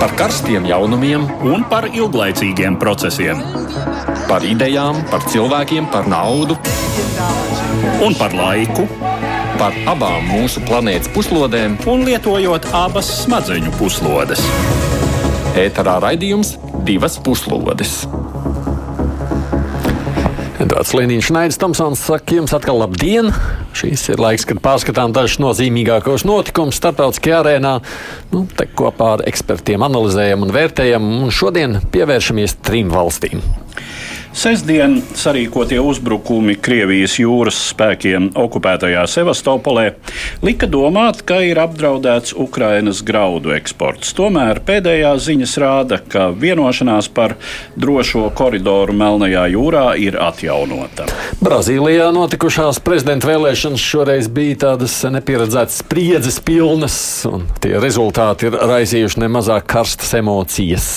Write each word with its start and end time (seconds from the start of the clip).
par 0.00 0.12
karstiem 0.16 0.66
jaunumiem 0.68 1.24
un 1.46 1.64
par 1.70 1.86
ilglaicīgiem 1.88 2.76
procesiem. 2.80 3.40
Par 4.26 4.44
idejām, 4.44 4.98
par 5.10 5.24
cilvēkiem, 5.30 5.88
par 5.92 6.08
naudu 6.10 6.56
un 8.04 8.16
par 8.18 8.34
laiku. 8.36 8.86
Par 9.56 9.72
abām 9.88 10.26
mūsu 10.28 10.60
planētas 10.68 11.08
puslodēm, 11.14 11.78
un 11.88 12.04
lietojot 12.04 12.68
abas 12.76 13.08
smadzeņu 13.22 13.72
puslodes. 13.78 14.42
Ēterā 15.56 15.96
raidījums 16.04 16.58
divas 16.84 17.16
puslodes. 17.16 18.02
Edvards 20.60 20.92
Liniņš, 20.92 21.32
Naidis 21.32 21.60
Tomsons 21.62 22.04
saka 22.04 22.36
jums 22.36 22.52
atkal 22.56 22.84
labdien! 22.84 23.32
Šīs 23.76 24.06
ir 24.08 24.20
laiks, 24.22 24.46
kad 24.48 24.62
pārskatām 24.64 25.12
dažus 25.12 25.36
nozīmīgākos 25.42 26.24
notikumus 26.24 26.78
starptautiskajā 26.80 27.42
arēnā. 27.42 27.74
Nu, 28.32 28.46
te 28.56 28.64
kopā 28.72 29.10
ar 29.18 29.26
ekspertiem 29.28 29.84
analizējam 29.84 30.46
un 30.46 30.54
vērtējam, 30.56 31.12
un 31.26 31.34
šodien 31.34 31.82
pievēršamies 31.92 32.56
trim 32.64 32.88
valstīm. 32.94 33.44
Sestdien 34.36 34.98
sarīkotie 35.16 35.78
uzbrukumi 35.80 36.58
Krievijas 36.60 37.14
jūras 37.16 37.56
spēkiem 37.70 38.26
okupētajā 38.36 39.06
Sevastopolē 39.08 39.86
lika 40.44 40.68
domāt, 40.68 41.22
ka 41.24 41.38
ir 41.40 41.56
apdraudēts 41.62 42.34
Ukrainas 42.36 43.00
graudu 43.06 43.54
eksports. 43.56 44.12
Tomēr 44.18 44.60
pēdējās 44.66 45.24
ziņas 45.30 45.54
rāda, 45.62 46.00
ka 46.12 46.26
vienošanās 46.36 47.08
par 47.16 47.38
drošo 47.80 48.26
koridoru 48.36 48.92
Melnajā 49.00 49.46
jūrā 49.54 49.86
ir 50.04 50.20
atjaunota. 50.20 51.08
Brazīlijā 51.40 52.10
notikušās 52.12 52.82
prezidenta 52.84 53.32
vēlēšanas 53.32 53.88
šoreiz 53.88 54.28
bija 54.28 54.60
tādas 54.66 54.98
nepieredzētas 55.16 55.80
spriedzes 55.80 56.42
pilnas, 56.44 57.00
un 57.24 57.48
tie 57.64 57.78
rezultāti 57.80 58.50
ir 58.50 58.60
raisījuši 58.68 59.24
nemazāk 59.24 59.64
karstas 59.78 60.12
emocijas. 60.20 60.92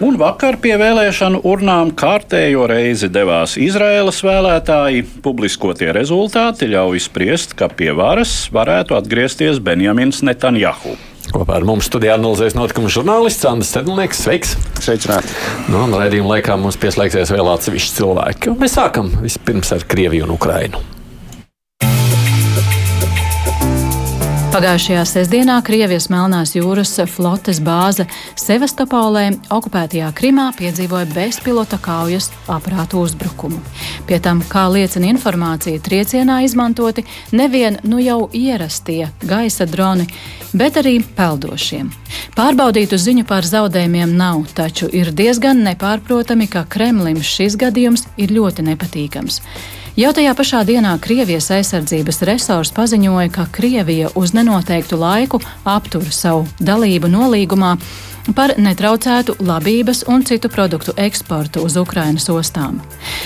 Un 0.00 0.14
vakar 0.16 0.56
pie 0.56 0.78
vēlēšanu 0.80 1.42
urnām 1.44 1.90
kārtējo 1.92 2.62
reizi 2.70 3.10
devās 3.12 3.58
Izraēlas 3.60 4.22
vēlētāji. 4.24 5.02
Publiskotie 5.20 5.90
rezultāti 5.92 6.70
ļauj 6.72 7.02
spriest, 7.04 7.52
ka 7.52 7.68
pie 7.68 7.90
varas 7.92 8.46
varētu 8.48 8.96
atgriezties 8.96 9.60
Benjamins 9.60 10.22
Netanjahu. 10.24 10.94
Kopā 11.34 11.58
ar 11.58 11.66
mums 11.68 11.90
studijā 11.90 12.14
analizēs 12.16 12.56
notikumu 12.56 12.88
žurnālists 12.88 13.44
Andris 13.50 13.74
Sedlnieks. 13.76 14.22
Sveiks! 14.24 14.54
Sveicināti! 14.80 15.36
Nu, 15.68 15.82
un 15.84 15.92
raidījuma 15.92 16.38
laikā 16.38 16.56
mums 16.56 16.80
pieslēgsies 16.80 17.34
vēl 17.36 17.52
atsevišķi 17.52 18.00
cilvēki. 18.00 18.54
Un 18.54 18.64
mēs 18.64 18.78
sākam 18.80 19.12
vispirms 19.20 19.76
ar 19.76 19.84
Krieviju 19.84 20.24
un 20.30 20.34
Ukrainu. 20.38 20.80
Pagājušajā 24.50 25.02
sestdienā 25.06 25.60
Krievijas 25.62 26.08
Melnās 26.10 26.56
jūras 26.56 26.96
flotes 27.06 27.60
bāze 27.62 28.08
Sevastopolē, 28.34 29.28
okupētajā 29.54 30.08
Krimā, 30.18 30.48
piedzīvoja 30.58 31.06
bezpilota 31.12 31.78
kaujas 31.78 32.32
aparātu 32.50 32.98
uzbrukumu. 33.04 33.60
Pie 34.10 34.18
tam, 34.18 34.42
kā 34.42 34.64
liecina 34.74 35.06
informācija, 35.12 35.78
triecienā 35.78 36.40
izmantoti 36.42 37.06
nevien 37.30 37.78
nu 37.86 38.02
jau 38.02 38.24
ierastie 38.34 39.12
gaisa 39.22 39.70
droni, 39.70 40.08
bet 40.50 40.82
arī 40.82 40.96
peldošie. 40.98 41.84
Pārbaudītu 42.34 42.98
ziņu 42.98 43.28
par 43.30 43.46
zaudējumiem 43.46 44.18
nav, 44.18 44.48
taču 44.50 44.90
ir 44.90 45.14
diezgan 45.14 45.62
nepārprotami, 45.62 46.50
ka 46.50 46.66
Kremlim 46.66 47.22
šis 47.22 47.54
gadījums 47.54 48.08
ir 48.18 48.34
ļoti 48.34 48.66
nepatīkams. 48.66 49.44
Jau 49.98 50.12
tajā 50.14 50.30
pašā 50.38 50.60
dienā 50.62 50.92
Krievijas 51.02 51.48
aizsardzības 51.50 52.20
resors 52.28 52.70
paziņoja, 52.70 53.26
ka 53.34 53.48
Krievija 53.50 54.12
uz 54.14 54.30
nenoteiktu 54.36 54.94
laiku 55.00 55.40
aptur 55.66 56.04
savu 56.14 56.44
dalību 56.62 57.10
nolīgumā 57.10 57.72
par 58.36 58.52
netraucētu 58.54 59.34
labības 59.42 60.04
un 60.06 60.22
citu 60.22 60.46
produktu 60.52 60.94
eksportu 60.94 61.64
uz 61.66 61.74
Ukrainas 61.80 62.28
ostām. 62.30 62.78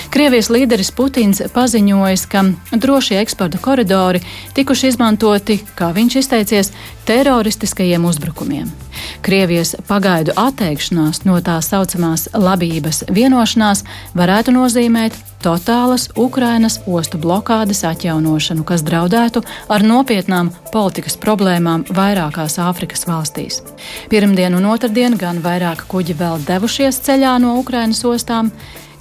Krievijas 0.09 0.49
līderis 0.49 0.89
Putins 0.95 1.43
paziņojis, 1.53 2.25
ka 2.33 2.41
drošie 2.73 3.19
eksporta 3.21 3.61
koridori 3.61 4.23
tikuši 4.57 4.89
izmantoti, 4.89 5.59
kā 5.77 5.91
viņš 5.93 6.17
izteicies, 6.23 6.71
teroristiskajiem 7.05 8.09
uzbrukumiem. 8.09 8.73
Krievijas 9.21 9.75
pagaidu 9.85 10.33
atteikšanās 10.33 11.27
no 11.29 11.37
tā 11.45 11.59
saucamās 11.61 12.31
labības 12.33 13.03
vienošanās 13.13 13.85
varētu 14.17 14.57
nozīmēt 14.57 15.34
totālas 15.43 16.07
Ukrainas 16.17 16.79
ostu 16.87 17.17
blokādes 17.21 17.83
atjaunošanu, 17.87 18.63
kas 18.67 18.83
draudētu 18.85 19.43
ar 19.69 19.85
nopietnām 19.85 20.51
politikas 20.73 21.17
problēmām 21.21 21.85
vairākās 21.95 22.59
Āfrikas 22.61 23.07
valstīs. 23.09 23.61
Pirmdien 24.09 24.55
un 24.57 24.69
otrdien 24.71 25.17
gan 25.19 25.43
vairāk 25.43 25.85
kuģi 25.91 26.17
vēl 26.19 26.41
devušies 26.47 27.01
ceļā 27.05 27.37
no 27.43 27.57
Ukrainas 27.61 28.03
ostām. 28.05 28.51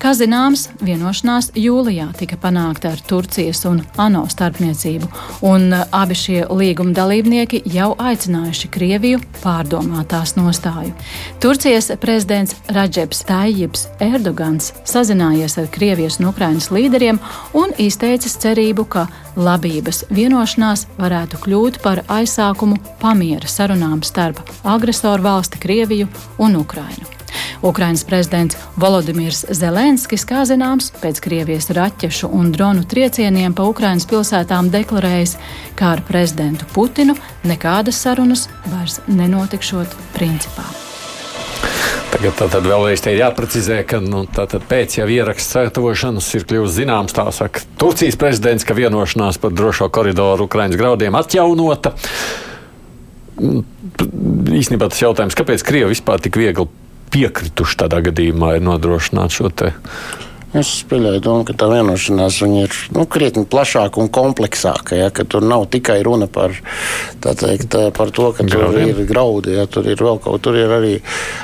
Kā 0.03 0.11
zināms, 0.13 0.67
vienošanās 0.85 1.51
jūlijā 1.57 2.11
tika 2.19 2.37
panākta 2.41 2.91
ar 2.93 3.01
Turcijas 3.09 3.63
un 3.69 3.81
ANO 4.01 4.25
starpniecību, 4.31 5.09
un 5.47 5.73
abi 5.75 6.17
šie 6.19 6.43
līguma 6.51 6.93
dalībnieki 6.97 7.63
jau 7.73 7.93
aicinājuši 7.97 8.71
Krieviju 8.75 9.23
pārdomāt 9.41 10.11
tās 10.13 10.35
nostāju. 10.37 10.93
Turcijas 11.41 11.93
prezidents 12.03 12.57
Radžeps 12.75 13.25
Tajibs 13.29 13.87
Erdogans 14.05 14.73
sazinājies 14.89 15.57
ar 15.63 15.71
Krievijas 15.73 16.21
un 16.21 16.31
Ukrainas 16.33 16.71
līderiem 16.75 17.23
un 17.57 17.73
izteicis 17.79 18.37
cerību, 18.45 18.85
ka 18.85 19.07
labības 19.37 20.05
vienošanās 20.15 20.87
varētu 20.99 21.41
kļūt 21.47 21.81
par 21.87 22.05
aizsākumu 22.13 22.79
pamiera 23.03 23.51
sarunām 23.51 24.05
starp 24.05 24.43
agresoru 24.63 25.31
valsti 25.31 25.65
Krieviju 25.65 26.11
un 26.39 26.61
Ukrainu. 26.61 27.14
Ukrainas 27.63 28.05
prezidents 28.05 28.59
Volodimirs 28.77 29.45
Zelenskis, 29.51 30.27
kā 30.29 30.45
zināms, 30.49 30.91
pēc 31.03 31.21
Krievijas 31.25 31.71
raķešu 31.75 32.31
un 32.33 32.53
dronu 32.55 32.85
triecieniem 32.89 33.57
pa 33.57 33.67
Ukrainas 33.71 34.09
pilsētām 34.11 34.71
deklarējis, 34.75 35.37
ka 35.79 35.95
ar 35.97 36.05
prezidentu 36.09 36.69
Putinu 36.75 37.17
nekādas 37.45 38.01
sarunas 38.05 38.49
vairs 38.71 39.01
nenotikšot 39.09 39.95
principā. 40.17 40.67
Tagad 42.15 42.37
tā 42.39 42.47
tad 42.47 42.67
vēlreiz 42.69 43.03
te 43.03 43.11
ir 43.11 43.19
jāprecizē, 43.25 43.81
ka 43.91 43.99
nu, 43.99 44.21
pēc 44.71 45.01
jau 45.01 45.07
ieraksta 45.11 45.59
sagatavošanas 45.59 46.29
ir 46.39 46.45
kļuvis 46.47 46.77
zināms, 46.77 47.15
tā 47.17 47.25
saka 47.35 47.65
Turcijas 47.81 48.19
prezidents, 48.21 48.67
ka 48.67 48.77
vienošanās 48.79 49.41
par 49.43 49.51
drošo 49.51 49.89
koridoru 49.91 50.47
Ukraiņas 50.47 50.79
graudiem 50.79 51.19
atjaunota. 51.19 51.97
Īstenībā 53.35 54.93
tas 54.93 55.03
jautājums, 55.03 55.35
kāpēc 55.35 55.67
Krievija 55.67 55.91
vispār 55.91 56.23
tik 56.23 56.39
viegli 56.39 56.69
piekrituši 57.15 57.79
tādā 57.85 58.03
gadījumā 58.09 58.57
ir 58.59 58.65
nodrošināt 58.67 59.35
šo 59.35 59.51
te 59.55 59.73
Es 60.55 60.69
pieļauju 60.87 61.19
domu, 61.19 61.43
ka 61.43 61.55
tā 61.59 61.67
vienošanās 61.67 62.37
ir 62.47 62.75
nu, 62.95 63.05
krietni 63.11 63.43
plašāka 63.51 63.99
un 63.99 64.07
kompleksāka. 64.15 64.95
Ja, 64.95 65.09
tur 65.11 65.43
nav 65.43 65.65
tikai 65.73 65.97
runa 66.07 66.29
par, 66.31 66.55
teikt, 67.25 67.75
par 67.97 68.13
to, 68.15 68.29
ka 68.37 68.47
tur 68.47 68.69
Graudiem. 68.69 68.93
ir 68.93 69.09
graudi, 69.09 69.57
ja, 69.57 69.65
tur 69.67 69.89
ir 69.91 69.99
vēl 69.99 70.21
kaut 70.23 70.39
kas, 70.39 70.45
tur 70.47 70.59
ir 70.61 70.71
arī 70.71 70.93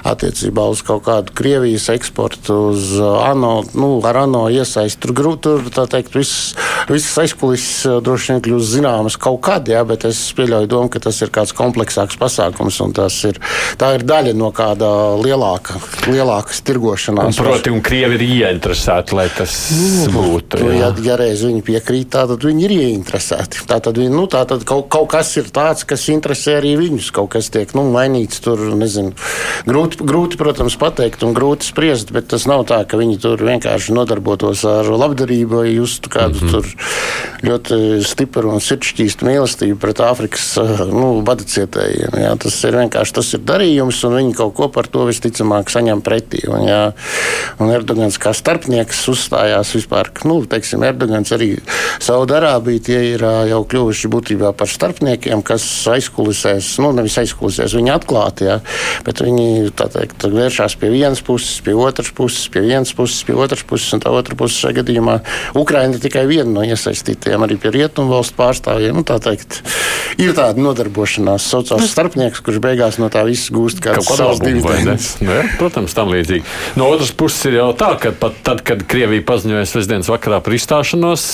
attiecībā 0.06 0.68
uz 0.70 0.84
kaut 0.86 1.02
kādu 1.08 1.34
Krievijas 1.34 1.88
eksportu, 1.90 2.58
uz 2.70 2.92
ANO, 3.00 3.64
nu, 3.74 3.88
ar 4.06 4.20
ANO 4.28 4.44
iesaistu. 4.52 5.08
Tur 5.08 5.14
grūti, 5.16 5.56
tur 5.74 5.90
teikt, 5.90 6.14
viss, 6.14 6.54
visas 6.86 7.18
aizkulisēs 7.24 7.88
uh, 7.90 7.98
droši 8.04 8.34
vien 8.34 8.44
kļūst 8.46 8.74
zināmas 8.76 9.18
kaut 9.18 9.40
kad, 9.48 9.66
ja, 9.72 9.82
bet 9.88 10.06
es 10.06 10.22
pieļauju 10.38 10.70
domu, 10.70 10.92
ka 10.92 11.02
tas 11.02 11.18
ir 11.24 11.34
kāds 11.34 11.56
kompleksāks 11.56 12.20
pasākums 12.20 12.78
un 12.84 12.94
tas 12.94 13.18
ir, 13.26 13.42
tā 13.80 13.94
ir 13.96 14.06
daļa 14.06 14.36
no 14.38 14.52
kāda 14.54 14.92
lielāka, 15.18 15.80
lielākas 16.06 16.62
tirgošanās. 16.68 17.34
Un, 17.34 17.50
proti, 17.50 17.74
un 17.74 17.82
Krievi 17.82 18.20
ir 18.20 18.26
ieinteresēti 18.28 18.99
gribētu, 19.00 19.16
lai 19.16 19.28
tas 19.32 19.54
nu, 19.72 20.12
būtu. 20.12 20.60
Jā. 20.60 20.74
Ja, 20.80 20.88
ja 21.04 21.16
reiz 21.18 21.42
viņi 21.44 21.62
piekrīt, 21.64 22.10
tad 22.12 22.42
viņi 22.42 22.64
ir 22.66 22.74
ieinteresēti. 22.74 23.64
Tātad, 23.68 23.98
nu, 24.10 24.26
tātad 24.30 24.64
kaut, 24.64 24.88
kaut 24.92 25.10
kas 25.10 25.36
ir 25.36 25.50
tāds, 25.50 25.84
kas 25.84 26.08
interesē 26.08 26.58
arī 26.58 26.76
viņus. 26.78 27.10
Kaut 27.14 27.30
kas 27.34 27.50
tiek 27.50 27.72
nu, 27.74 27.86
mainīts 27.90 28.40
tur, 28.42 28.60
nezinu. 28.76 29.14
Grūti, 29.68 30.00
grūti, 30.04 30.38
protams, 30.40 30.76
pateikt 30.80 31.24
un 31.24 31.34
grūti 31.34 31.70
spriest, 31.70 32.12
bet 32.12 32.28
tas 32.30 32.46
nav 32.46 32.66
tā, 32.68 32.82
ka 32.84 32.98
viņi 33.00 33.18
tur 33.20 33.40
vienkārši 33.40 33.94
nodarbotos 33.96 34.64
ar 34.68 34.88
labdarību 34.90 35.62
vai 35.62 35.74
justu 35.74 36.10
kādu 36.10 36.40
mm 36.40 36.48
-hmm. 36.48 37.46
ļoti 37.48 38.04
stipru 38.04 38.52
un 38.52 38.60
sirdšķīstu 38.60 39.26
mīlestību 39.26 39.78
pret 39.80 40.00
Āfrikas 40.00 40.56
nu, 40.90 41.20
badicietējiem. 41.22 42.20
Jā. 42.24 42.36
Tas 42.40 42.64
ir 42.64 42.76
vienkārši 42.76 43.14
tas 43.14 43.34
ir 43.34 43.40
darījums, 43.40 44.04
un 44.06 44.16
viņi 44.16 44.34
kaut 44.34 44.54
ko 44.54 44.68
par 44.68 44.86
to 44.86 45.04
visticamāk 45.06 45.70
saņem 45.70 46.02
pretī. 46.02 46.48
Un, 46.48 46.66
jā, 46.68 46.92
un 47.60 47.70
Erdogans 47.70 48.18
kā 48.18 48.32
starpnieks 48.34 48.89
kas 48.90 49.02
uzstājās 49.12 49.72
vispār. 49.76 50.10
Nu, 50.28 50.40
teiksim, 50.50 50.84
Erdogans 50.86 51.32
arī 51.34 51.52
Saudarābija 52.02 52.84
tie 52.90 53.00
ir 53.14 53.24
jau 53.50 53.60
kļuvuši 53.70 54.10
būtībā 54.12 54.52
par 54.58 54.70
starpniekiem, 54.70 55.44
kas 55.46 55.64
aizkulisēs, 55.90 56.72
nu 56.82 56.92
nevis 56.96 57.18
aizkulisēs, 57.22 57.76
viņi 57.78 57.94
atklāti, 57.94 58.48
ja, 58.50 58.58
bet 59.06 59.22
viņi 59.24 59.70
teikt, 59.78 60.26
vēršās 60.30 60.76
pie 60.80 60.92
vienas 60.92 61.22
puses, 61.24 61.60
pie 61.64 61.74
otras 61.78 62.12
puses, 62.16 62.48
pie 62.52 62.64
vienas 62.66 62.92
puses, 62.96 63.22
pie 63.26 63.36
otras 63.38 63.64
puses, 63.66 63.92
un 63.96 64.02
tā 64.02 64.12
otra 64.14 64.36
puse 64.38 64.58
šajā 64.60 64.80
gadījumā 64.80 65.18
Ukraina 65.58 65.96
ir 65.96 66.02
tikai 66.02 66.26
viena 66.30 66.50
no 66.54 66.64
iesaistītajiem, 66.66 67.46
arī 67.46 67.58
pie 67.60 67.72
rietumu 67.74 68.14
valstu 68.14 68.36
pārstāvjiem. 68.38 68.96
Nu, 68.96 69.04
tā 69.06 69.18
teikt, 69.22 69.60
ir 70.20 70.34
tāda 70.36 70.60
nodarbošanās, 70.62 71.46
saucās 71.52 71.88
starpnieks, 71.92 72.42
kurš 72.44 72.60
beigās 72.62 73.00
no 73.02 73.10
tā 73.12 73.24
viss 73.28 73.52
gūst 73.54 73.82
kādu 73.84 74.04
savus 74.06 74.42
dividendus. 74.42 75.12
Nu, 75.22 75.34
ja, 75.36 75.46
protams, 75.60 75.94
tam 75.96 76.12
līdzīgi. 76.14 76.44
No 76.80 76.90
otras 76.94 77.12
puses 77.16 77.50
ir 77.50 77.60
jau 77.60 77.70
tā, 77.78 77.92
ka 78.00 78.12
pat 78.16 78.38
tad, 78.46 78.62
kad 78.66 78.79
Krievija 78.88 79.24
paziņoja 79.26 79.66
sestdienas 79.68 80.08
vakarā 80.10 80.40
par 80.44 80.54
izstāšanos, 80.56 81.26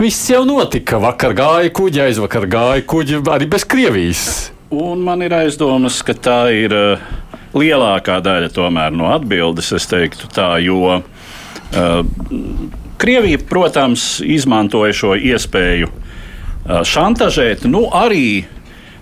viss 0.00 0.28
jau 0.30 0.42
notika. 0.48 1.00
Vakar 1.02 1.34
gāja 1.38 1.72
kuģi, 1.76 2.02
aizvakar 2.08 2.46
gāja 2.50 2.84
kuģi 2.88 3.22
arī 3.30 3.48
bez 3.50 3.64
Krievijas. 3.68 4.24
Un 4.70 5.02
man 5.06 5.24
ir 5.26 5.34
aizdomas, 5.34 6.00
ka 6.06 6.14
tā 6.14 6.38
ir 6.54 6.74
uh, 6.76 7.08
lielākā 7.56 8.20
daļa 8.22 8.68
no 8.94 9.10
atbildes, 9.14 9.72
es 9.72 9.88
teiktu 9.90 10.30
tā, 10.30 10.52
jo 10.62 11.00
uh, 11.00 11.02
Krievija, 13.00 13.38
protams, 13.48 14.20
izmantoja 14.20 14.92
šo 14.92 15.16
iespēju 15.16 15.90
uh, 15.90 16.82
šantažēt, 16.86 17.64
nu 17.66 17.88
arī 17.90 18.44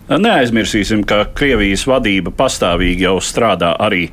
Neaizmirsīsim, 0.08 1.02
ka 1.04 1.26
Krievijas 1.36 1.82
vadība 1.84 2.32
pastāvīgi 2.32 3.04
jau 3.04 3.18
strādā 3.20 3.74
arī 3.76 4.06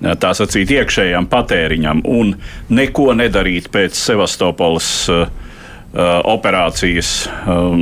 tā 0.00 0.30
sacīt 0.36 0.70
iekšējam 0.70 1.26
patēriņam 1.30 2.04
un 2.06 2.34
neko 2.70 3.12
nedarīt 3.18 3.68
pēc 3.74 3.98
Sevastopolas 3.98 4.90
uh, 5.10 5.26
operācijas 6.28 7.12
um, 7.46 7.80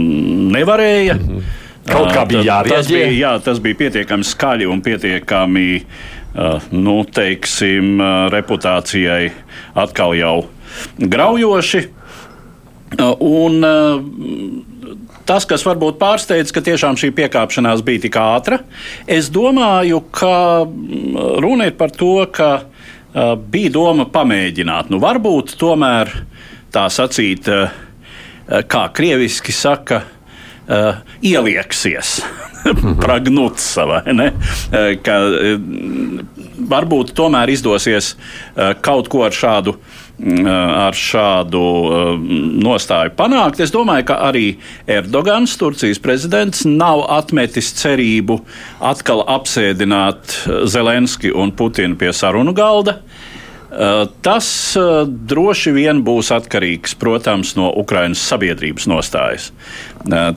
nevarēja. 0.54 1.14
Mm 1.14 1.28
-hmm. 1.28 1.54
Kaut 1.86 2.12
kā 2.12 2.24
bija 2.26 2.42
jārēģē. 2.42 2.76
Tas 2.76 2.88
bija, 2.90 3.10
jā, 3.14 3.32
tas 3.42 3.60
bija 3.62 3.78
pietiekami 3.78 4.24
skaļi 4.26 4.66
un 4.66 4.80
pietiekami, 4.82 5.82
uh, 6.34 6.62
nu, 6.72 7.04
teiksim, 7.04 8.00
uh, 8.00 8.30
reputācijai 8.32 9.30
atkal 9.74 10.14
jau 10.18 10.48
graujoši. 10.98 11.88
Uh, 13.00 13.14
un, 13.20 13.64
Tas, 15.26 15.42
kas 15.48 15.64
varbūt 15.66 15.98
pārsteidz, 15.98 16.52
ka 16.54 16.62
tiešām 16.62 16.98
šī 17.00 17.10
piekāpšanās 17.16 17.82
bija 17.86 18.04
tik 18.04 18.18
ātra, 18.20 18.60
es 19.10 19.26
domāju, 19.34 20.04
ka 20.14 20.62
mm, 20.62 21.16
runa 21.42 21.66
ir 21.66 21.74
par 21.78 21.90
to, 21.90 22.20
ka 22.30 22.50
uh, 22.62 23.34
bija 23.34 23.74
doma 23.74 24.06
pamēģināt. 24.14 24.92
Nu, 24.94 25.00
varbūt 25.02 25.56
tomēr 25.58 26.12
tā 26.74 26.86
sacīt, 26.94 27.50
uh, 27.50 28.62
kā 28.70 28.84
krieviski 28.94 29.54
saka, 29.54 30.04
uh, 30.06 31.02
ielieksies. 31.26 32.20
Pragnuts 33.02 33.66
vai 33.90 34.00
ne? 34.14 34.32
Ka 35.06 35.16
varbūt 36.66 37.12
tomēr 37.14 37.52
izdosies 37.52 38.16
kaut 38.82 39.06
ko 39.12 39.22
ar 39.22 39.36
šādu 39.36 39.76
uh, 39.76 40.05
ar 40.16 40.96
šādu 40.96 41.62
nostāju 42.64 43.12
panākt. 43.18 43.60
Es 43.60 43.72
domāju, 43.74 44.06
ka 44.08 44.18
arī 44.30 44.46
Erdogans, 44.88 45.56
Turcijas 45.60 46.00
prezidents, 46.00 46.64
nav 46.64 47.04
atmetis 47.12 47.74
cerību 47.76 48.40
atkal 48.80 49.24
apsēdināt 49.28 50.38
Zelenski 50.72 51.34
un 51.36 51.52
Putinu 51.52 51.98
pie 52.00 52.14
sarunu 52.16 52.56
galda. 52.56 53.02
Tas 54.24 54.46
droši 55.28 55.72
vien 55.74 55.98
būs 56.06 56.30
atkarīgs, 56.32 56.94
protams, 56.96 57.50
no 57.58 57.66
Ukraiņas 57.82 58.22
sabiedrības 58.30 58.86
nostājas. 58.88 59.50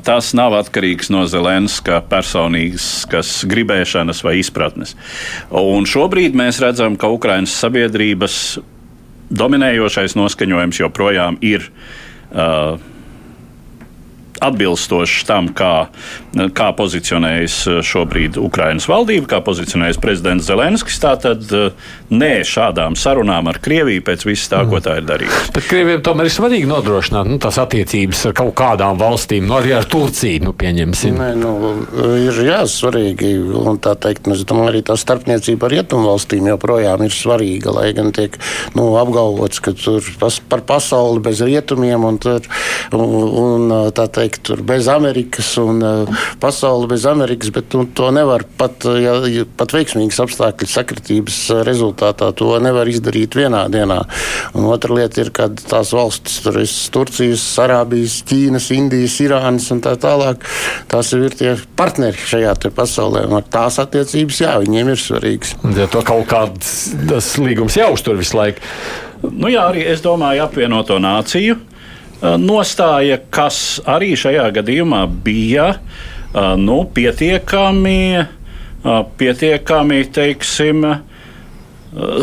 Tas 0.03 0.33
nav 0.35 0.57
atkarīgs 0.57 1.11
no 1.13 1.23
Zelenska 1.29 2.01
personīgas 2.09 3.29
gribēšanas 3.47 4.25
vai 4.25 4.39
izpratnes. 4.41 4.97
Un 5.55 5.87
šobrīd 5.87 6.35
mēs 6.35 6.59
redzam, 6.59 6.97
ka 6.99 7.13
Ukraiņas 7.15 7.55
sabiedrības 7.63 8.41
dominējošais 9.29 10.15
noskaņojums 10.19 10.81
joprojām 10.81 11.39
ir. 11.45 11.69
Uh, 12.29 12.79
atbilstošs 14.43 15.25
tam, 15.29 15.49
kā, 15.55 15.89
kā 16.55 16.69
pozicionējas 16.77 17.57
šobrīd 17.85 18.39
Ukraiņas 18.41 18.87
valdība, 18.89 19.29
kā 19.35 19.41
pozicionējas 19.45 19.99
prezidents 20.01 20.47
Zelenskis. 20.49 20.99
Tātad 21.03 21.45
nē 22.09 22.31
šādām 22.47 22.97
sarunām 22.99 23.49
ar 23.51 23.59
Krieviju 23.63 24.03
pēc 24.05 24.25
viss 24.27 24.49
tā, 24.51 24.61
ko 24.69 24.81
tā 24.83 24.99
ir 24.99 25.07
darījusi. 25.09 25.53
Bet 25.55 25.67
Krievijam 25.69 26.03
tomēr 26.05 26.29
ir 26.29 26.35
svarīgi 26.35 26.69
nodrošināt 26.69 27.29
nu, 27.29 27.39
tās 27.41 27.59
attiecības 27.61 28.25
ar 28.29 28.35
kaut 28.39 28.53
kādām 28.59 28.99
valstīm, 28.99 29.47
nu, 29.49 29.57
arī 29.59 29.75
ar 29.77 29.87
Turciju, 29.89 30.43
nu, 30.47 30.53
pieņemsim. 30.57 31.17
Nē, 31.19 31.29
nu, 31.39 31.53
ir 32.29 32.41
jā, 32.45 32.61
svarīgi, 32.69 33.33
un 33.59 33.79
tā 33.83 33.95
teikt, 33.99 34.29
nu, 34.29 34.37
es 34.37 34.45
domāju, 34.47 34.73
arī 34.73 34.83
tā 34.87 34.97
starpniecība 34.99 35.67
ar 35.67 35.75
rietumu 35.77 36.11
valstīm 36.11 36.49
joprojām 36.51 37.03
ir 37.05 37.15
svarīga, 37.15 37.73
lai 37.75 37.89
gan 37.97 38.13
tiek 38.15 38.37
nu, 38.77 38.91
apgalvots, 39.01 39.61
ka 39.63 39.73
tur 39.77 40.05
pas, 40.21 40.39
par 40.51 40.63
pasauli 40.69 41.23
bez 41.25 41.41
rietumiem 41.45 42.05
un, 42.05 42.19
tur, 42.21 42.45
un, 42.95 43.15
un 43.43 43.75
tā 43.95 44.05
teikt, 44.13 44.28
teikt, 44.29 44.43
tur 44.45 44.61
bez 44.61 44.87
Amerikas 44.87 45.57
un 45.57 45.81
uh, 45.81 46.19
pasauli 46.39 46.87
bez 46.87 47.05
Amerikas, 47.05 47.49
bet 47.53 47.73
nu, 47.73 47.85
to 47.93 48.11
nevar 48.11 48.43
pat, 48.57 48.85
ja, 49.01 49.15
pat 49.57 49.73
veiksmīgas 49.73 50.19
apstākļu 50.21 50.67
sakritības 50.69 51.39
rezultātā 51.65 52.31
to 52.37 52.51
nevar 52.61 52.87
izdarīt 52.87 53.35
vienā 53.35 53.67
dienā. 53.71 54.03
Un 54.53 54.69
otra 54.69 54.93
lieta 54.95 55.23
ir, 55.23 55.31
kad 55.33 55.59
tās 55.69 55.93
valstis, 55.95 56.39
tur 56.43 56.59
ir 56.61 56.69
Turcijas, 56.93 57.43
Arābijas, 57.63 58.19
Ķīnas, 58.29 58.69
Indijas, 58.75 59.17
Irānas 59.23 59.69
un 59.73 59.81
tā 59.85 59.95
tālāk, 59.99 60.45
tās 60.91 61.13
ir 61.17 61.33
tie 61.33 61.55
partneri 61.79 62.17
šajā 62.17 62.55
pasaulē. 62.75 63.25
Un 63.29 63.45
tās 63.49 63.79
attiecības, 63.81 64.41
jā, 64.43 64.57
viņiem 64.61 64.93
ir 64.93 64.99
svarīgas. 64.99 65.55
Ja 65.77 65.87
to 65.91 66.03
kaut 66.05 66.27
kāds 66.29 67.37
līgums 67.39 67.77
jāuztur 67.79 68.19
visu 68.19 68.37
laiku. 68.37 68.61
Nu 69.19 69.49
jā, 69.51 69.65
arī 69.67 69.83
es 69.91 70.03
domāju 70.03 70.45
apvienoto 70.45 70.95
nāciju 71.03 71.57
Eh, 71.59 71.68
nostāja, 72.21 73.19
kas 73.31 73.79
arī 73.87 74.13
šajā 74.19 74.49
gadījumā 74.59 75.05
bija 75.23 75.69
eh, 75.75 76.55
nu, 76.59 76.81
pietiekami, 76.93 78.01
eh, 78.19 78.99
pietiekami 79.17 80.03
teiksim, 80.13 80.89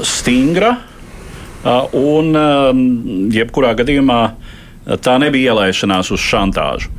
stingra. 0.06 0.76
Un, 1.98 2.28
jebkurā 3.34 3.72
gadījumā, 3.74 4.18
tā 5.02 5.16
nebija 5.18 5.50
ielaišanās 5.50 6.12
uz 6.14 6.22
šantāžu. 6.22 6.92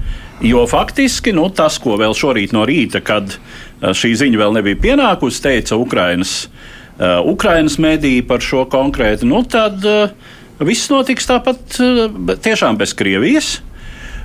Jo 0.43 0.65
faktiski 0.67 1.31
nu, 1.31 1.45
tas, 1.47 1.77
ko 1.79 1.95
vēl 1.95 2.11
šorīt 2.11 2.51
no 2.51 2.65
rīta, 2.67 2.99
kad 2.99 3.37
šī 3.79 4.11
ziņa 4.19 4.41
vēl 4.41 4.57
nebija 4.57 4.81
pienākusi, 4.83 5.39
teica 5.45 5.79
Ukrainas, 5.79 6.49
Ukrainas 6.99 7.77
mediji 7.79 8.25
par 8.27 8.43
šo 8.43 8.65
konkrēti, 8.67 9.29
nu, 9.31 9.39
tad 9.47 9.87
uh, 9.87 10.11
Viss 10.57 10.89
notiks 10.89 11.29
tāpat 11.29 11.79
eh, 11.83 12.37
tiešām 12.41 12.77
bez 12.79 12.95
Krievijas. 12.97 13.57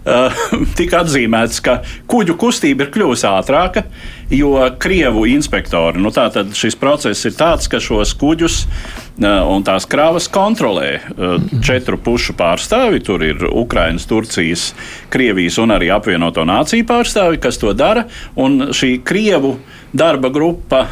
Uh, 0.03 0.35
tika 0.79 1.05
atzīmēts, 1.05 1.61
ka 1.63 1.77
kuģu 2.11 2.35
kustība 2.35 2.83
ir 2.83 2.89
kļuvusi 2.91 3.23
ātrāka, 3.29 3.85
jo 4.35 4.57
krievu 4.83 5.29
inspektori, 5.31 6.01
nu 6.03 6.11
tātad 6.11 6.51
šis 6.59 6.75
process 6.81 7.29
ir 7.29 7.37
tāds, 7.39 7.69
ka 7.71 7.79
šos 7.79 8.17
kuģus 8.19 8.57
uh, 8.65 9.45
un 9.47 9.63
tās 9.63 9.87
kravas 9.87 10.27
kontrolē 10.33 10.89
četru 11.63 12.01
pušu 12.03 12.35
pārstāvi. 12.35 12.99
Tur 13.07 13.23
ir 13.23 13.47
Ukrainas, 13.47 14.09
Turcijas, 14.11 14.73
Krievijas 15.13 15.61
un 15.63 15.77
arī 15.77 15.93
apvienoto 15.95 16.43
nāciju 16.51 16.89
pārstāvi, 16.89 17.39
kas 17.39 17.63
to 17.63 17.71
dara. 17.71 18.09
Un 18.35 18.73
šī 18.75 18.97
krievu 19.07 19.55
darba 19.95 20.33
grupa, 20.35 20.83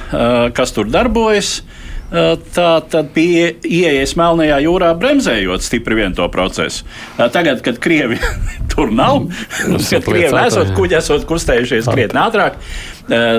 kas 0.54 0.76
tur 0.76 0.86
darbojas, 0.92 1.64
tā 2.10 2.70
tad 2.90 3.10
bija 3.14 3.50
ieejas 3.62 4.16
Melnajā 4.18 4.58
jūrā, 4.64 4.90
bremzējot 4.98 5.64
stipri 5.64 6.00
vien 6.00 6.16
to 6.16 6.26
procesu. 6.32 6.86
Tagad, 7.16 7.62
kad 7.66 7.78
Krievi 7.82 8.18
tur 8.72 8.90
nav, 8.94 9.28
kad 9.92 10.08
Krievi 10.08 10.42
esot 10.42 10.72
kuģi, 10.76 10.98
esot 10.98 11.28
kustējušies 11.30 11.90
krietni 11.90 12.22
ātrāk, 12.22 12.58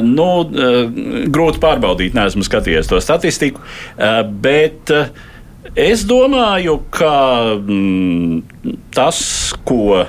nu, 0.06 0.30
grūti 1.32 1.62
pārbaudīt, 1.64 2.16
neesmu 2.18 2.46
skatījies 2.48 2.90
to 2.92 3.02
statistiku, 3.04 3.64
bet 4.44 4.92
es 5.76 6.06
domāju, 6.08 6.80
ka 6.94 7.14
mm, 7.60 8.80
tas, 8.96 9.22
ko 9.68 10.04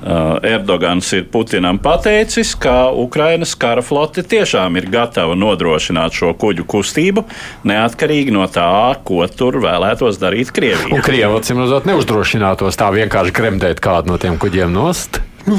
Erdogans 0.00 1.12
ir 1.12 1.26
Putinam 1.32 1.78
pateicis, 1.82 2.54
ka 2.58 2.90
Ukrainas 2.96 3.52
kara 3.60 3.82
flote 3.84 4.24
tiešām 4.24 4.78
ir 4.80 4.88
gatava 4.92 5.36
nodrošināt 5.36 6.16
šo 6.16 6.32
kuģu 6.40 6.64
kustību, 6.70 7.26
neatkarīgi 7.68 8.32
no 8.34 8.46
tā, 8.50 8.96
ko 9.04 9.26
tur 9.28 9.60
vēlētos 9.64 10.20
darīt 10.22 10.54
Krievija. 10.56 10.94
Un 10.96 11.04
Krievija, 11.04 11.32
acīm 11.36 11.60
redzot, 11.64 11.88
neuzdrošinātos 11.90 12.80
tā 12.80 12.88
vienkārši 12.96 13.36
kremdēt 13.36 13.84
kādu 13.84 14.14
no 14.14 14.20
tiem 14.20 14.40
kuģiem 14.40 14.72
nost. 14.72 15.20
Nu, 15.46 15.56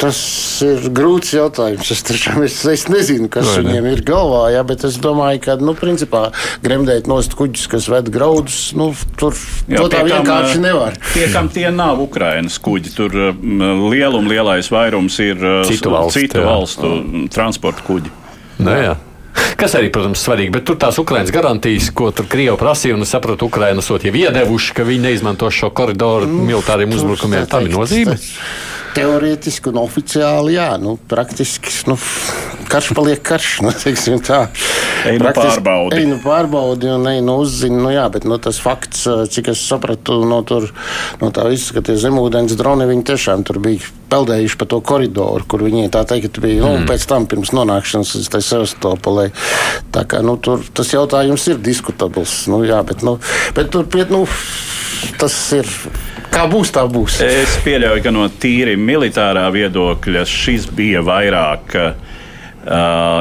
tas 0.00 0.18
ir 0.66 0.88
grūts 0.94 1.32
jautājums. 1.36 1.90
Es, 1.94 2.02
tiešām, 2.06 2.42
es, 2.46 2.58
es 2.68 2.86
nezinu, 2.92 3.28
kas 3.32 3.48
Vai 3.50 3.62
viņiem 3.62 3.86
ne? 3.86 3.92
ir 3.96 4.02
galvā. 4.06 4.42
Jā, 4.54 4.64
bet 4.68 4.84
es 4.88 4.98
domāju, 5.02 5.42
ka 5.46 5.56
nu, 5.62 5.76
principā, 5.78 6.24
gremdēt 6.64 7.08
nost 7.10 7.36
kuģus, 7.38 7.68
kas 7.72 7.88
ved 7.92 8.10
graudus, 8.14 8.58
nu, 8.78 8.90
tur 9.20 9.36
jā, 9.66 9.78
to 9.80 9.88
tā 9.92 10.02
vienkārši 10.08 10.64
nevar. 10.64 10.98
Tie, 11.12 11.28
kam 11.34 11.52
tie 11.52 11.68
nav 11.74 12.02
Ukrainas 12.04 12.58
kuģi, 12.62 12.96
tur 12.96 13.16
lielum 13.92 14.28
lielais 14.30 14.72
vairums 14.72 15.20
ir 15.22 15.40
citu 15.68 15.94
valstu, 15.94 16.26
citu 16.26 16.44
valstu 16.44 16.92
transporta 17.32 17.86
kuģi. 17.86 18.20
Nē, 18.62 18.68
nu 18.68 18.76
jā. 18.90 18.98
Kas 19.56 19.72
arī, 19.78 19.88
protams, 19.92 20.20
svarīgi, 20.20 20.52
bet 20.52 20.66
tur 20.68 20.76
tās 20.80 20.98
Ukraiņas 21.00 21.32
garantijas, 21.32 21.88
ko 21.96 22.10
tur 22.14 22.26
Krievija 22.30 22.56
prasīja, 22.60 22.96
un 22.98 23.06
es 23.06 23.12
saprotu, 23.14 23.48
Ukraiņa 23.48 23.80
esot 23.80 24.04
jau 24.04 24.12
iedevuši, 24.18 24.74
ka 24.76 24.84
viņi 24.84 25.06
neizmanto 25.06 25.48
šo 25.54 25.70
koridoru 25.72 26.28
mm, 26.28 26.48
militāriem 26.50 26.92
uzbrukumiem. 26.92 27.46
Tam 27.50 27.64
ir 27.68 27.72
nozīme. 27.72 28.16
Tas, 28.18 28.28
teorētiski 28.96 29.72
un 29.72 29.80
oficiāli, 29.82 30.56
jā, 30.56 30.68
nu, 30.80 30.96
praktiski 31.10 31.72
nu, 31.90 31.96
karš 32.72 32.92
paliek 32.96 33.22
karš. 33.24 33.50
Nu, 33.64 33.72
tā 33.72 33.92
ir 35.10 35.18
nu 35.22 35.32
pārbaudi. 35.34 35.98
Ej, 35.98 36.06
nu 36.10 36.18
pārbaudi 36.22 36.90
un 36.92 37.08
ej, 37.10 37.20
nu 37.24 37.38
uzzini, 37.42 37.78
nu 37.82 37.92
jā, 37.92 38.04
bet 38.12 38.26
nu, 38.28 38.38
tas 38.42 38.60
fakts, 38.62 39.04
cik 39.32 39.52
es 39.52 39.64
sapratu 39.66 40.20
no, 40.28 40.42
tur, 40.46 40.68
no 41.22 41.32
tā 41.34 41.46
visa, 41.50 41.74
ka 41.76 41.84
tie 41.86 41.96
zemūdens 42.00 42.56
droni, 42.58 42.88
viņi 42.90 43.06
tiešām 43.12 43.44
tur 43.48 43.60
bija 43.64 43.90
peldējuši 44.12 44.58
pa 44.60 44.68
to 44.68 44.80
koridoru, 44.84 45.46
kur 45.48 45.64
viņi 45.64 45.90
tā 45.92 46.04
teikt 46.08 46.40
bija, 46.42 46.60
nu, 46.62 46.82
mm. 46.82 46.88
pēc 46.90 47.06
tam 47.08 47.26
pirms 47.30 47.54
nonākšanas 47.56 48.14
uz 48.20 48.30
tā 48.32 48.42
Sevastopolē. 48.44 49.30
Tā 49.94 50.04
kā, 50.08 50.20
nu, 50.24 50.36
tur 50.40 50.64
tas 50.76 50.92
jautājums 50.92 51.48
ir 51.48 51.62
diskutabls, 51.64 52.42
nu 52.52 52.62
jā, 52.68 52.82
bet, 52.86 53.04
nu, 53.06 53.18
bet 53.56 53.72
tur, 53.72 53.88
piet, 53.88 54.12
nu, 54.12 54.26
tas 55.20 55.36
ir 55.56 55.68
Kā 56.32 56.46
būs, 56.48 56.70
tā 56.72 56.86
būs. 56.88 57.18
Es 57.26 57.58
pieļauju, 57.64 58.00
ka 58.04 58.10
no 58.14 58.24
tīri 58.40 58.72
militārā 58.80 59.44
viedokļa 59.52 60.24
šis 60.28 60.64
bija 60.72 61.02
vairāk 61.04 61.74
uh, 61.76 61.90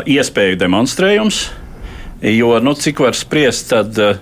iespēju 0.08 0.60
demonstrējums. 0.62 1.42
Jo, 2.32 2.54
nu, 2.64 2.76
cik 2.78 3.02
var 3.04 3.18
spriest, 3.18 3.74
tad 3.74 4.00
uh, 4.00 4.22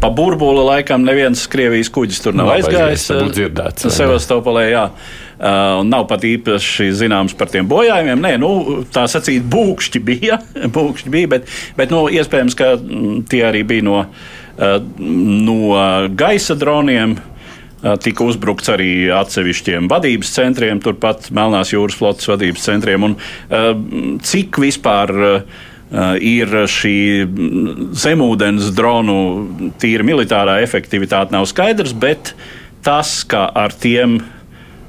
pa 0.00 0.10
burbuli 0.16 0.64
laikam 0.64 1.04
neviens 1.04 1.44
Krievijas 1.52 1.92
kuģis 1.92 2.22
tur 2.24 2.38
nav, 2.38 2.48
nav 2.48 2.56
aizgājis. 2.56 3.04
Tas 3.10 3.98
Sevastopolē, 3.98 4.64
jā. 4.72 4.86
Uh, 5.36 5.82
nav 5.84 6.06
pat 6.08 6.24
īpaši 6.24 6.88
zināms 6.96 7.36
par 7.36 7.52
tiem 7.52 7.68
bojājumiem. 7.68 8.24
Nē, 8.24 8.32
nu, 8.40 8.80
tā 8.94 9.04
sacīt, 9.12 9.44
būkšķi 9.52 10.04
bija, 10.08 10.40
būkšķi 10.78 11.12
bija 11.12 11.34
bet, 11.36 11.52
bet 11.76 11.92
nu, 11.92 12.06
iespējams, 12.16 12.56
ka 12.56 12.72
tie 13.28 13.44
arī 13.50 13.66
bija 13.68 13.84
no 13.84 14.00
Eh, 14.00 14.35
no 14.56 16.08
gaisa 16.16 16.56
droniem. 16.58 17.16
Eh, 17.86 17.94
tika 18.00 18.24
uzbrukts 18.24 18.70
arī 18.72 18.90
atsevišķiem 19.12 19.88
vadības 19.90 20.32
centriem, 20.32 20.80
turpat 20.82 21.28
Melnās 21.36 21.74
jūras 21.74 21.98
flotes 21.98 22.28
vadības 22.30 22.64
centriem. 22.64 23.04
Un, 23.04 23.16
eh, 23.50 23.72
cik 24.22 24.58
vispār 24.62 25.42
ir 26.18 26.48
šī 26.66 27.30
zemūdens 27.94 28.72
dronu 28.74 29.70
tīra 29.78 30.02
militārā 30.02 30.56
efektivitāte, 30.60 31.30
nav 31.30 31.46
skaidrs, 31.46 31.92
bet 31.94 32.32
tas, 32.82 33.22
ka 33.22 33.52
ar 33.54 33.70
tiem 33.70 34.18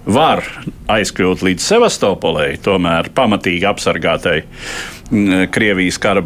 var 0.08 0.44
aizkļūt 0.90 1.44
līdz 1.44 1.64
Sevastopolei, 1.68 2.58
tomēr 2.64 3.12
pamatīgi 3.14 3.68
apsargātai 3.68 4.38
mm, 5.12 5.50
Krievijas 5.52 6.00
kara, 6.02 6.24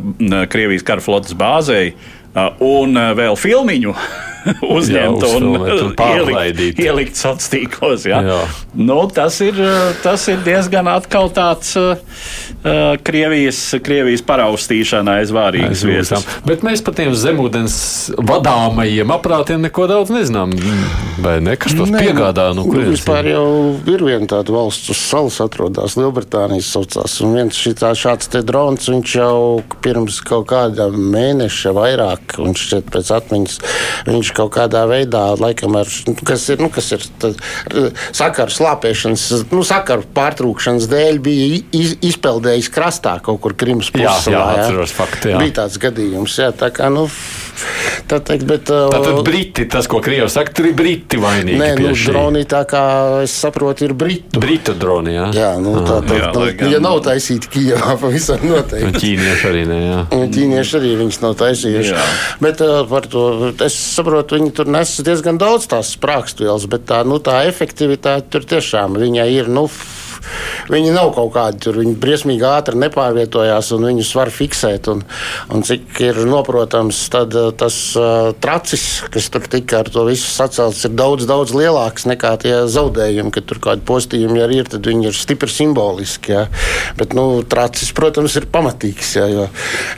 Krievijas 0.52 0.86
kara 0.86 1.02
flotes 1.04 1.34
bāzei, 1.38 1.96
un 2.60 2.98
uh, 2.98 3.14
vēl 3.18 3.40
filmiņu 3.40 3.96
uzņemt 4.76 5.24
jā, 5.24 5.32
un, 5.38 5.48
un 5.62 5.94
ielikt, 5.96 6.80
ielikt 6.82 7.20
sociālos 7.20 7.50
tīklos. 7.52 8.06
Ja? 8.10 8.22
Jā. 8.26 8.40
Nu, 8.78 8.98
tas, 9.14 9.38
ir, 9.44 9.58
tas 10.04 10.26
ir 10.32 10.42
diezgan 10.46 10.90
atkal 10.92 11.30
tāds 11.34 11.74
uh, 11.80 12.00
Krievijas, 13.06 13.60
Krievijas 13.84 14.24
paraustīšana 14.26 15.20
aiz 15.22 15.34
vārīgas 15.36 15.84
vietas. 15.88 16.26
Bet 16.48 16.66
mēs 16.66 16.84
par 16.86 16.96
tiem 16.98 17.14
zemūdens 17.18 17.76
vadāmajiem 18.18 19.14
aprātiem 19.14 19.66
neko 19.68 19.88
daudz 19.92 20.14
nezinām. 20.14 20.54
Vai 21.22 21.38
ne? 21.44 21.58
Kas 21.60 21.76
tos 21.78 21.92
ne, 21.92 22.02
piegādā? 22.02 22.52
Nu, 22.58 22.66
nu, 22.70 22.86
vispār 22.92 23.32
jau 23.34 23.46
ir 23.90 24.06
viena 24.06 24.30
tāda 24.30 24.56
valsts 24.56 24.94
uz 24.94 25.02
salas 25.02 25.40
atrodas, 25.44 25.98
Lielbritānijas 26.00 26.72
saucās. 26.74 27.18
Un 27.26 27.36
viens 27.38 27.58
šitā, 27.58 27.94
šāds 27.98 28.32
te 28.32 28.44
drons, 28.46 28.90
viņš 28.90 29.16
jau 29.20 29.38
pirms 29.84 30.22
kaut 30.26 30.48
kāda 30.52 30.90
mēneša 30.94 31.74
vairāk, 31.78 32.21
un 32.42 32.56
šķiet 32.58 32.90
pēc 32.94 33.12
atmiņas, 33.18 33.58
viņš 34.08 34.32
kaut 34.38 34.54
kādā 34.56 34.84
veidā, 34.90 35.24
laikam, 35.40 35.76
ar, 35.80 35.90
nu, 36.08 36.16
kas 36.28 36.48
ir, 36.54 36.62
nu, 36.64 36.70
kas 36.74 36.92
ir 36.96 37.06
sakaru 38.16 38.56
slāpēšanas, 38.56 39.28
nu, 39.52 39.64
sakaru 39.68 40.08
pārtrūkšanas 40.16 40.90
dēļ, 40.92 41.22
bija 41.24 41.62
iz, 41.78 41.96
izpeldējis 42.12 42.72
krastā 42.74 43.18
kaut 43.24 43.42
kur 43.44 43.56
Krimas 43.58 43.92
pusē. 43.94 44.32
Jā, 44.32 44.38
jā, 44.38 44.44
atceros 44.58 44.96
faktu. 44.96 45.34
Jā. 45.34 45.42
Bija 45.42 45.58
tāds 45.64 45.80
gadījums, 45.82 46.38
jā, 46.42 46.52
tā 46.56 46.72
kā, 46.76 46.92
nu, 46.94 47.08
tā 48.10 48.20
teikt, 48.26 48.46
bet. 48.50 48.70
Tātad 48.70 49.22
Briti, 49.26 49.66
tas, 49.72 49.88
ko 49.92 50.02
Krievs 50.04 50.36
saka, 50.38 50.54
ir 50.64 50.76
Briti 50.78 51.20
vainīgi. 51.22 51.60
Nē, 51.60 51.70
nu, 51.80 51.94
droni, 51.96 52.44
tā 52.50 52.64
kā 52.70 52.84
es 53.26 53.34
saprotu, 53.44 53.86
ir 53.88 53.96
Britu. 53.98 54.42
Britu 54.42 54.76
droni, 54.78 55.16
jā. 55.16 55.28
Jā, 55.36 55.52
nu, 55.62 55.76
tā, 55.86 56.00
tā, 56.08 56.20
jā, 56.20 56.32
nu, 56.36 56.46
gan... 56.60 56.74
ja 56.76 56.82
nav 56.84 57.00
taisīti 57.06 57.52
Kijavā, 57.56 57.96
pavisam 58.04 58.44
noteikti. 58.46 58.90
Un 58.90 58.98
ķīnieši 58.98 59.50
arī 59.52 59.64
ne, 59.70 59.80
jā. 59.86 60.00
Un 60.18 60.36
ķīnieši 60.36 60.78
arī 60.82 60.94
viņus 61.02 61.22
nav 61.24 61.38
taisījuši. 61.42 61.96
Jā. 61.96 62.06
Bet 62.44 62.64
uh, 62.66 62.82
par 62.90 63.10
to 63.12 63.26
es 63.54 63.78
saprotu, 63.98 64.40
viņi 64.40 64.54
tur 64.58 64.72
nes 64.72 64.94
diezgan 65.06 65.42
daudz 65.42 65.70
tās 65.72 65.94
sprākstvielas, 65.98 66.68
bet 66.72 66.88
tā, 66.90 67.04
nu, 67.08 67.20
tā 67.24 67.44
efektivitāte 67.50 68.32
tur 68.34 68.48
tiešām 68.56 69.00
viņai 69.02 69.30
ir. 69.36 69.52
Nu, 69.52 69.68
viņi 70.72 70.94
nav 70.96 71.12
kaut 71.16 71.34
kādi 71.36 71.62
tur, 71.66 71.80
viņi 71.82 71.96
briesmīgi 72.02 72.46
ātri 72.48 72.80
nepārvietojās 72.82 73.72
un 73.76 73.88
viņus 73.90 74.12
var 74.18 74.32
fiksēt. 74.34 74.90
Un, 74.92 75.04
un 75.54 75.66
cik 75.66 76.02
ir 76.04 76.20
noprotams, 76.30 77.00
tad 77.14 77.36
uh, 77.38 77.50
tas 77.56 77.78
uh, 78.00 78.32
tracis, 78.42 78.86
kas 79.12 79.30
tur 79.34 79.48
tika 79.52 79.82
ar 79.82 79.92
to 79.92 80.06
visu 80.08 80.30
sacelts, 80.30 80.84
ir 80.88 80.96
daudz, 80.98 81.28
daudz 81.30 81.56
lielāks 81.56 82.08
nekā 82.10 82.34
tie 82.44 82.56
zaudējumi, 82.72 83.34
kad 83.36 83.48
tur 83.50 83.62
kādi 83.64 83.86
postījumi 83.88 84.44
arī 84.46 84.62
ir, 84.64 84.72
tad 84.72 84.88
viņi 84.88 85.10
ir 85.10 85.18
stipri 85.18 85.52
simboliski. 85.52 86.36
Jā. 86.36 86.46
Bet, 87.00 87.16
nu, 87.18 87.42
tracis, 87.48 87.92
protams, 87.98 88.38
ir 88.40 88.48
pamatīgs. 88.52 89.16
Jā, 89.20 89.48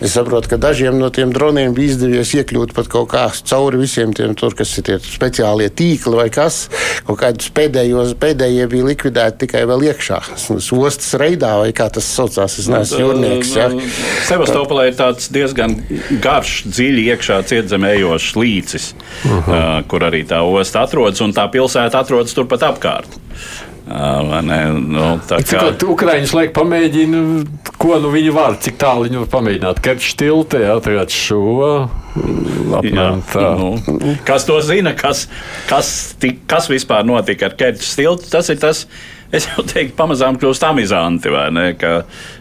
es 0.03 0.15
saprotu, 0.15 0.53
ka 0.53 0.61
dažiem 0.61 0.97
no 1.01 1.11
tiem 1.13 1.33
droniem 1.35 1.75
bija 1.75 1.93
izdevies 1.93 2.33
iekļūt 2.39 2.75
pat 2.77 2.89
kaut 2.91 3.11
kā 3.13 3.27
cauri 3.43 3.81
visiem 3.81 4.13
tiem, 4.15 4.35
tur, 4.39 4.55
kas 4.57 4.71
ir 4.79 4.87
tie 4.87 4.99
speciālie 5.03 5.69
tīkli 5.73 6.17
vai 6.17 6.29
kas. 6.33 6.67
Kaut 7.07 7.19
kādus 7.21 7.51
pēdējos, 7.55 8.15
pēdējie 8.21 8.69
bija 8.71 8.89
likvidēti 8.91 9.45
tikai 9.45 9.65
vēl 9.69 9.89
iekšā 9.91 10.12
ostas 10.77 11.13
reidā, 11.19 11.53
vai 11.61 11.71
kā 11.75 11.89
tas 11.93 12.07
saucās. 12.07 12.57
Es 12.59 12.69
neesmu 12.71 12.99
nu, 12.99 13.05
jūrnieks. 13.05 13.53
Ja. 13.57 13.67
Sevastopolē 14.29 14.89
ir 14.91 14.97
tāds 14.99 15.29
diezgan 15.33 15.75
garš, 16.23 16.63
dziļi 16.69 17.07
iekšā 17.13 17.41
cietzemējošs 17.51 18.33
līcis, 18.39 18.93
uh 18.93 19.31
-huh. 19.31 19.51
uh, 19.51 19.75
kur 19.87 20.07
arī 20.09 20.23
tā 20.27 20.41
osta 20.41 20.83
atrodas, 20.87 21.21
un 21.21 21.33
tā 21.33 21.47
pilsēta 21.51 22.03
atrodas 22.03 22.33
turpat 22.33 22.65
apkārt. 22.71 23.21
Uh, 23.83 24.39
nu, 24.79 25.07
kā... 25.27 25.41
Cik 25.43 25.83
Ukrāņus 25.91 26.31
laik 26.37 26.53
pamēģina, 26.55 27.23
ko 27.75 27.97
nu 27.99 28.13
viņi 28.13 28.31
var, 28.31 28.55
cik 28.63 28.77
tālu 28.79 29.09
viņi 29.09 29.19
var 29.25 29.27
pamēģināt. 29.33 29.81
Kerčs 29.83 30.15
jā, 30.23 30.77
tagad 30.79 31.11
šo. 31.11 31.89
Apmēram, 32.79 33.19
jā, 33.27 33.49
nu, 33.59 34.13
kas 34.23 34.47
to 34.47 34.55
zina, 34.63 34.93
kas, 34.95 35.25
kas, 35.67 36.15
tik, 36.15 36.45
kas 36.47 36.69
vispār 36.71 37.03
notika 37.03 37.49
ar 37.49 37.57
Kerčs 37.59 37.97
tiltu, 37.99 38.29
tas 38.31 38.47
ir 38.53 38.61
tas, 38.61 38.85
es 39.33 39.47
jau 39.49 39.63
teiktu, 39.65 39.95
pamazām 39.97 40.37
kļūst 40.39 40.65
amizanti, 40.67 41.31
vai 41.33 41.47
ne? 41.53 41.65
Ka, 41.79 41.93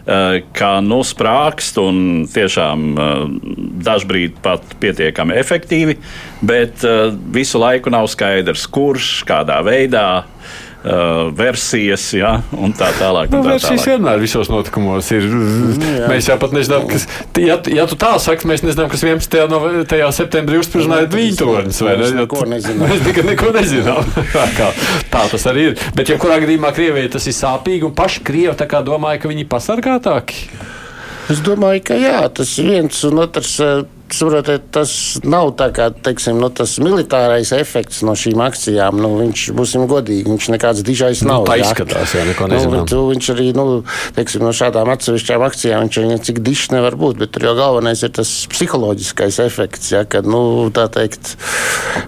eh, 0.05 0.39
ka 0.55 0.75
nu, 0.85 1.01
sprākst 1.07 1.79
un 1.81 2.03
tiešām 2.29 2.85
eh, 2.93 3.23
dažbrīd 3.87 4.37
pat 4.45 4.75
pietiekami 4.83 5.37
efektīvi, 5.41 5.97
bet 6.45 6.85
eh, 6.87 7.07
visu 7.33 7.61
laiku 7.61 7.93
nav 7.93 8.09
skaidrs, 8.13 8.67
kurš, 8.73 9.15
kādā 9.29 9.59
veidā 9.65 10.07
uh, 10.83 11.31
versijas, 11.35 12.05
ja, 12.15 12.33
un 12.55 12.73
tā 12.77 12.89
tālāk. 12.99 13.31
Nu, 13.31 13.41
tā 13.43 13.55
versijas 13.55 13.81
tālāk. 13.81 13.89
vienmēr 13.93 14.21
visos 14.23 14.51
notikumos 14.51 15.11
ir. 15.15 15.27
Mm, 15.29 15.85
jā. 16.01 16.09
Mēs 16.11 16.29
jau 16.29 16.37
pat 16.41 16.55
nezinām, 16.55 16.85
kas, 16.91 17.07
ja, 17.39 17.57
ja 17.71 17.87
tu 17.89 17.97
tā 17.99 18.13
saki, 18.23 18.49
mēs 18.49 18.65
nezinām, 18.65 18.91
kas 18.91 19.05
11. 19.05 19.39
No, 19.51 19.61
tajā 19.89 20.11
septembrī 20.15 20.59
uzsprādzināja 20.61 21.09
Vītonis. 21.13 21.81
Mēs 21.87 22.15
neko 22.19 22.43
nezinām. 22.51 22.85
Mēs 22.91 23.03
tikai 23.07 23.25
neko 23.31 23.55
nezinām. 23.55 24.13
tā, 24.59 24.69
tā 25.13 25.25
tas 25.33 25.49
arī 25.51 25.71
ir. 25.71 25.81
Bet, 25.97 26.11
ja 26.11 26.19
kurā 26.21 26.39
gadījumā 26.43 26.73
Krievijai 26.75 27.11
tas 27.15 27.27
ir 27.29 27.37
sāpīgi, 27.37 27.87
un 27.87 27.95
paši 27.97 28.23
Krievi 28.27 28.55
tā 28.59 28.69
kā 28.69 28.83
domāja, 28.85 29.23
ka 29.23 29.31
viņi 29.31 29.45
ir 29.45 29.51
pasargātāki. 29.51 30.47
Es 31.31 31.39
domāju, 31.43 31.85
ka 31.87 31.95
jā, 31.95 32.19
tas 32.35 32.49
ir 32.59 32.67
viens 32.73 33.03
un 33.07 33.23
otrs. 33.23 33.55
Saprotiet, 34.19 34.65
tas 34.73 34.93
nav 35.25 35.51
tā 35.59 35.69
kā 35.75 35.89
teiksim, 36.05 36.39
nu, 36.41 36.49
tas 36.53 36.75
militārais 36.83 37.51
efekts 37.55 38.01
no 38.05 38.15
šīm 38.17 38.41
akcijām. 38.45 38.99
Nu, 39.03 39.13
viņš, 39.19 39.45
būsim 39.57 39.85
godīgi, 39.89 40.27
viņš 40.29 40.49
nekāds 40.53 40.83
dižais 40.85 41.23
nav. 41.25 41.43
Nu, 41.43 41.49
tā 41.49 41.59
izskatās, 41.61 42.15
jā, 42.17 42.25
neko 42.29 42.49
nezinām. 42.51 42.85
Nu, 42.89 43.01
viņš 43.11 43.29
arī, 43.35 43.47
nu, 43.57 43.65
teiksim, 44.17 44.45
no 44.45 44.53
šādām 44.55 44.91
atsevišķām 44.93 45.45
akcijām, 45.47 45.87
viņš 45.87 45.99
arī 46.01 46.19
cik 46.29 46.41
dišs 46.45 46.73
nevar 46.75 46.97
būt, 46.99 47.19
bet 47.23 47.33
tur 47.35 47.47
jau 47.49 47.55
galvenais 47.57 48.03
ir 48.05 48.13
tas 48.15 48.31
psiholoģiskais 48.51 49.39
efekts, 49.43 49.91
ja, 49.95 50.03
kad, 50.09 50.27
nu, 50.29 50.69
tā 50.75 50.87
teikt, 50.93 51.35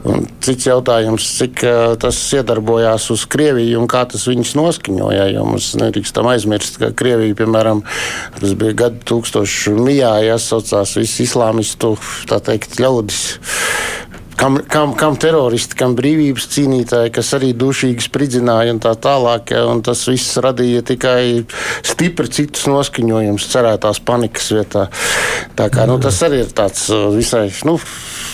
un 0.07 0.27
cits 0.45 0.69
jautājums, 0.69 1.27
cik 1.39 1.65
uh, 1.65 1.95
tas 1.99 2.19
iedarbojās 2.37 3.09
uz 3.15 3.25
Krieviju 3.31 3.81
un 3.81 3.89
kā 3.91 4.05
tas 4.09 4.27
viņus 4.29 4.55
noskaņoja, 4.59 5.29
jo 5.33 5.45
mums 5.47 5.71
nedrīkstam 5.79 6.29
aizmirst, 6.31 6.79
ka 6.81 6.91
Krievija, 6.95 7.37
piemēram, 7.41 7.83
tas 8.39 8.55
bija 8.59 8.77
gadu 8.85 9.01
tūkstošu 9.09 9.75
mijā, 9.79 10.13
jāsaucās 10.29 10.95
visi 10.99 11.25
islāmistu 11.25 11.94
teikt, 12.31 12.79
ļaudis. 12.81 13.23
Kam, 14.35 14.57
kam, 14.67 14.91
kam 14.99 15.15
teroristi, 15.15 15.77
kam 15.79 15.93
brīvības 15.95 16.49
cīnītāji, 16.51 17.11
kas 17.15 17.29
arī 17.37 17.53
dušīgi 17.55 18.03
spridzināja 18.03 18.73
un 18.75 18.81
tā 18.83 18.91
tālāk. 18.99 19.53
Ja, 19.55 19.63
un 19.71 19.79
tas 19.85 20.01
viss 20.09 20.35
radīja 20.43 20.81
tikai 20.83 21.45
stipri 21.85 22.27
citus 22.35 22.65
noskaņojumus, 22.67 23.45
cerētās 23.53 24.01
panikas 24.03 24.49
vietā. 24.51 24.89
Tā 25.55 25.69
kā, 25.71 25.85
nu, 25.87 25.95
tas 26.03 26.19
arī 26.27 26.41
ir 26.43 26.51
tāds 26.55 26.83
uh, 26.91 27.07
visai. 27.15 27.45
Nu, 27.67 27.77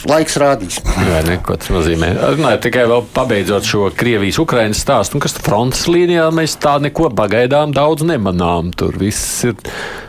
laiks 0.10 0.40
rādīs. 0.42 0.80
Jā, 0.82 1.20
ne, 1.28 1.36
ko 1.46 1.60
tas 1.62 1.70
nozīmē. 1.70 2.10
Runājot 2.40 2.66
tikai 2.66 2.88
vēl 2.90 3.06
pabeidzot 3.14 3.70
šo 3.70 3.92
Krievijas-Ukrainas 3.98 4.82
stāstu, 4.82 5.20
nu, 5.20 5.26
kas 5.28 5.38
frontes 5.38 5.86
līnijā 5.86 6.32
mēs 6.34 6.58
tā 6.64 6.80
neko 6.82 7.12
pagaidām 7.14 7.76
daudz 7.78 8.08
nemanām. 8.10 8.74
Tur 8.74 8.98
viss 8.98 9.46
ir 9.46 9.54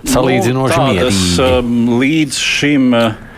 salīdzinoši 0.08 0.80
nu, 0.80 0.88
mierīgi. 0.88 1.28
Um, 1.50 2.00
līdz 2.00 2.40
šim 2.40 2.88
uh, 2.96 3.28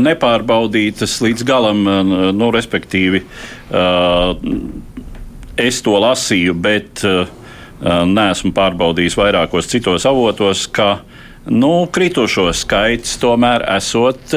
nepārbaudītas 0.00 1.18
līdz 1.24 1.46
galam, 1.48 1.84
uh, 1.86 2.30
nu, 2.36 2.50
respektīvi, 2.54 3.24
uh, 3.24 4.34
es 5.60 5.80
to 5.86 5.98
lasīju, 6.02 6.54
bet 6.58 7.04
neesmu 7.84 8.50
pārbaudījis 8.56 9.14
vairākos 9.18 9.68
citos 9.68 10.06
avotos, 10.08 10.64
ka 10.72 11.04
nu, 11.52 11.84
kritušo 11.92 12.48
skaits 12.56 13.18
tomēr 13.20 13.62
esot 13.76 14.34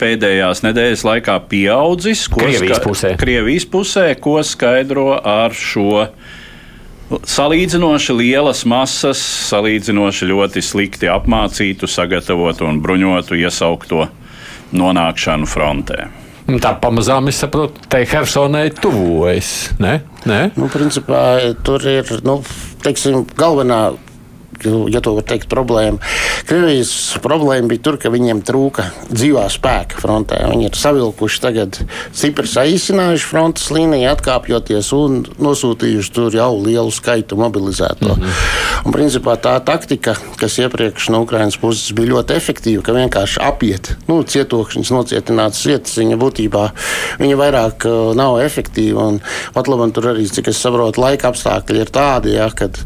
pēdējās 0.00 0.62
nedēļas 0.66 1.04
laikā 1.06 1.36
pieaudzis. 1.50 2.26
Krievijas 2.32 2.82
pusē. 2.82 3.14
Krievijas 3.20 3.66
pusē, 3.70 4.08
ko 4.20 4.40
skaidro 4.44 5.14
ar 5.16 5.54
šo 5.56 6.08
salīdzinoši 7.10 8.16
lielas 8.18 8.64
masas, 8.68 9.20
salīdzinoši 9.50 10.28
ļoti 10.30 10.62
slikti 10.64 11.10
apmācītu, 11.10 11.88
sagatavotu 11.90 12.66
un 12.66 12.80
bruņotu 12.82 13.38
iesaukto 13.38 14.06
nonākšanu 14.76 15.48
frontē. 15.48 16.06
Tā 16.62 16.76
pamazām, 16.78 17.26
es 17.30 17.40
saprotu, 17.42 17.82
te 17.90 18.04
Helsonai 18.06 18.68
tuvojas. 18.78 19.72
Ne? 19.82 19.98
Ne? 20.30 20.44
Nu, 20.54 20.68
principā, 20.70 21.22
tur 21.66 21.82
ir 21.90 22.10
nu, 22.26 22.38
teiksim, 22.84 23.24
galvenā 23.38 23.80
ja 24.64 25.02
to 25.04 25.16
var 25.18 25.26
teikt, 25.28 25.48
problēma. 25.52 26.00
Krievijas 26.48 26.92
problēma 27.24 27.70
bija 27.72 27.84
tur, 27.86 27.98
ka 28.00 28.12
viņiem 28.12 28.42
trūka 28.46 28.88
dzīvā 29.10 29.46
spēka 29.52 30.00
frontē. 30.02 30.40
Viņi 30.50 30.68
ir 30.70 30.78
savilkuši 30.78 31.42
tagad 31.42 31.80
stipri 32.14 32.48
saīsinājuši 32.50 33.28
frontes 33.30 33.70
līniju, 33.74 34.08
atkāpjoties 34.12 34.92
un 34.96 35.22
nosūtījuši 35.42 36.14
tur 36.16 36.36
jau 36.36 36.52
lielu 36.62 36.92
skaitu 36.94 37.38
mobilizēto. 37.40 38.14
Mm 38.14 38.22
-hmm. 38.22 38.84
Un, 38.86 38.92
principā, 38.92 39.36
tā 39.40 39.56
taktika, 39.64 40.16
kas 40.38 40.58
iepriekš 40.58 41.08
no 41.10 41.22
Ukrainas 41.24 41.56
puses 41.56 41.92
bija 41.96 42.12
ļoti 42.14 42.36
efektīva, 42.36 42.82
ka 42.82 42.92
vienkārši 42.92 43.40
apiet 43.42 43.96
nu, 44.08 44.22
cietokšņus, 44.22 44.92
nocietinātas 44.94 45.64
vietas, 45.66 45.96
viņa 45.98 46.16
būtībā 46.20 46.70
viņa 47.18 47.38
vairāk 47.40 47.86
uh, 47.88 48.14
nav 48.14 48.38
efektīva. 48.44 49.08
Un, 49.10 49.20
pat 49.54 49.68
labi, 49.68 49.90
tur 49.92 50.10
arī, 50.12 50.26
cik 50.30 50.52
es 50.52 50.62
saprotu, 50.62 51.02
laika 51.02 51.32
apstākļi 51.32 51.82
ir 51.82 51.92
tādi, 51.94 52.36
ja, 52.36 52.48
kad 52.54 52.78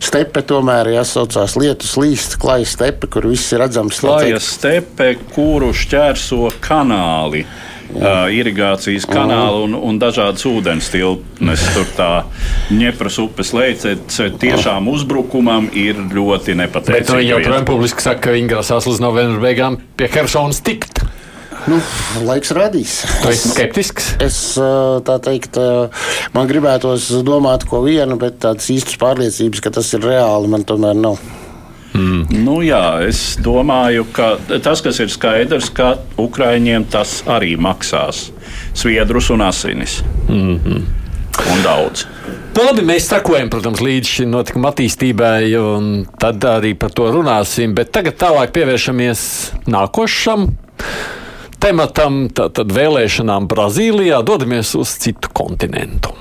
stepe 0.00 0.42
tomēr 0.46 0.89
arī 0.90 0.98
jāsaucās 0.98 1.56
lietus 1.60 1.96
līst, 2.00 2.36
klāja 2.42 2.68
stepe, 2.68 3.08
kur 3.10 3.28
viss 3.30 3.52
ir 3.54 3.62
redzams. 3.62 4.02
Klāja 4.02 4.40
stepe, 4.42 5.14
kuru 5.34 5.72
šķērso 5.76 6.50
kanāli. 6.62 7.46
Uh, 7.90 8.28
irigācijas 8.30 9.02
kanāli 9.10 9.64
un, 9.64 9.72
un 9.74 9.96
dažādas 9.98 10.44
ūdens 10.46 10.92
tilpnes. 10.92 11.64
Tur 11.74 11.88
tā 11.96 12.10
Dņepras 12.68 13.16
upes 13.18 13.50
lejce 13.50 13.96
tiešām 14.38 14.86
uzbrukumam 14.92 15.66
ir 15.74 15.98
ļoti 15.98 16.54
nepatīkami. 16.60 17.00
Bet 17.00 17.10
viņi 17.10 17.32
jau 17.32 17.40
joprojām 17.40 17.66
publiski 17.66 18.06
saka, 18.06 18.28
ka 18.28 18.36
viņi 18.36 18.52
grasās 18.52 18.86
līdz 18.86 19.02
novembra 19.02 19.42
beigām 19.42 19.80
pie 19.98 20.06
Helsonas 20.14 20.62
tikt. 20.62 21.02
Nu, 21.68 21.80
laiks 22.24 22.54
radīs. 22.56 23.00
Tu 23.22 23.32
esi 23.32 23.50
skeptisks? 23.52 24.14
Es 24.22 24.38
tā 25.06 25.18
teikt, 25.24 25.58
man 26.36 26.48
gribētos 26.48 27.10
domāt 27.26 27.66
ko 27.68 27.82
vienu, 27.84 28.16
bet 28.20 28.40
tādas 28.44 28.70
īstas 28.72 28.96
pārliecības, 29.00 29.60
ka 29.64 29.74
tas 29.74 29.92
ir 29.96 30.06
reāli, 30.06 30.50
man 30.52 30.64
tomēr 30.68 30.96
nav. 30.96 31.20
Mm. 31.90 32.22
Nu, 32.44 32.60
jā, 32.62 33.02
es 33.08 33.34
domāju, 33.42 34.06
ka 34.14 34.36
tas, 34.62 34.82
kas 34.84 35.00
ir 35.02 35.10
skaidrs, 35.10 35.72
ka 35.74 35.96
Ukraiņiem 36.22 36.86
tas 36.90 37.18
arī 37.26 37.56
maksās 37.58 38.28
sviedrus 38.78 39.30
un 39.34 39.42
asinis. 39.42 40.00
Mm 40.28 40.56
-hmm. 40.58 40.82
Un 41.40 41.62
daudz. 41.62 42.04
Nu, 42.54 42.64
labi, 42.66 42.82
mēs 42.82 43.06
sekojam, 43.08 43.50
protams, 43.50 43.80
līdz 43.80 44.06
šim 44.06 44.30
notikuma 44.30 44.70
attīstībai, 44.70 45.56
un 45.56 46.06
tad 46.18 46.44
arī 46.44 46.74
par 46.74 46.90
to 46.90 47.06
runāsim. 47.12 47.74
Bet 47.74 47.92
tagad 47.92 48.18
tālāk 48.20 48.52
pievēršamies 48.52 49.20
nākošam 49.66 50.48
tematam, 51.60 52.24
tātad 52.32 52.72
vēlēšanām 52.74 53.48
Brazīlijā, 53.50 54.22
dodamies 54.26 54.74
uz 54.78 54.96
citu 55.02 55.32
kontinentu. 55.36 56.16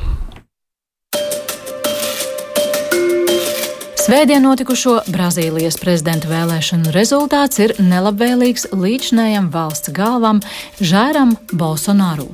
Svētdien 4.10 4.41
notikušo 4.41 4.95
Brazīlijas 5.13 5.75
prezidenta 5.78 6.25
vēlēšanu 6.32 6.89
rezultāts 6.95 7.60
ir 7.62 7.75
nelabvēlīgs 7.78 8.71
līdzinējam 8.73 9.52
valsts 9.54 9.91
galvam 9.93 10.39
Žēram 10.82 11.36
Bolsonaru. 11.54 12.25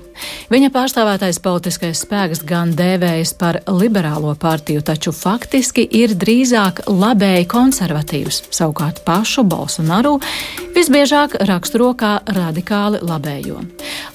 Viņa 0.51 0.69
pārstāvētais 0.73 1.39
politiskais 1.43 2.03
spēks 2.05 2.43
gan 2.47 2.73
dēvējas 2.77 3.33
par 3.39 3.59
liberālo 3.67 4.35
partiju, 4.39 4.83
taču 4.85 5.13
faktiski 5.15 5.85
ir 5.99 6.15
drīzāk 6.19 6.83
labēji 6.89 7.47
konservatīvs, 7.51 8.43
savukārt 8.55 9.03
pašu 9.07 9.45
Bolsonaru 9.49 10.17
visbiežāk 10.75 11.39
raksturo 11.49 11.93
kā 11.97 12.17
radikāli 12.37 13.01
labējo. 13.05 13.63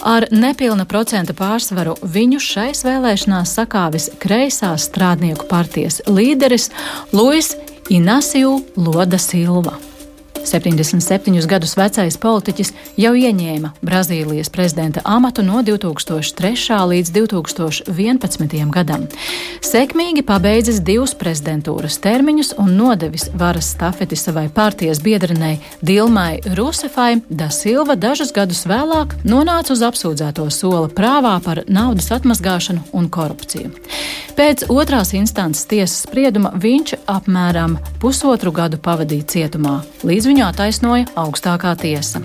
Ar 0.06 0.28
nepilna 0.32 0.86
procenta 0.88 1.36
pārsvaru 1.36 1.96
viņu 2.02 2.40
šais 2.40 2.84
vēlēšanās 2.86 3.54
sakāvis 3.58 4.10
kreisās 4.22 4.88
strādnieku 4.90 5.48
partijas 5.50 6.00
līderis 6.08 6.70
Luis 7.12 7.54
Inasiju 7.90 8.58
Loda 8.76 9.18
Silva. 9.18 9.89
77 10.44 11.46
gadus 11.46 11.76
vecais 11.76 12.16
politiķis 12.20 12.72
jau 13.00 13.12
ieņēma 13.16 13.72
Brazīlijas 13.85 14.50
prezidenta 14.53 15.03
amatu 15.05 15.42
no 15.42 15.62
2003. 15.66 16.79
līdz 16.92 17.12
2011. 17.16 18.70
gadam. 18.70 19.07
Sekmīgi 19.64 20.24
pabeidzis 20.26 20.81
divus 20.85 21.14
prezidentūras 21.14 22.00
termiņus 22.03 22.55
un 22.59 22.72
nodevis 22.79 23.29
varas 23.35 23.70
stafeti 23.74 24.16
savai 24.16 24.48
partijas 24.48 25.03
biedrenei 25.03 25.59
Dilmai 25.83 26.40
Rusefai, 26.57 27.20
Da 27.29 27.50
Silva 27.50 27.94
dažus 27.94 28.33
gadus 28.33 28.64
vēlāk 28.66 29.14
nonāca 29.24 29.74
uz 29.74 29.85
apsūdzēto 29.87 30.48
sola 30.50 30.88
prāvā 30.88 31.37
par 31.44 31.62
naudas 31.68 32.11
atmazgāšanu 32.14 32.90
un 32.96 33.09
korupciju. 33.12 33.70
Pēc 34.40 34.64
otrās 34.72 35.12
instances 35.12 35.66
tiesas 35.68 36.07
sprieduma 36.07 36.53
viņš 36.57 36.94
apmēram 37.11 37.76
pusotru 38.00 38.53
gadu 38.57 38.79
pavadīja 38.81 39.26
cietumā, 39.35 39.74
līdz 40.07 40.30
viņu 40.31 40.47
attaisnoja 40.47 41.09
augstākā 41.19 41.75
tiesa. 41.81 42.23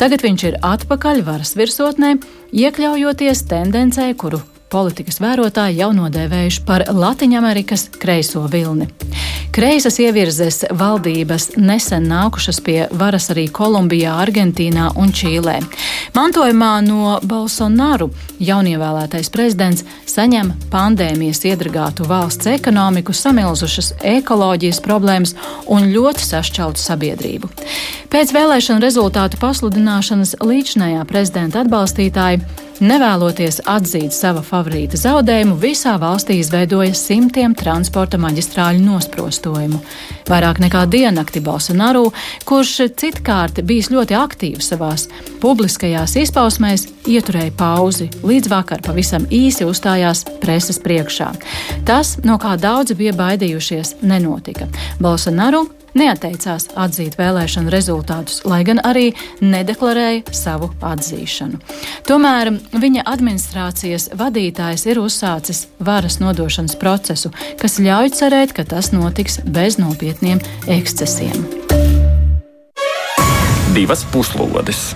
Tagad 0.00 0.24
viņš 0.24 0.46
ir 0.48 0.58
atpakaļ 0.64 1.22
varas 1.26 1.52
virsotnē, 1.58 2.16
iekļaujoties 2.52 3.46
tendencē, 3.50 4.08
kuru 4.16 4.40
politikas 4.72 5.20
vērotāji 5.20 5.82
jau 5.82 5.90
nodēvējuši 5.96 6.64
par 6.66 6.86
Latvijas 6.88 7.88
kreiso 8.00 8.46
vilni. 8.50 8.88
Kreisas 9.52 9.98
ievirzes 10.00 10.62
valdības 10.80 11.50
nesen 11.60 12.06
nākušas 12.08 12.62
pie 12.64 12.86
varas 12.96 13.28
arī 13.34 13.44
Kolumbijā, 13.52 14.14
Argentīnā 14.22 14.86
un 14.96 15.12
Čīlē. 15.12 15.58
Mantojumā 16.16 16.70
no 16.86 17.18
Bolsonaru 17.28 18.08
jaunievēlētais 18.40 19.28
prezidents 19.34 19.84
saņem 20.08 20.54
pandēmijas 20.72 21.44
iedragātu 21.50 22.08
valsts 22.08 22.48
ekonomiku, 22.54 23.12
samilzušas 23.12 23.92
ekoloģijas 24.14 24.80
problēmas 24.80 25.36
un 25.68 25.92
ļoti 25.92 26.24
sašķeltu 26.30 26.80
sabiedrību. 26.80 27.52
Pēc 28.12 28.32
vēlēšanu 28.32 28.80
rezultātu 28.80 29.36
pasludināšanas 29.44 30.38
līdzinājā 30.40 31.04
prezidenta 31.12 31.60
atbalstītāji 31.60 32.40
Nevēloties 32.82 33.60
atzīt 33.70 34.10
sava 34.10 34.40
favorīta 34.42 34.61
zaudējumu, 35.02 35.56
visā 35.60 35.98
valstī 35.98 36.38
izveidoja 36.40 36.94
simtiem 36.94 37.54
transporta 37.54 38.18
maģistrāļu 38.18 38.80
nosprostu. 38.80 39.42
novestojumu. 39.42 39.80
Vairāk 40.28 40.60
nekā 40.62 40.86
diennakti 40.86 41.40
Bolsonaru, 41.40 42.12
kurš 42.44 42.88
citkārt 42.96 43.62
bijis 43.64 43.90
ļoti 43.90 44.16
aktīvs 44.16 44.70
savās 44.72 45.08
publiskajās 45.40 46.16
izpausmēs, 46.16 46.88
ieturēja 47.06 47.52
pauzi, 47.56 48.10
līdz 48.22 48.48
vakar 48.48 48.82
pavisam 48.82 49.26
īsi 49.30 49.66
uzstājās 49.66 50.24
preses 50.40 50.78
priekšā. 50.78 51.32
Tas, 51.84 52.18
no 52.24 52.38
kā 52.38 52.56
daudzi 52.56 52.94
bija 52.94 53.12
baidījušies, 53.12 53.96
nenotika. 54.02 54.68
Bolsonaru 55.00 55.66
neatteicās 55.98 56.70
atzīt 56.78 57.18
vēlēšanu 57.20 57.72
rezultātus, 57.72 58.42
lai 58.48 58.62
gan 58.66 58.80
arī 58.84 59.10
nedeklarēja 59.42 60.34
savu 60.36 60.70
atzīšanu. 60.80 61.60
Tomēr 62.08 62.52
viņa 62.72 63.06
administrācijas 63.12 64.10
vadītājs 64.18 64.86
ir 64.90 65.02
uzsācis 65.02 65.66
varas 65.82 66.18
nodošanas 66.22 66.78
procesu, 66.80 67.32
kas 67.60 67.80
ļauj 67.82 68.14
cerēt, 68.18 68.56
ka 68.56 68.66
tas 68.68 68.92
notiks 68.94 69.40
bez 69.44 69.78
nopietniem 69.82 70.42
ekscesiem. 70.70 71.46
Divas 73.72 74.04
puslodes! 74.12 74.92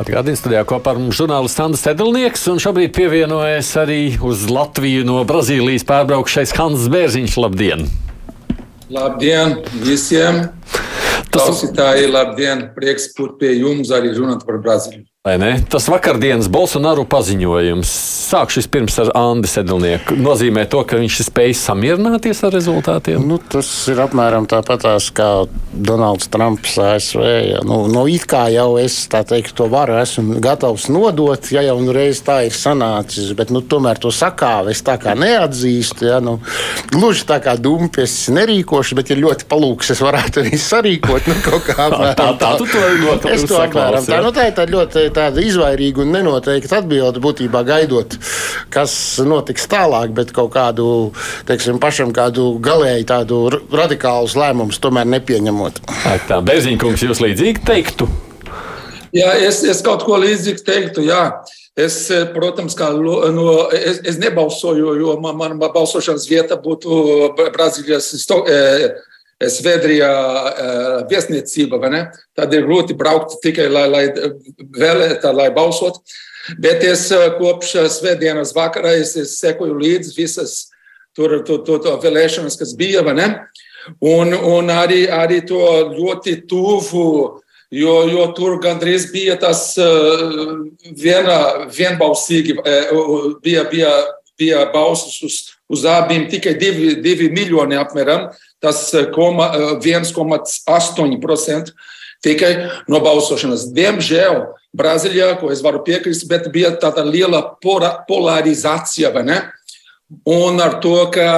Atgādījums 0.00 0.40
studijā 0.40 0.62
kopā 0.66 0.94
ar 0.94 1.00
mums 1.02 1.18
žurnālists 1.18 1.60
Andris 1.62 1.82
Sedlnieks, 1.84 2.46
un 2.52 2.60
šobrīd 2.62 2.94
pievienojas 2.94 3.72
arī 3.82 4.02
uz 4.22 4.46
Latviju 4.50 5.02
no 5.06 5.24
Brazīlijas 5.26 5.86
pārbraukšais 5.88 6.54
Hans 6.58 6.86
Bērziņš. 6.92 7.36
Labdien! 7.42 7.90
Labdien 8.90 9.62
visiem! 9.84 10.50
Tas... 11.28 11.44
Klausītāji, 11.44 12.10
labdien! 12.10 12.68
Prieks 12.76 13.10
būt 13.18 13.38
pie 13.42 13.54
jums 13.58 13.92
arī 13.94 14.14
runāt 14.16 14.46
par 14.48 14.60
Brazīliju. 14.64 15.06
Tas 15.20 15.84
vakardienas 15.92 16.46
Bolsonaru 16.48 17.02
paziņojums, 17.04 17.90
sākšu 18.30 18.62
vispirms 18.62 18.94
ar 19.02 19.10
Andi 19.20 19.50
Sedlnieku, 19.52 20.14
nozīmē 20.16 20.62
to, 20.72 20.80
ka 20.88 20.96
viņš 20.96 21.18
ir 21.20 21.26
spējis 21.26 21.64
samierināties 21.68 22.38
ar 22.48 22.54
rezultātiem? 22.56 23.26
Nu, 23.28 23.36
tas 23.36 23.68
ir 23.92 24.00
apmēram 24.00 24.46
tāpatās 24.48 25.10
kā 25.12 25.26
Donalds 25.76 26.30
Trumps 26.32 26.78
ASV. 26.80 27.26
Ja. 27.50 27.60
Nu, 27.68 27.82
nu, 27.92 28.06
it 28.08 28.24
kā 28.32 28.46
jau 28.54 28.78
es 28.80 28.96
teikt, 29.12 29.52
to 29.58 29.66
varu 29.68 29.98
esmu 30.00 30.38
gatavs 30.40 30.88
nodot, 30.88 31.50
ja 31.52 31.66
jau 31.68 31.76
nu 31.84 31.92
reiz 31.92 32.22
tā 32.24 32.38
ir 32.48 32.56
sanācis, 32.56 33.34
bet 33.36 33.52
nu, 33.52 33.60
tomēr 33.60 34.00
to 34.00 34.08
sakāvi 34.08 34.72
es 34.72 34.80
tā 34.88 34.96
kā 35.04 35.12
neatzīstu. 35.20 36.08
Ja. 36.08 36.22
Nu, 36.24 36.38
gluži 36.94 37.28
tā 37.28 37.42
kā 37.44 37.58
dumpis 37.60 38.16
nerīkošu, 38.32 38.96
bet 38.96 39.12
ir 39.12 39.20
ļoti 39.26 39.50
palūks, 39.52 39.92
es 39.92 40.00
varētu 40.00 40.46
arī 40.46 40.56
sarīkot. 40.64 41.09
Nu, 41.10 41.58
kā, 41.64 41.74
apmēram, 41.74 42.14
tā, 42.14 42.26
tā, 42.26 42.28
tā, 42.38 42.50
tu 42.60 42.66
to 42.70 42.80
ļoti 43.02 43.32
es 43.34 43.44
to 43.48 43.58
apmēram 43.60 44.06
tā. 44.06 44.20
Nu, 44.22 44.30
tā 44.36 44.46
ir 44.50 44.54
tā 44.56 44.66
ļoti 44.70 45.04
tāda 45.16 45.42
izvairīga 45.44 46.04
un 46.04 46.14
nenoteikta 46.14 46.80
atbilde, 46.80 47.22
būtībā 47.24 47.62
gaidot, 47.66 48.16
kas 48.72 48.94
notiks 49.26 49.66
tālāk, 49.70 50.14
bet 50.16 50.32
kaut 50.36 50.52
kādu, 50.54 50.86
teiksim, 51.50 51.80
pašam 51.82 52.14
kādu 52.16 52.52
galēji 52.62 53.08
tādu 53.10 53.42
radikālu 53.50 54.30
lēmumu 54.40 54.76
tomēr 54.80 55.08
nepieņemot. 55.18 55.82
Tā 56.30 56.42
Beziņkungs 56.46 57.06
jūs 57.08 57.22
līdzīgi 57.24 57.64
teiktu? 57.66 58.08
Jā, 59.16 59.32
es, 59.42 59.64
es 59.66 59.82
kaut 59.82 60.04
ko 60.06 60.20
līdzīgu 60.22 60.62
teiktu. 60.66 61.04
Jā. 61.08 61.24
Es, 61.78 62.02
protams, 62.34 62.74
kā 62.76 62.90
no, 62.92 63.52
es, 63.72 64.00
es 64.06 64.18
nebalsoju, 64.20 64.94
jo 65.00 65.14
man, 65.22 65.38
man 65.38 65.54
balsošanas 65.62 66.26
vieta 66.28 66.58
būtu 66.60 67.30
Brazīlijas 67.54 68.10
Svētdrijā 69.40 70.10
viesniecība, 71.08 71.78
tad 72.36 72.52
ir 72.52 72.66
grūti 72.66 72.96
braukt 72.96 73.38
tikai 73.40 73.70
lai, 73.72 73.86
lai 73.88 74.02
vēlētu, 74.76 75.32
lai 75.32 75.48
balsot. 75.54 76.02
Bet 76.60 76.84
es 76.84 77.06
kopš 77.38 77.76
svētdienas 78.00 78.52
vakarā 78.56 78.96
es, 79.00 79.14
es 79.16 79.38
sekoju 79.40 79.78
līdzi 79.80 80.16
visas 80.16 80.68
tur, 81.16 81.38
tur, 81.46 81.62
tur, 81.64 81.80
tur 81.80 82.00
vēlēšanas, 82.02 82.58
kas 82.60 82.74
bija. 82.76 83.04
Un, 84.04 84.34
un 84.34 84.68
arī, 84.72 85.06
arī 85.08 85.40
to 85.48 85.64
ļoti 85.94 86.42
tuvu, 86.48 87.06
jo, 87.72 87.94
jo 88.12 88.26
tur 88.36 88.58
gandrīz 88.60 89.08
bija 89.12 89.38
tas 89.40 89.72
viena, 91.00 91.38
vienbalsīgi, 91.72 92.58
bija, 93.44 93.64
bija, 93.72 93.94
bija 94.40 94.64
balsis 94.72 95.20
uz, 95.26 95.34
uz 95.70 95.84
abiem, 95.86 96.24
tikai 96.32 96.54
divi, 96.58 96.96
divi 97.04 97.28
miljoni 97.32 97.78
apmēram 97.78 98.30
tas 98.60 98.94
1,8% 98.94 101.52
eh, 101.52 101.64
tikai 102.24 102.52
no 102.88 103.00
balsošanas. 103.04 103.72
Diemžēl 103.76 104.34
Brazīlijā, 104.76 105.40
ko 105.40 105.50
es 105.50 105.62
varu 105.64 105.82
piekrist, 105.86 106.28
bet 106.30 106.52
bija 106.52 106.70
tāda 106.78 107.02
liela 107.02 107.56
polarizācija, 107.62 109.10
vai 109.14 109.24
ne? 109.26 109.38
Un 110.30 110.60
ar 110.62 110.72
to, 110.82 111.10
ka, 111.14 111.30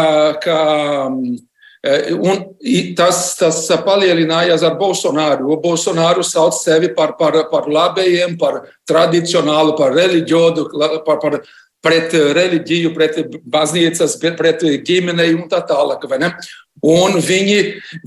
ka 0.43 0.59
eh, 1.85 2.13
un 2.13 2.37
tas, 2.99 3.37
tas 3.39 3.59
palielinājās 3.87 4.63
ar 4.67 4.75
Bolsonaru. 4.81 5.61
Bolsonaru 5.63 6.23
sauc 6.27 6.55
sevi 6.59 6.89
par, 6.97 7.11
par, 7.21 7.33
par 7.53 7.65
labējiem, 7.73 8.33
par 8.41 8.55
tradicionālu, 8.89 9.73
par 9.79 9.91
reliģiodu, 9.97 10.61
par, 11.07 11.17
par 11.23 11.33
pret 11.83 12.15
reliģiju, 12.15 12.95
pret 12.95 13.21
baznīcas, 13.43 14.17
pret 14.23 14.65
ģimenei 14.87 15.35
un 15.35 15.49
tā 15.51 15.63
tālāk. 15.67 16.07
Un 16.83 17.19
viņi, 17.23 17.59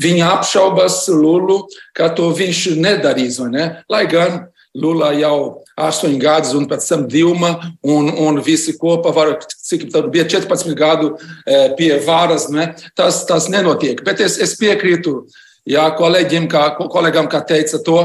viņi 0.01 0.23
apšaubas 0.25 1.05
Lulu, 1.11 1.61
ka 1.95 2.09
to 2.15 2.31
viņš 2.35 2.67
nedarīs. 2.79 3.39
Ne? 3.51 3.69
Lai 3.91 4.03
gan 4.11 4.47
Lula 4.75 5.13
jau 5.15 5.63
astoņi 5.79 6.19
gadus, 6.19 6.53
un 6.55 6.67
pēc 6.67 6.87
tam 6.87 7.05
Dilma, 7.11 7.53
un, 7.83 8.09
un 8.11 8.41
visi 8.43 8.75
kopā 8.79 9.13
var, 9.15 9.33
cik 9.47 9.87
tad 9.93 10.09
bija 10.11 10.27
14 10.27 10.75
gadu 10.75 11.13
e, 11.15 11.57
pie 11.79 11.93
varas, 12.03 12.49
ne? 12.51 12.73
tas, 12.95 13.23
tas 13.27 13.47
nenotiek. 13.51 14.03
Bet 14.03 14.23
es, 14.23 14.35
es 14.43 14.55
piekrītu 14.59 15.21
jā, 15.67 15.87
kolēģiem, 15.99 16.47
kā, 16.51 16.67
kolēģam, 16.79 17.31
kā 17.31 17.43
teica 17.47 17.79
to 17.83 17.99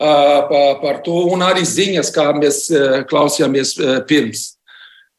par, 0.00 0.80
par 0.80 1.00
to, 1.04 1.22
un 1.32 1.44
arī 1.44 1.64
ziņas, 1.68 2.12
kā 2.12 2.30
mēs 2.36 2.66
klausījāmies 3.08 3.76
pirms. 4.08 4.55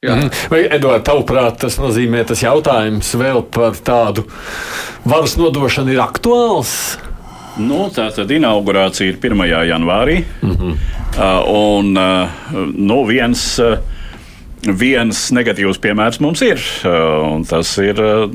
Jā. 0.06 0.14
Mhm. 0.14 0.28
Vai, 0.54 0.60
Edvards, 0.70 1.08
tavuprāt, 1.08 1.56
tas 1.58 1.80
nozīmē, 1.82 2.20
tas 2.30 2.44
jautājums 2.44 3.08
vēl 3.18 3.40
par 3.50 3.80
tādu 3.82 4.28
varas 5.02 5.34
nodošanu 5.42 5.96
ir 5.96 6.02
aktuāls? 6.04 6.74
Nu, 7.58 7.88
tā 7.90 8.06
tad 8.14 8.30
inaugurācija 8.30 9.10
ir 9.10 9.18
1. 9.18 9.42
janvārī. 9.66 10.20
Mm 10.46 10.52
-hmm. 10.54 10.76
uh, 11.18 11.50
un 11.50 11.98
uh, 11.98 12.30
nu, 12.78 13.06
viens. 13.10 13.58
Uh, 13.58 13.80
viens 14.66 15.20
negatīvs 15.36 15.80
piemērs 15.82 16.20
mums 16.24 16.42
ir. 16.46 16.62
Uh, 16.88 17.44
tas 17.48 17.70
ir 17.82 18.00
uh, 18.02 18.26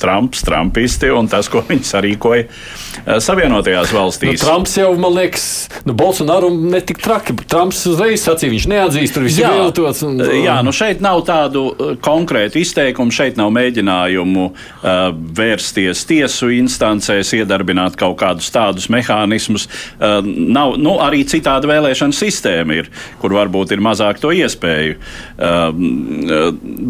Trumps, 0.00 0.42
Trumpisti 0.46 1.10
un 1.14 1.28
tas, 1.30 1.48
ko 1.52 1.62
viņi 1.68 1.86
sarīkoja 1.86 2.46
uh, 2.48 3.18
Savienotajās 3.22 3.92
valstīs. 3.94 4.40
Nu, 4.40 4.42
Trumps 4.42 4.74
jau, 4.76 4.90
man 5.00 5.14
liekas, 5.16 5.46
nu, 5.86 5.94
Bolsonaro 5.98 6.50
netik 6.52 7.00
traki. 7.02 7.36
Trumps 7.48 7.84
uzreiz 7.90 8.24
sacīja, 8.26 8.52
viņš 8.56 8.68
neatzīst, 8.72 9.14
tur 9.14 9.26
viss 9.26 9.40
ir 9.40 9.54
viltots. 9.54 10.02
Un, 10.08 10.18
un... 10.20 10.34
Jā, 10.42 10.58
nu 10.66 10.74
šeit 10.76 11.02
nav 11.04 11.22
tādu 11.28 11.64
konkrētu 12.04 12.60
izteikumu, 12.62 13.14
šeit 13.14 13.38
nav 13.40 13.52
mēģinājumu 13.54 14.48
uh, 14.50 15.02
vērsties 15.38 16.04
tiesu 16.10 16.50
instancēs, 16.58 17.32
iedarbināt 17.38 17.96
kaut 18.00 18.18
kādus 18.22 18.50
tādus 18.52 18.90
mehānismus. 18.92 19.68
Uh, 19.96 20.18
nav, 20.26 20.76
nu, 20.82 20.98
arī 21.04 21.22
citāda 21.28 21.70
vēlēšana 21.70 22.16
sistēma 22.16 22.82
ir, 22.82 22.92
kur 23.22 23.38
varbūt 23.38 23.76
ir 23.76 23.84
mazāk 23.84 24.20
to 24.22 24.34
iespēju. 24.34 24.98
Uh, 24.98 25.51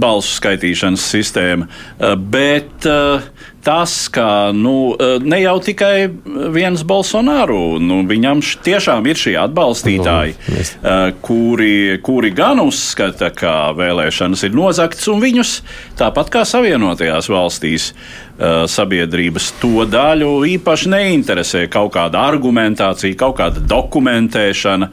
balsu 0.02 0.36
skaitīšanas 0.38 1.06
sistēma. 1.14 1.68
Uh, 1.98 2.14
bet 2.16 2.88
uh, 2.88 3.24
tas, 3.64 4.08
ka 4.12 4.50
nu, 4.54 4.96
ne 5.22 5.38
jau 5.42 5.54
tikai 5.62 6.08
viens 6.54 6.82
Bolsonaro, 6.86 7.78
nu, 7.82 8.00
viņam 8.08 8.42
tiešām 8.64 9.06
ir 9.06 9.20
šie 9.20 9.36
atbalstītāji, 9.44 10.34
no, 10.82 10.96
kuri, 11.22 12.00
kuri 12.02 12.32
gan 12.34 12.62
uzskata, 12.64 13.30
ka 13.34 13.54
vēlēšanas 13.78 14.42
ir 14.48 14.56
nozagtas, 14.56 15.06
un 15.12 15.22
viņus 15.22 15.54
tāpat 16.00 16.32
kā 16.34 16.44
Savienotajās 16.48 17.30
valstīs 17.30 17.92
sabiedrības 18.72 19.52
to 19.60 19.84
daļu 19.86 20.30
īpaši 20.56 20.90
neinteresē 20.90 21.66
kaut 21.70 21.92
kāda 21.94 22.24
argumentācija, 22.32 23.18
kaut 23.20 23.36
kāda 23.38 23.62
dokumentēšana. 23.70 24.88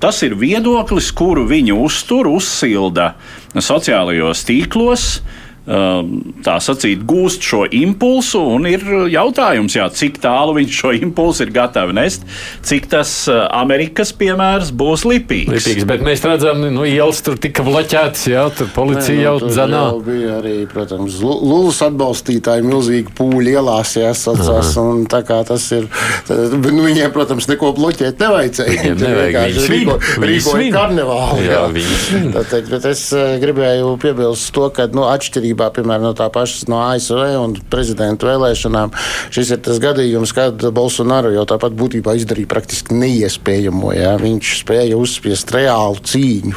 Tas 0.00 0.20
ir 0.26 0.34
viedoklis, 0.40 1.12
kuru 1.16 1.46
viņi 1.48 1.76
uztur, 1.76 2.28
uzsilda 2.32 3.12
sociālajos 3.54 4.42
tīklos. 4.48 5.06
Ehm, 5.20 5.43
tā 5.64 6.58
sacīt, 6.60 7.06
gūst 7.08 7.44
šo 7.44 7.62
impulsu, 7.72 8.42
un 8.56 8.68
ir 8.68 8.82
jautājums, 9.08 9.72
jā, 9.78 9.86
cik 9.96 10.18
tālu 10.20 10.58
viņš 10.58 10.80
šo 10.80 10.92
impulsu 10.98 11.46
ir 11.46 11.52
gatavs 11.54 11.94
nest, 11.96 12.26
cik 12.68 12.90
tas 12.92 13.12
eh, 13.32 13.40
Amerikas 13.56 14.12
piemērs 14.16 14.74
būs 14.76 15.06
lipīgs. 15.08 15.54
lipīgs 15.54 15.86
bet 15.88 16.04
mēs 16.04 16.24
redzam, 16.26 16.60
nu, 16.68 16.84
ielas 16.88 17.22
tur 17.24 17.38
tika 17.40 17.64
bloķētas, 17.64 18.26
jā, 18.28 18.44
tur 18.58 18.68
policija 18.76 19.14
Nē, 19.14 19.22
nu, 19.22 19.24
jau 19.24 19.52
dzenā. 19.54 19.80
Jau 19.88 20.02
bija 20.04 20.36
arī, 20.42 20.54
protams, 20.68 21.16
Lūlas 21.24 21.80
atbalstītāji 21.86 22.66
milzīgi 22.66 23.14
pūļi 23.16 23.56
ielās, 23.56 23.94
jāsacās, 23.96 24.74
un 24.82 25.06
tā 25.08 25.22
kā 25.24 25.40
tas 25.48 25.64
ir, 25.76 25.88
tad, 26.28 26.58
nu, 26.60 26.84
viņiem, 26.84 27.08
protams, 27.14 27.48
neko 27.48 27.72
bloķēt 27.78 28.20
nevajadzēja. 28.20 28.76
Viņiem 28.84 29.00
nevajag, 29.00 29.58
rīko, 29.72 29.96
rīkoja 30.20 30.70
karnevālu. 30.74 31.40
Jā, 31.44 31.64
jā. 31.72 31.96
svin. 32.04 32.30
Bet 32.34 32.88
es 32.92 33.06
eh, 33.16 33.36
gribēju 33.40 33.96
piebilst 34.02 34.52
to, 34.54 34.68
ka, 34.74 34.90
nu, 34.92 35.06
atšķirīgi 35.08 35.53
būtībā, 35.54 35.70
piemēram, 35.74 36.08
no 36.08 36.14
tā 36.14 36.28
pašas 36.32 36.66
no 36.68 36.80
ASV 36.82 37.38
un 37.38 37.54
prezidenta 37.70 38.26
vēlēšanām, 38.26 38.92
šis 39.30 39.54
ir 39.54 39.60
tas 39.62 39.78
gadījums, 39.78 40.32
kad 40.34 40.58
Bolsonaro 40.74 41.30
jau 41.32 41.44
tāpat 41.46 41.74
būtībā 41.74 42.16
izdarīja 42.18 42.50
praktiski 42.50 42.94
neiespējamo. 42.94 43.92
Jā. 43.94 44.16
Viņš 44.18 44.64
spēja 44.64 44.98
uzspiest 44.98 45.52
reālu 45.54 46.00
cīņu. 46.02 46.54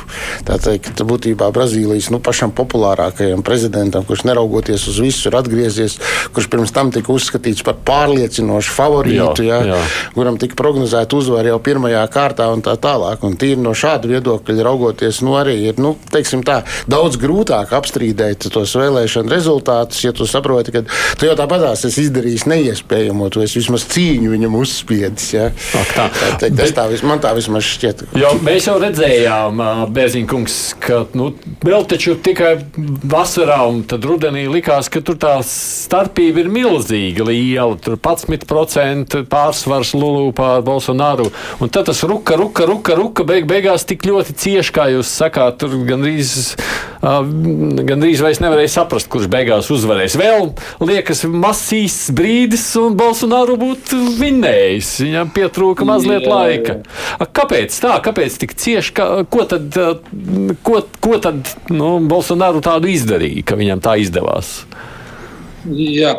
Tā 0.48 0.58
teikt, 0.62 1.02
būtībā 1.08 1.50
Brazīlijas 1.54 2.10
nu, 2.12 2.20
pašam 2.20 2.52
populārākajam 2.58 3.44
prezidentam, 3.46 4.06
kurš 4.08 4.26
neraugoties 4.28 4.88
uz 4.90 5.00
visu 5.04 5.30
ir 5.30 5.38
atgriezies, 5.38 6.00
kurš 6.34 6.50
pirms 6.52 6.74
tam 6.74 6.92
tika 6.92 7.14
uzskatīts 7.14 7.66
par 7.66 7.78
pārliecinošu 7.88 8.74
favorītu, 8.74 9.46
jā, 9.46 9.62
jā. 9.68 9.78
Jā, 9.78 10.12
kuram 10.16 10.40
tika 10.42 10.58
prognozēta 10.60 11.18
uzvara 11.18 11.54
jau 11.54 11.62
pirmajā 11.64 12.04
kārtā 12.14 12.50
un 12.54 12.64
tā 12.66 12.78
tālāk. 12.82 13.24
Un 13.28 13.38
tīri 13.40 13.60
no 13.62 13.74
šāda 13.78 14.10
viedokļa 14.10 14.66
raugoties, 14.68 15.22
nu, 15.26 15.36
arī 15.40 15.58
ir 15.70 15.82
nu, 15.82 15.96
tā, 16.48 16.62
daudz 16.90 17.20
grūtāk 17.22 17.74
apstrīdēt 17.78 18.48
tos 18.54 18.76
vēlēšanu 18.88 19.34
rezultātus, 19.34 20.02
ja 20.06 20.14
tu 20.16 20.28
saproti, 20.30 20.74
ka 20.76 20.84
tu 21.20 21.30
jau 21.30 21.36
tāpatās 21.38 21.86
esi 21.90 22.08
izdarījis 22.08 22.48
neiespējamo, 22.50 23.30
tu 23.34 23.44
esi 23.46 23.62
vismaz 23.62 23.88
cīņu 23.92 24.34
viņam 24.34 24.58
uzspiedis. 24.62 25.30
Ja? 25.36 25.50
Ak, 25.82 25.94
tā. 25.96 26.08
Tā, 26.18 26.32
tā, 26.42 26.52
tas 26.62 26.74
tā, 26.76 26.88
man 27.08 27.22
tā 27.24 27.34
vismaz 27.38 27.66
šķiet. 27.68 28.08
Jo, 28.18 28.34
mēs 28.46 28.70
jau 28.70 28.78
redzējām, 28.82 29.62
Bērziņkungs, 29.94 30.58
ka 30.84 31.04
nu, 31.18 31.30
vēl 31.66 31.88
taču 31.90 32.18
tikai 32.24 32.56
vasarā 33.08 33.60
un 33.70 33.84
tad 33.90 34.06
rudenī 34.08 34.46
likās, 34.52 34.90
ka 34.92 35.02
tur 35.06 35.20
tā 35.22 35.36
starpība 35.46 36.44
ir 36.44 36.52
milzīga 36.54 37.28
liela. 37.28 37.78
Tur 37.84 37.98
11% 38.00 39.24
pārsvars 39.32 39.94
Lulu 39.98 40.32
pār 40.38 40.64
Bolsonaru. 40.66 41.30
Un 41.64 41.72
tad 41.74 41.90
tas 41.90 42.04
ruka, 42.08 42.38
ruka, 42.40 42.68
ruka, 42.70 42.96
ruka 42.98 43.26
beig, 43.28 43.48
beigās 43.50 43.86
tik 43.88 44.06
ļoti 44.08 44.36
cieši, 44.38 44.74
kā 44.76 44.88
jūs 44.94 45.12
sakāt, 45.22 45.60
tur 45.62 45.76
gandrīz, 45.88 46.56
uh, 47.02 47.22
gandrīz 47.88 48.24
vairs 48.24 48.42
nevarēja 48.44 48.77
saprast, 48.78 49.10
kurš 49.12 49.30
beigās 49.32 49.72
uzvarēs. 49.74 50.18
Vēl 50.20 50.52
liekas 50.86 51.24
masīs 51.30 51.98
brīdis, 52.16 52.66
un 52.82 52.98
Bolsonaru 53.00 53.58
būtu 53.60 54.00
vinnējis. 54.20 54.92
Viņam 55.08 55.32
pietrūka 55.36 55.88
mazliet 55.88 56.28
jā, 56.28 56.34
laika. 56.34 56.78
Jā. 56.82 57.30
Kāpēc 57.40 57.80
tā? 57.84 57.98
Kāpēc 58.06 58.38
tik 58.44 58.58
cieši? 58.58 58.94
Ka, 58.98 59.08
ko 59.30 59.48
tad, 59.50 59.78
ko, 60.66 60.84
ko 61.04 61.22
tad 61.24 61.56
nu, 61.74 61.98
Bolsonaru 62.10 62.62
tādu 62.66 62.92
izdarīja, 62.94 63.46
ka 63.48 63.58
viņam 63.60 63.84
tā 63.84 63.98
izdevās? 64.04 64.60
Jā, 65.68 66.14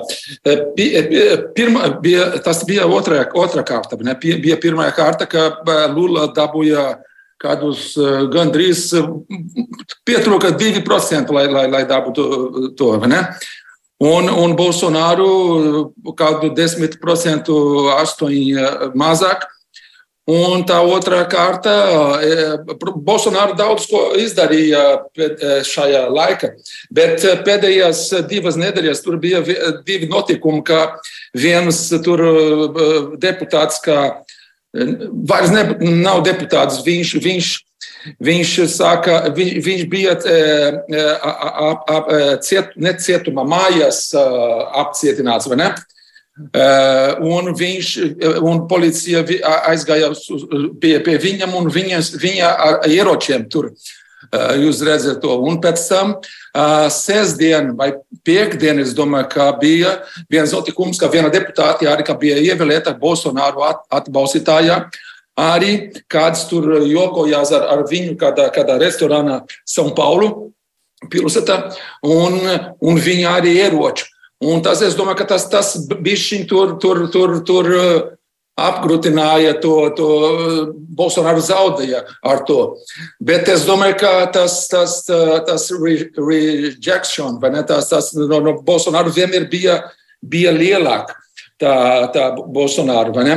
pirma, 1.56 1.86
bija, 2.02 2.26
tas 2.44 2.60
bija 2.68 2.84
otrā, 2.92 3.22
otrā 3.38 3.62
kārta. 3.64 3.96
Ne? 4.04 4.12
Bija 4.20 4.58
pirmā 4.60 4.90
kārta, 4.96 5.28
ka 5.30 5.46
Lula 5.94 6.26
dabūja 6.36 6.90
kādus 7.42 7.92
gandrīz 8.33 8.88
pietrūka 10.09 10.53
2%, 10.59 11.35
lai, 11.35 11.46
lai, 11.53 11.66
lai 11.70 11.85
dabūtu 11.88 12.74
to. 12.79 12.90
Ne? 13.07 13.22
Un, 13.98 14.31
un 14.31 14.57
Bolsonaru 14.59 15.31
kādu 16.18 16.53
10%, 16.55 16.98
8% 16.98 18.92
mazāk. 18.98 19.48
Un 20.29 20.61
tā 20.68 20.77
otrā 20.85 21.22
kārta, 21.24 21.72
Bolsonaro 23.01 23.55
daudz 23.57 23.87
ko 23.88 24.03
izdarīja 24.20 24.83
šajā 25.64 26.03
laikā, 26.12 26.51
bet 26.92 27.24
pēdējās 27.46 28.03
divas 28.29 28.59
nedēļas 28.61 29.01
tur 29.07 29.16
bija 29.22 29.40
divi 29.87 30.11
notikumi, 30.11 30.61
ka 30.68 30.98
viens 31.33 31.81
tur 32.05 32.20
deputāts, 33.16 33.81
kā 33.81 34.03
vairs 34.72 35.52
ne, 35.54 35.64
nav 36.02 36.22
deputāts, 36.26 36.83
viņš, 36.87 37.12
viņš, 37.24 37.50
viņš 38.24 38.54
saka, 38.72 39.20
viņš, 39.37 39.52
viņš 39.64 39.85
bija 39.90 40.16
ap, 41.18 41.87
ap, 41.88 42.11
ciet, 42.44 42.74
ne 42.76 42.94
cietuma 43.00 43.46
mājās 43.48 44.11
apcietināts, 44.16 45.48
un 47.24 47.48
viņš 47.59 47.94
un 48.46 48.61
policija 48.70 49.24
aizgāja 49.66 50.12
pie, 50.78 50.98
pie 51.02 51.16
viņam 51.18 51.57
un 51.59 51.72
viņas, 51.74 52.12
viņa 52.22 52.52
ar 52.68 52.85
ieročiem 52.87 53.48
tur. 53.50 53.72
Uh, 53.72 53.97
jūs 54.32 54.82
redzat 54.84 55.20
to. 55.22 55.34
Un 55.48 55.60
pēc 55.62 55.82
tam 55.88 56.14
uh, 56.18 56.88
sestdien 56.92 57.72
vai 57.78 57.92
piekdien, 58.26 58.80
es 58.82 58.94
domāju, 58.96 59.28
ka 59.32 59.50
bija 59.60 59.98
viens 60.30 60.52
notikums, 60.52 61.00
ka 61.00 61.10
viena 61.12 61.30
deputāte 61.32 61.88
arī 61.88 62.04
bija 62.20 62.36
ievēlēta 62.52 62.96
Bolsonaru 62.98 63.64
at, 63.68 63.84
atbalstītājā. 64.02 64.82
Arī 65.38 65.72
kāds 66.10 66.48
tur 66.50 66.80
jokojās 66.82 67.52
ar, 67.54 67.68
ar 67.70 67.84
viņu 67.86 68.16
kādā, 68.18 68.48
kādā 68.50 68.78
restorānā 68.80 69.44
São 69.62 69.94
Paulo 69.94 70.50
pilsētā, 71.10 71.60
un, 72.02 72.40
un 72.82 72.98
viņa 72.98 73.36
arī 73.38 73.54
ieroči. 73.62 74.08
Un 74.42 74.62
tas, 74.62 74.82
es 74.86 74.94
domāju, 74.94 75.18
ka 75.18 75.32
tas, 75.34 75.48
tas 75.50 75.72
bišķiņ 75.90 76.44
tur, 76.50 76.76
tur, 76.82 77.04
tur, 77.10 77.38
tur 77.46 77.70
uh, 77.74 78.17
apgrūtināja 78.58 79.54
to, 79.62 79.74
to 79.96 80.08
Bolsonaru 80.98 81.42
zaudēja 81.44 82.02
ar 82.26 82.42
to. 82.48 82.60
Bet 83.22 83.48
es 83.52 83.66
domāju, 83.68 83.98
ka 84.02 84.12
tas, 84.34 84.60
tas, 84.70 85.00
tas 85.06 85.68
rejection, 85.78 87.38
vai 87.42 87.52
ne, 87.54 87.62
tas, 87.66 87.90
tas 87.92 88.12
no, 88.18 88.42
no 88.42 88.58
Bolsonaru 88.66 89.14
vienmēr 89.14 89.48
bija, 89.50 89.80
bija 90.22 90.54
lielāk. 90.54 91.14
Tā, 91.58 91.74
tā 92.14 92.28
ne? 93.26 93.34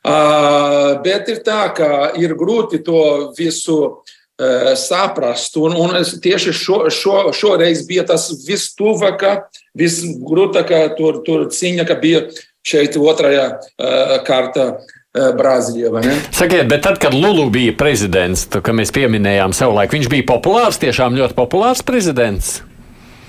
Uh, 0.00 0.96
bet 1.04 1.28
ir 1.28 1.42
tā, 1.44 1.66
ka 1.76 2.12
ir 2.16 2.32
grūti 2.32 2.80
to 2.84 3.02
visu 3.36 3.76
uh, 3.84 4.70
saprast. 4.80 5.58
Un, 5.60 5.76
un 5.76 5.92
tieši 6.24 6.54
šo, 6.56 6.78
šo, 6.88 7.18
šoreiz 7.36 7.84
bija 7.88 8.06
tas 8.08 8.30
vistuvākais 8.46 9.60
visgrūtākā 9.76 10.80
tur, 10.96 11.20
tur 11.26 11.48
cīņa, 11.52 11.84
ka 11.88 11.98
bija 12.00 12.24
šeit 12.66 12.98
otrajā 13.00 13.52
uh, 13.56 14.16
kārtā. 14.26 14.72
Uh, 14.76 14.96
Brazīlijā. 15.10 16.04
Sakiet, 16.30 16.68
bet 16.70 16.84
tad, 16.86 17.00
kad 17.02 17.10
Lulu 17.10 17.48
bija 17.50 17.72
prezidents, 17.74 18.44
tad, 18.46 18.62
kad 18.62 18.76
mēs 18.78 18.92
pieminējām 18.94 19.50
sev 19.58 19.72
laiku, 19.74 19.96
viņš 19.96 20.06
bija 20.06 20.22
populārs, 20.28 20.78
tiešām 20.78 21.16
ļoti 21.18 21.34
populārs 21.34 21.82
prezidents. 21.82 22.60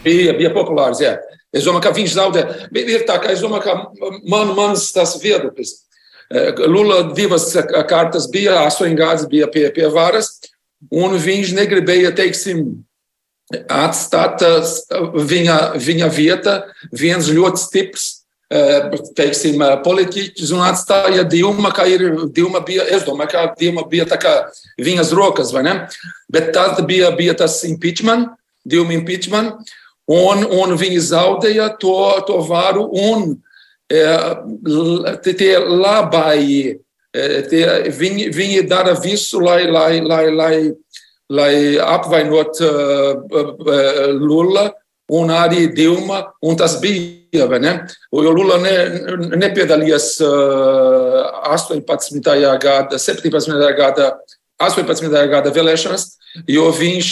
Bija, 0.05 0.35
bija 0.37 0.51
populārs, 0.53 1.01
jā. 1.01 1.15
Es 1.49 1.65
domāju, 1.65 1.87
ka 1.87 1.95
viņš 1.95 2.13
zaudē. 2.13 2.43
Ir 2.77 3.07
tā, 3.09 3.17
ka 3.17 3.33
es 3.33 3.41
domāju, 3.41 3.65
ka 3.65 4.13
man, 4.29 4.53
mans 4.53 4.85
tas 4.93 5.17
viedoklis. 5.23 5.81
Lula 6.69 7.01
divas 7.17 7.49
kārtas 7.89 8.29
bija, 8.31 8.61
astoņas 8.69 8.97
gadus 9.01 9.27
bija 9.31 9.49
pie, 9.51 9.65
pie 9.75 9.89
varas, 9.91 10.37
un 10.87 11.17
viņš 11.19 11.51
negribēja, 11.57 12.13
teiksim, 12.15 12.85
atstāt 13.67 14.39
viņa, 15.33 15.57
viņa 15.75 16.07
vieta 16.15 16.55
viens 16.95 17.27
ļoti 17.27 17.65
stiprs. 17.65 18.09
Teiksim, 19.15 19.61
politiķis 19.85 20.49
un 20.51 20.63
atstāja 20.65 21.23
Dilma, 21.23 21.69
kā 21.71 21.85
ir 21.87 22.03
Dilma 22.35 22.59
bija, 22.67 22.83
es 22.91 23.05
domāju, 23.07 23.31
ka 23.31 23.43
Dilma 23.59 23.85
bija 23.87 24.03
tā 24.09 24.17
kā 24.19 24.33
viņas 24.81 25.13
rokas, 25.15 25.53
vai 25.55 25.63
ne? 25.69 25.75
Bet 26.31 26.51
tas 26.55 26.81
bija, 26.87 27.13
bija 27.15 27.37
tas 27.39 27.61
impeachment, 27.67 28.33
Dilma 28.67 28.97
impeachment, 28.97 29.71
un, 30.11 30.43
un 30.43 30.75
viņi 30.75 30.99
zaudēja 31.07 31.69
to, 31.79 31.95
to 32.27 32.41
varu 32.49 32.89
un 32.91 33.37
tie 35.23 35.53
labai, 35.59 36.75
tie, 37.51 37.63
viņi, 38.03 38.29
viņi 38.35 38.67
dara 38.67 38.97
visu, 38.99 39.39
lai, 39.43 39.63
lai, 39.71 40.01
lai, 40.03 40.25
lai 40.31 40.55
lai 41.31 41.79
apvainot 41.79 42.59
uh, 42.59 43.15
uh, 43.23 44.07
Lula 44.19 44.73
un 45.11 45.31
arī 45.35 45.67
Dilma, 45.75 46.23
un 46.41 46.57
tas 46.59 46.77
bija, 46.81 47.47
ne? 47.59 47.73
Jo 48.11 48.31
Lula 48.35 48.59
ne, 48.63 48.75
nepiedalījās 49.39 50.13
uh, 50.25 51.51
18. 51.51 52.23
gada, 52.61 52.99
17. 52.99 53.67
gada, 53.77 54.09
18. 54.61 55.11
gada 55.31 55.53
vēlēšanas, 55.53 56.07
jo 56.47 56.69
viņš 56.75 57.11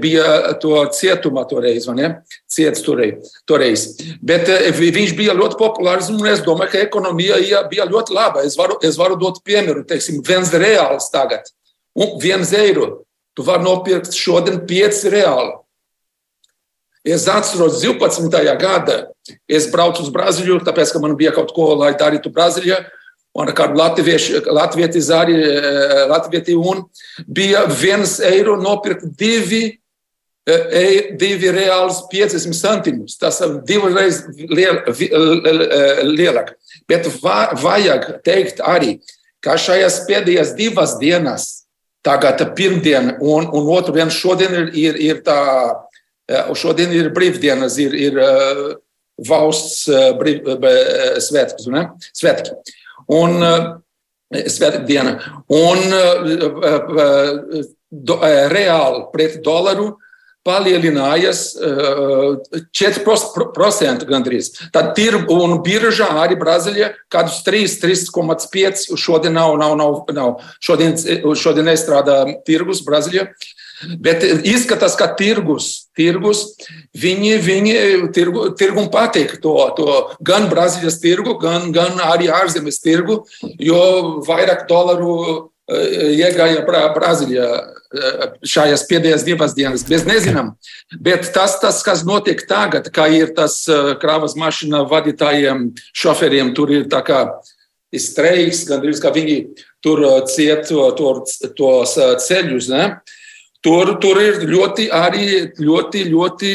bija 0.00 0.54
to 0.62 0.78
cietumā 0.96 1.44
toreiz, 1.50 1.88
vai 1.90 1.96
ne? 1.98 2.10
Ciets 2.48 2.84
toreiz. 2.84 3.88
Bet 4.24 4.48
viņš 4.72 5.16
bija 5.18 5.36
ļoti 5.36 5.60
populārs, 5.60 6.08
un 6.12 6.24
es 6.30 6.44
domāju, 6.46 6.72
ka 6.72 6.84
ekonomija 6.86 7.64
bija 7.68 7.88
ļoti 7.90 8.16
laba. 8.16 8.44
Es 8.46 8.56
varu, 8.56 8.78
es 8.84 8.96
varu 9.00 9.20
dot 9.20 9.42
piemēru, 9.44 9.84
teiksim, 9.88 10.22
viens 10.24 10.52
reāls 10.54 11.10
tagad, 11.12 11.50
un 11.98 12.16
viens 12.22 12.56
eiro 12.56 13.04
Tu 13.34 13.42
vari 13.42 13.66
nopirkt 13.66 14.14
šodien 14.14 14.60
5 14.68 15.08
reāli. 15.10 15.54
Es 17.04 17.28
atceros, 17.28 17.82
12. 17.82 18.30
gada 18.56 19.10
es 19.48 19.66
braucu 19.70 20.02
uz 20.02 20.10
Brazīliju, 20.12 20.62
tāpēc, 20.64 20.92
ka 20.92 21.00
man 21.02 21.16
bija 21.18 21.34
kaut 21.36 21.52
ko, 21.52 21.74
lai 21.76 21.92
darītu 22.00 22.32
Brazīlijā. 22.32 22.80
Un 23.34 23.50
ar 23.50 23.56
kādu 23.56 23.74
latviešu 23.74 24.44
arī 25.16 25.34
eh, 25.42 26.04
Latviju 26.06 26.60
un 26.62 26.84
bija 27.26 27.64
viens 27.66 28.20
eiro 28.22 28.54
nopirkt 28.56 29.08
divi, 29.18 29.80
eh, 30.46 31.10
divi 31.18 31.50
reāls 31.50 32.04
50 32.12 32.54
centimus. 32.54 33.18
Tas 33.18 33.40
ir 33.42 33.58
divreiz 33.66 34.22
liel, 34.38 34.78
lielāk. 36.14 36.54
Bet 36.88 37.10
vajag 37.18 38.22
teikt 38.24 38.62
arī, 38.62 39.00
ka 39.42 39.58
šajās 39.58 40.04
pēdējās 40.06 40.54
divas 40.56 40.96
dienas 41.02 41.64
Tagad 42.04 42.42
pirmdiena 42.56 43.16
un, 43.20 43.46
un 43.48 43.68
otru 43.72 43.94
dienu 43.96 44.12
šodien 44.12 44.52
ir, 44.52 44.66
ir, 44.76 44.96
ir 45.00 45.20
tā 45.24 45.38
Šodien 46.56 46.92
ir 46.96 47.10
brīvdienas, 47.14 47.76
ir, 47.82 47.94
ir 47.94 48.20
valsts 49.28 49.84
brīv, 50.18 50.48
svētki. 51.20 51.68
svētki. 52.16 52.56
Un 53.12 53.44
svētdiena. 54.32 55.18
Un 55.52 55.78
do, 57.90 58.16
reāli 58.50 59.04
pret 59.12 59.38
dolāru 59.44 59.92
palielinājās 60.44 61.54
4% 62.76 64.04
gandrīz. 64.08 64.50
Tad 64.74 64.92
tirgu 64.96 65.38
un 65.40 65.56
biržā 65.64 66.10
arī 66.20 66.36
Brazīlija 66.40 66.90
kādus 67.12 67.40
3, 67.46 67.78
3,5 67.80 68.92
šodien 69.00 69.32
nav, 69.38 69.56
nav, 69.60 69.76
nav, 69.80 70.02
nav. 70.12 70.34
Šodien, 70.60 70.96
šodien 71.40 71.70
nestrādā 71.70 72.18
tirgus 72.44 72.84
Brazīlijā. 72.84 73.30
Bet 74.02 74.24
izskatās, 74.46 74.96
ka 74.98 75.08
tirgus, 75.18 75.88
tirgus 75.96 76.44
viņi, 76.98 77.32
viņi 77.44 77.74
tirgu, 78.16 78.48
tirgum 78.58 78.90
patīk 78.92 79.36
to, 79.44 79.56
to 79.78 79.88
gan 80.24 80.48
Brazīlijas 80.52 81.00
tirgu, 81.02 81.38
gan, 81.42 81.70
gan 81.74 81.98
arī 82.04 82.30
ārzemes 82.32 82.80
tirgu, 82.84 83.22
jo 83.58 83.80
vairāk 84.28 84.68
dolāru 84.70 85.50
iegāja 85.64 86.64
Brazīlijā 86.66 87.48
šajās 88.44 88.84
pēdējās 88.90 89.24
divas 89.24 89.54
dienas. 89.56 89.86
Mēs 89.88 90.04
nezinām, 90.08 90.52
bet 91.00 91.30
tas, 91.32 91.56
tas, 91.62 91.80
kas 91.86 92.04
notiek 92.04 92.42
tagad, 92.48 92.90
kā 92.92 93.08
ir 93.08 93.32
tas 93.36 93.62
kravas 94.02 94.36
mašīna 94.36 94.84
vadītājiem, 94.90 95.70
šoferiem, 95.96 96.52
tur 96.56 96.74
ir 96.74 96.88
tā 96.92 97.00
kā 97.06 97.24
streiks, 97.94 98.64
gandrīz 98.68 99.00
kā 99.00 99.12
viņi 99.14 99.38
tur 99.84 100.02
ciet 100.28 100.66
to, 100.68 100.88
to, 100.98 101.14
tos 101.56 101.96
ceļus. 102.26 102.68
Ne? 102.72 102.84
Tur, 103.64 103.94
tur 104.00 104.20
ir 104.20 104.42
ļoti, 104.44 104.90
arī 104.92 105.28
ļoti, 105.56 106.02
ļoti 106.10 106.50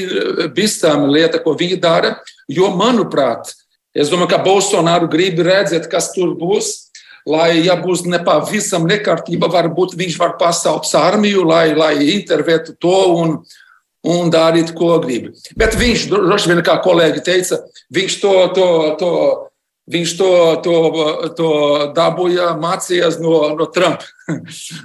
bīstama 0.54 1.10
lieta, 1.10 1.42
ko 1.42 1.56
viņi 1.58 1.80
dara. 1.82 2.14
Jo, 2.50 2.70
manuprāt, 2.78 3.50
es 3.98 4.12
domāju, 4.12 4.30
ka 4.36 4.44
Bolsonaro 4.46 5.10
grib 5.10 5.42
redzēt, 5.46 5.90
kas 5.90 6.12
tur 6.14 6.36
būs 6.38 6.90
lai, 7.30 7.64
ja 7.66 7.76
būs 7.80 8.06
nepavisam 8.10 8.88
nekārtība, 8.90 9.50
varbūt 9.52 9.98
viņš 10.00 10.20
var 10.22 10.38
pasaukt 10.40 10.90
armiju, 10.98 11.44
lai, 11.48 11.74
lai 11.78 11.94
intervētu 12.16 12.78
to 12.82 12.96
un, 13.18 13.36
un 14.06 14.32
darīt, 14.34 14.74
ko 14.78 14.96
grib. 15.04 15.30
Bet 15.60 15.78
viņš, 15.80 16.08
droši 16.14 16.54
vien, 16.54 16.64
kā 16.66 16.80
kolēģi 16.84 17.26
teica, 17.26 17.62
viņš 17.94 18.20
to, 18.24 18.36
to, 18.56 18.72
to 19.02 19.14
Viņš 19.90 20.12
to, 20.20 20.34
to, 20.62 20.74
to 21.34 21.52
dabūja, 21.98 22.52
mācījās 22.62 23.16
no, 23.24 23.56
no 23.58 23.66
Trumpa. 23.74 24.06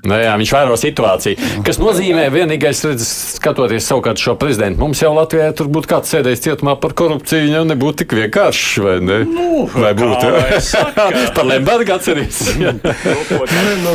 Nu, 0.08 0.16
jā, 0.18 0.32
viņš 0.40 0.52
vēro 0.56 0.78
situāciju. 0.80 1.50
Kas 1.66 1.78
nozīmē, 1.82 2.26
vienīgais, 2.32 2.80
redz, 2.88 3.04
skatoties 3.36 3.86
savukārt 3.90 4.22
šo 4.22 4.36
prezidentu, 4.40 4.80
mums 4.80 5.02
jau 5.02 5.12
Latvijā 5.16 5.50
tur 5.56 5.68
būtu 5.74 5.90
kāds 5.90 6.14
sēdējis 6.14 6.44
cietumā 6.46 6.76
par 6.80 6.94
korupciju, 6.96 7.50
jau 7.52 7.64
nebūtu 7.68 8.04
tik 8.04 8.16
vienkārši, 8.18 8.84
vai 8.84 8.96
ne? 9.04 9.18
Nu, 9.28 9.66
vai 9.74 9.92
būtu? 9.98 10.32
par 11.36 11.48
Lembergu 11.50 11.94
atcerīs. 11.98 12.40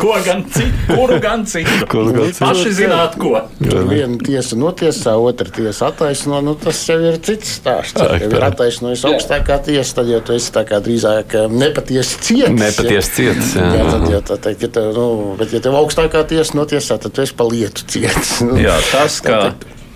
ko 0.04 0.16
gan 0.26 0.46
citu? 0.54 0.94
Kuru 0.94 1.20
gan 1.24 1.46
citu? 1.50 1.80
Kuru 1.90 2.16
gan 2.16 2.32
citu? 2.32 2.46
Paši 2.46 2.76
zināt, 2.84 3.18
ko. 3.20 3.34
Tur 3.64 3.90
viena 3.90 4.20
tiesa 4.22 4.60
notiesā, 4.60 5.18
otra 5.18 5.50
tiesa 5.54 5.90
attaisno, 5.90 6.44
nu 6.46 6.56
tas 6.60 6.80
jau 6.86 7.00
ir 7.10 7.20
cits 7.26 7.58
stāsts. 7.60 7.98
Ja 8.00 8.30
ir 8.30 8.48
attaisnojis 8.52 9.08
augstākā 9.10 9.60
tiesa, 9.66 10.00
tad 10.00 10.14
jau 10.14 10.22
tu 10.26 10.38
esi 10.38 10.54
tā 10.54 10.66
kā 10.70 10.80
drīz 10.84 11.00
drīzāk 11.00 11.36
nepatiesi 11.50 12.20
ciets. 12.22 12.56
Nepatiesi 12.60 13.12
ciets. 13.16 13.54
Jā, 13.56 13.68
jā 13.78 13.86
tad, 13.90 14.06
ja, 14.12 14.22
tā 14.26 14.38
teikt, 14.44 14.66
ja 14.66 14.70
tev, 14.74 14.92
nu, 14.96 15.36
bet, 15.40 15.54
ja 15.56 15.64
tev 15.64 15.78
augstākā 15.80 16.24
tiesa 16.30 16.58
notiesā, 16.60 17.00
tad 17.02 17.16
tu 17.16 17.24
esi 17.26 17.36
pa 17.38 17.48
lietu 17.50 17.88
ciets. 17.90 18.40
jā, 18.68 18.76
tas, 18.92 19.20
ka 19.26 19.42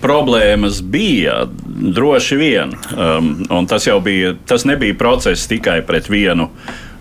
problēmas 0.04 0.82
bija 0.82 1.44
droši 1.64 2.40
vien, 2.40 2.74
um, 2.92 3.36
un 3.50 3.68
tas 3.70 3.86
jau 3.88 4.00
bija, 4.04 4.34
tas 4.46 4.66
nebija 4.68 4.96
process 5.00 5.48
tikai 5.50 5.80
pret 5.86 6.10
vienu. 6.12 6.50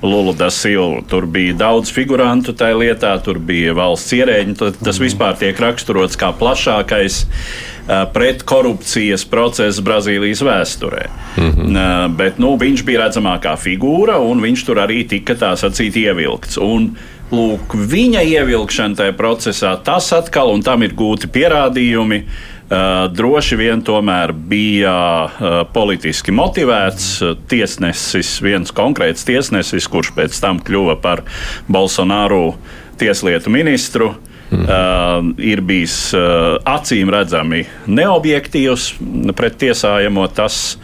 Lulu 0.03 0.33
da 0.35 0.49
Silva. 0.51 0.99
Tur 1.07 1.23
bija 1.31 1.53
daudz 1.55 1.87
figurantu 1.95 2.51
tajā 2.59 2.75
lietā, 2.75 3.13
tur 3.23 3.37
bija 3.39 3.71
valsts 3.71 4.11
ierēģi. 4.17 4.55
Tas 4.59 4.97
mhm. 4.97 5.03
vispār 5.05 5.37
tiek 5.39 5.61
raksturots 5.63 6.19
kā 6.19 6.33
plašākais 6.35 7.21
uh, 7.23 8.03
pretkorupcijas 8.11 9.23
process 9.31 9.79
Brazīlijas 9.79 10.43
vēsturē. 10.43 11.07
Mm 11.37 11.51
-hmm. 11.51 12.17
Bet 12.17 12.39
nu, 12.39 12.57
viņš 12.57 12.83
bija 12.83 13.05
redzamākā 13.07 13.55
figūra, 13.57 14.19
un 14.19 14.41
viņš 14.41 14.65
tur 14.65 14.83
arī 14.83 15.07
tika 15.07 15.33
tā 15.33 15.55
sacīt 15.55 15.95
ievilkts. 15.95 16.57
Un, 16.57 16.97
Lūk, 17.33 17.73
viņa 17.73 18.21
ievilkšana 18.29 18.99
tajā 18.99 19.13
procesā, 19.17 19.73
tas 19.81 20.11
atkal, 20.13 20.51
un 20.53 20.61
tam 20.65 20.85
ir 20.85 20.97
gūti 20.97 21.31
pierādījumi, 21.33 22.25
Uh, 22.73 23.03
droši 23.11 23.57
vien 23.59 23.81
tomēr 23.85 24.31
bija 24.49 24.93
uh, 25.27 25.57
politiski 25.75 26.31
motivēts 26.33 27.09
tiesnesis, 27.51 28.31
viens 28.41 28.71
konkrēts 28.73 29.27
tiesnesis, 29.27 29.85
kurš 29.91 30.13
pēc 30.15 30.39
tam 30.41 30.61
kļuva 30.63 30.95
par 31.03 31.21
Bolsonaru 31.69 32.55
tieslietu 32.97 33.53
ministru. 33.53 34.07
Uh, 34.15 34.33
Mm. 34.53 34.63
Uh, 34.63 35.33
ir 35.41 35.63
bijis 35.65 35.95
uh, 36.13 36.59
acīm 36.69 37.09
redzami 37.09 37.63
neobjektīvs 37.89 38.91
pret 39.33 39.55
tiesājamo. 39.63 40.27
Tas 40.35 40.75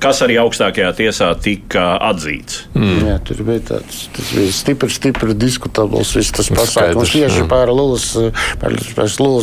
kas 0.00 0.22
arī 0.24 0.38
augstākajā 0.42 0.90
tiesā 0.98 1.30
tika 1.42 1.94
atzīts. 2.10 2.64
Mm. 2.74 3.02
Jā, 3.08 3.16
tur 3.26 3.42
bija 3.46 3.64
tāds 3.72 4.06
bija 4.32 4.52
stipri, 4.54 4.90
stipri 4.92 5.34
diskutabls 5.36 6.14
viss 6.16 6.34
tas 6.34 6.50
pasākums 6.52 7.12
tieši 7.12 7.46
par 7.50 7.72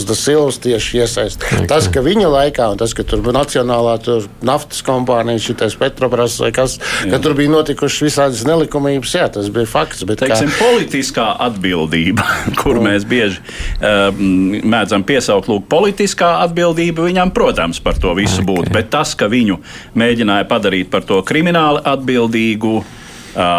da 0.08 0.16
Silvas 0.18 0.60
tieši 0.64 1.02
iesaist. 1.02 1.44
Okay. 1.44 1.68
Tas, 1.70 1.90
ka 1.94 2.02
viņa 2.06 2.30
laikā, 2.32 2.70
un 2.74 2.82
tas, 2.82 2.94
ka 2.98 3.06
tur 3.08 3.22
bija 3.26 3.38
nacionālā 3.38 3.98
tur 4.04 4.28
naftas 4.46 4.82
kompānija, 4.86 5.42
šitais 5.44 5.78
Petrobras 5.80 6.40
vai 6.42 6.52
kas, 6.56 6.78
jā. 6.80 7.12
ka 7.14 7.22
tur 7.24 7.36
bija 7.38 7.52
notikušas 7.54 8.06
visādas 8.08 8.44
nelikumības, 8.48 9.16
jā, 9.20 9.28
tas 9.38 9.52
bija 9.54 9.70
fakts. 9.70 10.06
Bet 10.08 10.24
Teiksim, 10.24 10.52
kā... 10.54 10.60
politiskā 10.64 11.28
atbildība, 11.48 12.26
kuru 12.62 12.82
mm. 12.82 12.90
mēs 12.90 13.08
bieži 13.10 13.42
um, 13.78 14.24
mēdzam 14.74 15.06
piesaukt, 15.08 15.52
lūk, 15.52 15.68
politiskā 15.72 16.38
atbildība 16.46 17.06
viņam, 17.08 17.34
protams, 17.36 17.82
par 17.84 18.00
to 18.02 18.16
visu 18.18 18.42
okay. 18.42 18.50
būtu, 18.50 18.74
bet 18.74 18.92
tas, 18.94 19.14
ka 19.18 19.30
viņu 19.32 19.60
mēģināja 19.98 20.47
padarīt 20.50 20.92
par 20.94 21.06
to 21.08 21.22
krimināli 21.28 21.84
atbildīgu. 21.86 22.74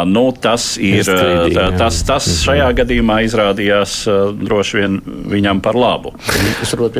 Nu, 0.09 0.25
tas 0.35 0.73
ir 0.83 1.05
strīdīgi, 1.07 1.55
uh, 1.55 1.77
tas, 1.79 2.01
tas 2.07 2.27
mhm. 2.27 2.39
šajā 2.43 2.69
gadījumā 2.81 3.21
izrādījās 3.27 3.93
droši 4.41 4.81
vien 4.81 4.97
viņam 5.31 5.61
par 5.63 5.79
labu. 5.79 6.15
Es 6.65 6.73
varbūt 6.75 6.97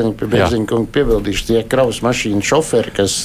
piebildīšu, 0.95 1.47
tie 1.49 1.63
kravas 1.67 1.99
mašīnu 2.07 2.45
šoferi, 2.47 2.93
kas 2.95 3.17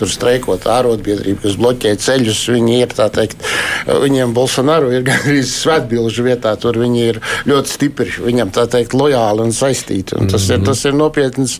tur 0.00 0.08
streikot 0.08 0.64
ārotbiedrību, 0.72 1.42
kas 1.42 1.58
bloķē 1.60 1.92
ceļus, 2.00 2.40
viņi 2.54 2.78
ir 2.80 2.94
tā 2.96 3.10
teikt, 3.12 3.44
viņiem 3.88 4.32
Bolsonaro 4.36 4.88
ir 4.94 5.04
gandrīz 5.10 5.52
svētbilžu 5.58 6.24
vietā, 6.24 6.54
tur 6.60 6.80
viņi 6.80 7.04
ir 7.10 7.20
ļoti 7.50 7.74
stipri, 7.74 8.14
viņam 8.24 8.54
tā 8.56 8.64
teikt 8.72 8.96
lojāli 8.96 9.44
un 9.44 9.52
saistīti. 9.56 10.16
Un 10.16 10.32
tas, 10.32 10.48
mm 10.48 10.48
-hmm. 10.48 10.54
ir, 10.54 10.58
mhm. 10.58 10.66
tas 10.70 10.84
ir 10.84 10.96
nopietns 10.96 11.58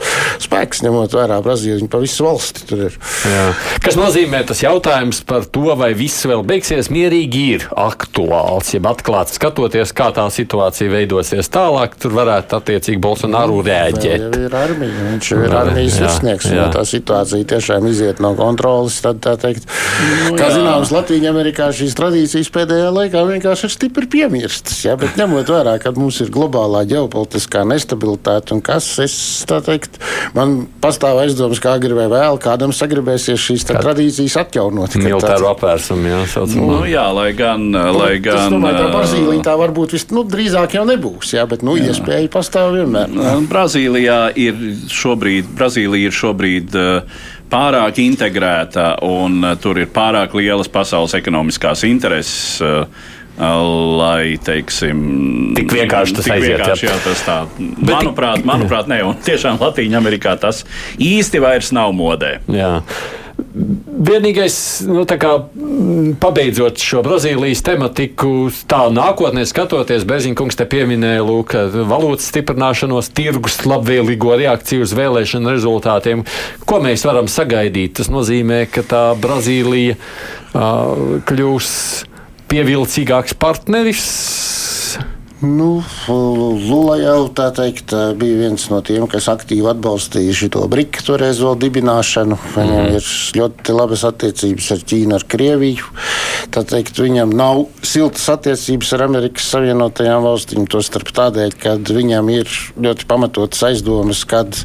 spēks, 0.48 0.82
ņemot 0.86 1.18
vērā 1.18 1.42
Brazīliju, 1.44 1.82
viņi 1.82 1.92
pa 1.92 2.00
visu 2.02 2.24
valsti 2.24 2.66
tur 2.68 2.86
ir. 2.88 2.98
Jā. 3.28 3.44
Kas 3.84 4.00
nozīmē 4.00 4.44
tas 4.48 4.62
jautājums 4.64 5.20
par 5.28 5.44
to, 5.44 5.68
vai 5.76 5.92
viss 5.98 6.24
vēl 6.24 6.44
beigsies 6.46 6.88
mierīgi? 6.90 7.17
Mierīgi 7.18 7.40
ir 7.54 7.64
aktuāls, 7.74 8.70
jeb 8.74 8.86
atklāts 8.88 9.36
skatoties, 9.38 9.92
kā 9.96 10.10
tā 10.14 10.26
situācija 10.30 10.90
veidosies 10.92 11.48
tālāk, 11.50 11.96
tur 11.98 12.14
varētu 12.14 12.58
attiecīgi 12.58 13.00
Bolsonaro 13.02 13.60
rēģēt. 13.66 14.22
Ja 14.22 14.46
ir 14.46 14.54
armija, 14.54 15.06
viņš 15.12 15.30
jau 15.32 15.40
ir 15.42 15.56
armijas 15.58 15.98
virsnieks, 16.02 16.48
un 16.50 16.56
ja 16.58 16.68
tā 16.72 16.84
situācija 16.86 17.48
tiešām 17.54 17.86
iziet 17.90 18.22
no 18.22 18.34
kontrolas, 18.38 19.00
tad 19.02 19.20
tā 19.24 19.34
teikt, 19.40 19.66
nu, 20.28 20.36
kā 20.38 20.50
zināms, 20.54 20.92
Latvijā 20.94 21.32
Amerikā 21.32 21.70
šīs 21.74 21.96
tradīcijas 21.98 22.52
pēdējā 22.54 22.92
laikā 22.94 23.24
vienkārši 23.32 23.68
ir 23.68 23.74
stipri 23.74 24.10
piemirstas, 24.10 24.82
ja, 24.86 24.96
bet 25.00 25.18
ņemot 25.18 25.50
vērā, 25.50 25.78
ka 25.82 25.92
mums 25.96 26.20
ir 26.24 26.32
globālā 26.34 26.84
ģeopolitiskā 26.88 27.64
nestabilitāte 27.68 28.54
un 28.56 28.62
kas, 28.64 28.90
es 29.02 29.16
tā 29.48 29.60
teikt, 29.64 29.98
man 30.38 30.60
pastāv 30.82 31.22
aizdomas, 31.24 31.62
kā 31.62 31.76
vai 31.78 32.08
vēl 32.10 32.36
kādam 32.42 32.72
sagribēsies 32.74 33.40
šīs 33.40 33.64
tradīcijas 33.68 34.34
atjaunot. 34.42 34.96
Militāru 35.00 35.46
apvērsumu, 35.52 36.10
jā, 36.10 36.18
saucamā. 36.32 36.68
Nu, 36.68 36.80
jā, 36.88 37.07
lai 37.16 37.32
gan. 37.36 37.68
Nu, 37.72 37.82
lai 37.96 38.18
gan 38.22 38.38
es 38.44 38.52
domāju, 38.52 38.78
ka 38.82 38.92
Brazīlijā 38.94 39.44
tā 39.46 39.56
varbūt 39.60 39.96
vis, 39.96 40.06
nu, 40.14 40.24
drīzāk 40.28 40.78
jau 40.78 40.84
nebūs, 40.88 41.34
jā, 41.36 41.44
bet 41.50 41.64
nu, 41.66 41.76
jā. 41.78 41.92
iespēja 41.92 42.30
pastāv 42.32 42.76
vienmēr. 42.76 43.12
Brazīlijā 43.50 44.20
ir 44.38 44.62
šobrīd, 44.92 45.52
Brazīlija 45.58 46.10
ir 46.10 46.16
šobrīd 46.16 46.80
pārāk 47.48 48.00
integrēta 48.04 48.90
un 49.04 49.54
tur 49.62 49.80
ir 49.80 49.92
pārāk 49.92 50.36
lielas 50.36 50.68
pasaules 50.72 51.16
ekonomiskās 51.16 51.86
intereses 51.88 52.58
lai, 53.38 54.38
teiksim, 54.42 54.98
tik 55.54 55.70
vienkārši 55.72 56.16
tas 56.16 56.26
tik 56.26 56.34
aiziet. 56.34 56.56
Vienkārši, 56.58 56.86
jā. 56.88 56.94
Jā, 56.96 56.98
tas 57.04 57.22
tā, 57.22 57.36
Bet 57.58 57.92
manuprāt, 57.92 58.40
tik... 58.40 58.48
manuprāt, 58.50 58.90
ne. 58.90 58.98
Un 59.06 59.22
tiešām 59.24 59.60
Latvijā 59.62 59.98
Amerikā 59.98 60.34
tas 60.40 60.64
īsti 60.98 61.42
vairs 61.44 61.70
nav 61.76 61.94
modē. 61.94 62.38
Jā. 62.50 62.80
Vienīgais, 64.08 64.56
nu, 64.88 65.04
kā, 65.08 65.32
pabeidzot 66.22 66.80
šo 66.82 67.02
Brazīlijas 67.06 67.62
tematiku, 67.66 68.48
tā 68.70 68.84
nākotnē 68.94 69.44
skatoties, 69.48 70.06
Beziņkungs 70.08 70.58
te 70.58 70.66
pieminēja, 70.70 71.24
lūk, 71.26 71.54
valūtas 71.90 72.30
stiprināšanos, 72.32 73.10
tirgus 73.16 73.60
labvēlīgo 73.66 74.36
reakciju 74.40 74.86
uz 74.86 74.94
vēlēšanu 74.98 75.54
rezultātiem. 75.56 76.24
Ko 76.68 76.80
mēs 76.84 77.06
varam 77.08 77.30
sagaidīt? 77.30 77.98
Tas 77.98 78.12
nozīmē, 78.12 78.64
ka 78.72 78.86
tā 78.86 79.04
Brazīlija 79.18 79.98
uh, 79.98 81.20
kļūs 81.28 81.70
pievilcīgāks 82.48 83.36
partneris 83.38 84.08
Nu, 85.38 85.84
Lula 86.10 86.96
jau 86.98 87.28
tā 87.30 87.52
teikt, 87.54 87.92
bija 88.18 88.38
viens 88.40 88.64
no 88.72 88.80
tiem, 88.82 89.04
kas 89.06 89.28
aktīvi 89.30 89.68
atbalstīja 89.70 90.34
šo 90.34 90.64
brīku 90.66 91.04
toreizo 91.06 91.52
dibināšanu. 91.54 92.38
Viņam 92.56 92.88
mm. 92.88 92.96
ir 92.98 93.10
ļoti 93.38 93.76
labas 93.76 94.02
attiecības 94.08 94.72
ar 94.74 94.82
Ķīnu, 94.90 95.14
ar 95.14 95.26
Krieviju. 95.30 95.92
Tā 96.50 96.64
teikt, 96.66 96.98
viņam 96.98 97.30
nav 97.38 97.68
siltas 97.86 98.24
attiecības 98.32 98.90
ar 98.96 99.04
Amerikas 99.06 99.46
Savienotajām 99.52 100.26
valstīm. 100.26 100.66
Tostarp 100.66 101.12
tādēļ, 101.14 101.54
ka 101.62 101.76
viņam 101.86 102.32
ir 102.34 102.50
ļoti 102.82 103.06
pamatotas 103.06 103.62
aizdomas, 103.70 104.24
kad 104.26 104.58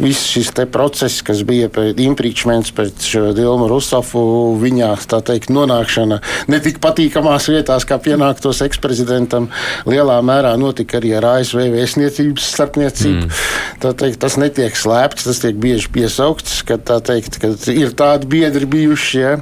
viss 0.00 0.32
šis 0.32 0.54
process, 0.72 1.20
kas 1.26 1.44
bija 1.44 1.68
pēc 1.68 2.00
impeachments 2.00 2.72
pēc 2.72 3.10
Dilma 3.36 3.68
Rusofu, 3.68 4.24
viņā 4.62 4.94
teikt, 5.04 5.52
nonākšana 5.52 6.20
ne 6.48 6.64
tik 6.64 6.80
patīkamās 6.80 7.52
vietās, 7.52 7.84
kā 7.84 8.00
pienāktos 8.00 8.64
eksprezidentam. 8.64 9.50
Lielā 9.84 10.13
lielā 10.14 10.22
mērā 10.22 10.54
notika 10.58 10.98
arī 10.98 11.14
ar 11.18 11.24
ASV 11.38 11.70
vēstniecības 11.74 12.46
starpniecību. 12.54 13.26
Mm. 13.26 13.94
Teikt, 13.98 14.18
tas 14.22 14.36
netiek 14.38 14.76
slēpts, 14.76 15.26
tas 15.26 15.40
tiek 15.42 15.56
bieži 15.60 15.90
piesaukts, 15.92 16.62
ka, 16.64 16.78
tā 16.78 17.00
teikt, 17.04 17.38
ka 17.42 17.50
ir 17.72 17.92
tādi 17.96 18.28
biedri 18.30 18.66
bijuši. 18.66 19.18
Ja? 19.20 19.34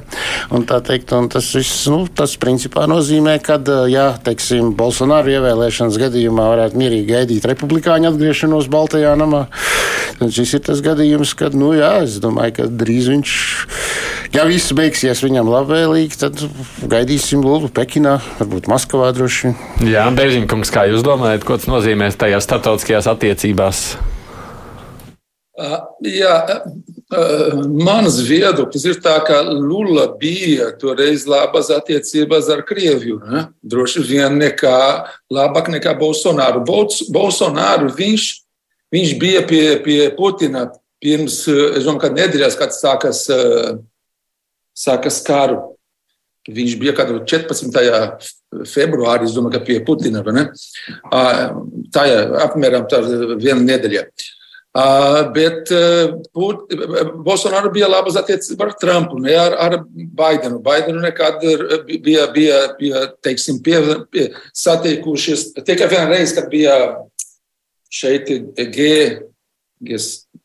Un, 0.51 0.65
teikt, 0.65 1.13
un 1.15 1.29
tas 1.31 1.47
viss, 1.55 1.85
nu, 1.91 2.07
tas 2.07 2.35
principā 2.41 2.87
nozīmē, 2.89 3.37
ka, 3.43 3.59
ja, 3.91 4.13
teiksim, 4.23 4.73
Bolsonaro 4.77 5.31
ievēlēšanas 5.31 5.99
gadījumā 6.01 6.49
varētu 6.55 6.81
mierīgi 6.81 7.09
gaidīt 7.13 7.47
republikāņu 7.53 8.11
atgriešanos 8.11 8.69
Baltajā 8.73 9.13
namā, 9.19 9.45
tad 10.19 10.33
šis 10.35 10.57
ir 10.57 10.65
tas 10.67 10.83
gadījums, 10.83 11.35
kad, 11.39 11.55
nu 11.55 11.73
jā, 11.77 11.95
es 12.03 12.19
domāju, 12.23 12.57
ka 12.59 12.69
drīz 12.83 13.11
viņš, 13.13 13.37
ja 14.33 14.45
viss 14.49 14.73
beigsies 14.75 15.21
viņam 15.23 15.51
labvēlīgi, 15.51 16.17
tad 16.23 16.41
gaidīsim 16.89 17.43
Lulu 17.45 17.69
Pekinā, 17.73 18.17
varbūt 18.39 18.69
Maskavā 18.71 19.11
droši 19.15 19.51
vien. 19.51 19.55
Jā, 19.93 20.07
Beziņkums 20.13 20.51
kungs, 20.51 20.73
kā 20.73 20.87
jūs 20.89 21.05
domājat, 21.05 21.45
ko 21.47 21.59
tas 21.59 21.69
nozīmē 21.71 22.09
tajās 22.17 22.47
starptautiskajās 22.47 23.09
attiecībās? 23.11 23.85
Uh, 25.53 25.75
jā, 26.01 26.33
uh, 27.13 27.59
mans 27.85 28.15
viedoklis 28.25 28.87
ir 28.89 28.97
tā, 29.05 29.19
ka 29.21 29.43
Lula 29.45 30.07
bija 30.17 30.71
toreiz 30.81 31.27
labas 31.29 31.69
attiecības 31.73 32.49
ar 32.49 32.63
Krieviju. 32.65 33.19
Ne? 33.21 33.43
Droši 33.61 34.01
vien 34.07 34.39
nekā 34.41 34.79
labāk 35.29 35.69
nekā 35.75 35.93
Bolsonaro. 35.99 36.63
Bolsonaro 36.65 37.91
viņš, 37.93 38.25
viņš 38.97 39.13
bija 39.21 39.45
pie, 39.45 39.67
pie 39.85 39.99
Putina 40.17 40.71
pirms, 41.03 41.43
es 41.45 41.85
domāju, 41.85 42.01
kad 42.07 42.17
nedēļas, 42.17 42.57
kad 42.57 42.73
sākas, 42.73 43.27
sākas 44.77 45.21
karu. 45.25 45.61
Viņš 46.43 46.75
bija 46.75 46.91
kaut 46.97 47.07
kādā 47.07 47.23
14 47.47 48.65
februārī, 48.67 49.29
es 49.29 49.35
domāju, 49.35 49.55
ka 49.55 49.63
pie 49.63 49.79
Putina? 49.85 50.23
Tā 51.93 52.07
ir 52.09 52.33
apmēram 52.43 52.87
tā 52.91 52.99
viena 53.39 53.61
nedēļa. 53.63 54.03
Bet 55.35 55.71
Put, 56.33 56.73
Bolsonaro 57.23 57.71
bija 57.71 57.87
labas 57.87 58.17
attiecības 58.19 58.65
ar 58.65 58.73
Trumpu, 58.81 59.21
ne 59.23 59.37
ar, 59.39 59.55
ar 59.55 59.77
Baidenu. 59.87 60.59
Baidenu 60.65 60.99
nekad 61.05 61.39
bija, 61.87 62.27
bija, 62.33 62.59
bija 62.79 63.05
teiksim, 63.23 63.61
pie, 63.63 63.79
pie, 64.11 64.27
satiekušies 64.65 65.51
tikai 65.61 65.87
vienreiz, 65.93 66.35
kad 66.35 66.49
bija 66.51 66.75
šeit 67.93 68.27
G, 68.57 68.89
G, 69.79 69.99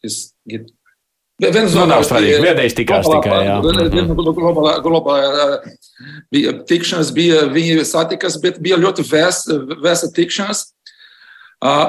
G, 0.05 0.19
G 0.47 0.67
Viens 1.39 1.75
no 1.77 1.85
nav 1.87 2.03
svarīgi. 2.03 2.41
Vienreiz 2.43 2.75
tikās 2.75 3.07
tikai. 3.07 3.45
Jā. 3.47 3.59
Globālā, 3.63 4.73
globālā 4.83 5.45
bija 6.35 6.57
tikšanās, 6.67 7.13
bija, 7.15 7.45
viņi 7.55 7.85
satikas, 7.87 8.41
bet 8.43 8.59
bija 8.63 8.81
ļoti 8.81 9.07
vēsa 9.07 10.11
tikšanās. 10.17 10.65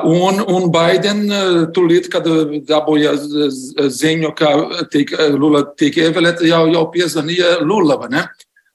Un, 0.10 0.40
un 0.50 0.70
Baiden 0.74 1.26
tūlīt, 1.74 2.12
kad 2.14 2.26
dabūja 2.70 3.16
ziņu, 3.18 4.32
ka 4.38 4.54
tik, 4.94 5.14
Lula 5.34 5.66
tika 5.78 6.08
ievēlēta, 6.08 6.46
jau, 6.50 6.64
jau 6.74 6.86
piezvanīja 6.94 7.60
Lula. 7.66 7.98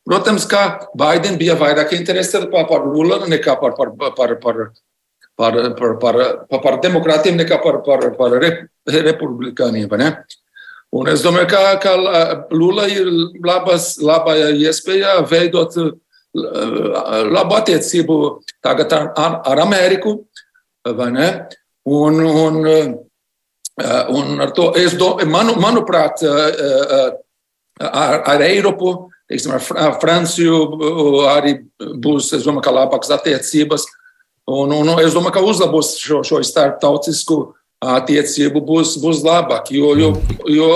Protams, 0.04 0.46
ka 0.50 0.90
Baiden 0.98 1.38
bija 1.38 1.54
vairāk 1.58 1.94
interesēta 1.94 2.50
par, 2.50 2.66
par 2.70 2.86
Lula 2.86 3.22
nekā 3.30 3.58
par, 3.62 3.78
par, 3.78 3.94
par, 3.94 4.14
par, 4.14 4.38
par, 4.42 4.62
par, 5.38 5.98
par, 6.02 6.22
par, 6.50 6.62
par 6.66 6.78
demokrātiem, 6.82 7.38
nekā 7.42 7.62
par, 7.62 7.82
par, 7.86 8.10
par 8.18 8.40
rep, 8.42 8.66
republikāniem. 8.86 9.86
Un 10.94 11.08
es 11.10 11.24
domāju, 11.24 11.48
ka, 11.50 11.62
ka 11.82 11.94
Lula 12.54 12.86
ir 12.90 13.08
labas, 13.42 13.96
laba 13.98 14.36
iespēja 14.52 15.16
veidot 15.26 15.74
labu 16.34 17.56
attiecību 17.58 18.18
tagad 18.62 18.92
ar, 18.92 19.10
ar, 19.46 19.58
Ameriku. 19.62 20.18
Un, 20.84 22.20
un, 22.20 22.60
un 24.18 24.40
ar 24.40 24.54
to 24.56 24.70
es 24.78 24.94
domāju, 24.98 25.30
manu, 25.30 25.56
manuprāt, 25.62 26.22
ar, 27.80 28.20
ar 28.22 28.46
Eiropu, 28.46 28.94
teiksim, 29.30 29.54
ar 29.56 29.98
Franciju 30.02 31.26
arī 31.32 31.58
būs, 31.78 32.32
domāju, 32.44 32.64
ka 32.64 32.74
labākas 32.74 33.14
attiecības. 33.18 33.86
Un, 34.50 34.74
un 34.76 34.94
es 35.00 35.14
domāju, 35.16 35.38
ka 35.38 35.44
uzlabos 35.44 35.94
šo, 35.98 36.22
šo 36.26 36.42
starptautisku 36.44 37.54
attiecību 37.94 38.62
būs, 38.64 38.96
būs 39.02 39.22
labāk. 39.26 39.70
Jo, 39.74 39.92
jo, 39.98 40.10
jo, 40.50 40.70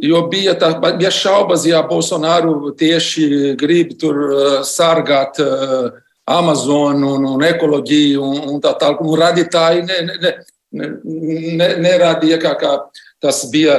jo 0.00 0.22
bija, 0.32 0.54
tā, 0.58 0.74
bija 0.98 1.10
šaubas, 1.14 1.66
ja 1.68 1.82
Bolsonaro 1.86 2.72
tieši 2.78 3.56
grib 3.60 3.96
tur 4.00 4.22
sargāt 4.68 5.40
Amazonu 6.30 7.14
un, 7.16 7.26
un 7.34 7.44
ekoloģiju 7.44 8.22
un, 8.22 8.40
un 8.54 8.62
tā 8.62 8.74
tālāk. 8.78 9.02
Un 9.02 9.18
radītāji 9.18 9.86
ne, 9.88 10.00
ne, 10.06 10.34
ne, 10.78 10.90
ne, 11.58 11.70
neradīja 11.86 12.38
kā, 12.42 12.54
kā 12.60 12.74
tas 13.20 13.42
bija, 13.52 13.74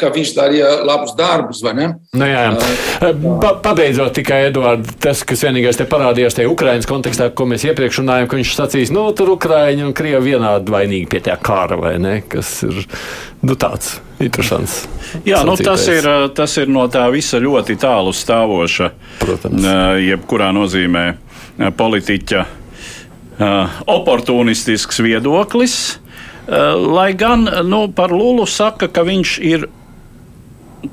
ka 0.00 0.08
viņš 0.14 0.30
darīja 0.36 0.68
labus 0.88 1.12
darbus, 1.16 1.60
vai 1.64 1.74
ne? 1.76 1.88
Nu, 2.16 2.26
jā, 2.26 2.44
jā. 2.46 3.10
Pa, 3.42 3.52
pabeidzot 3.64 4.14
tikai, 4.16 4.46
Eduards, 4.48 4.94
tas, 5.02 5.20
kas 5.28 5.44
vienīgais 5.44 5.76
te 5.76 5.84
parādījās 5.88 6.38
tajā 6.38 6.48
Ukraiņas 6.52 6.88
kontekstā, 6.88 7.28
ko 7.36 7.46
mēs 7.50 7.66
iepriekš 7.68 8.00
runājām, 8.00 8.30
ka 8.30 8.40
viņš 8.40 8.54
sacīs, 8.56 8.92
nu, 8.94 9.04
tur 9.16 9.34
Ukraiņi 9.34 9.84
un 9.84 9.92
Krievi 9.96 10.32
vienādi 10.32 10.72
vainīgi 10.72 11.10
pie 11.12 11.20
tā 11.28 11.36
kara, 11.36 11.76
vai 11.80 11.98
ne? 12.00 12.14
Kas 12.32 12.54
ir, 12.64 12.80
nu, 13.44 13.58
tāds 13.60 13.98
interesants. 14.22 14.82
Jā, 15.28 15.42
nu, 15.44 15.58
tas, 15.60 15.84
ir, 15.92 16.08
tas 16.36 16.56
ir 16.62 16.72
no 16.72 16.86
tā 16.92 17.04
visa 17.12 17.42
ļoti 17.42 17.76
tālu 17.82 18.14
stāvoša. 18.16 18.92
Protams. 19.20 19.68
Jebkurā 20.00 20.48
nozīmē 20.56 21.06
politiķa 21.76 22.46
oportunistisks 23.90 25.02
viedoklis 25.04 26.01
lai 26.48 27.12
gan 27.14 27.46
nu, 27.64 27.86
par 27.94 28.10
Lulu 28.10 28.46
saka, 28.46 28.88
ka 28.88 29.04
viņš 29.06 29.38
ir 29.46 29.68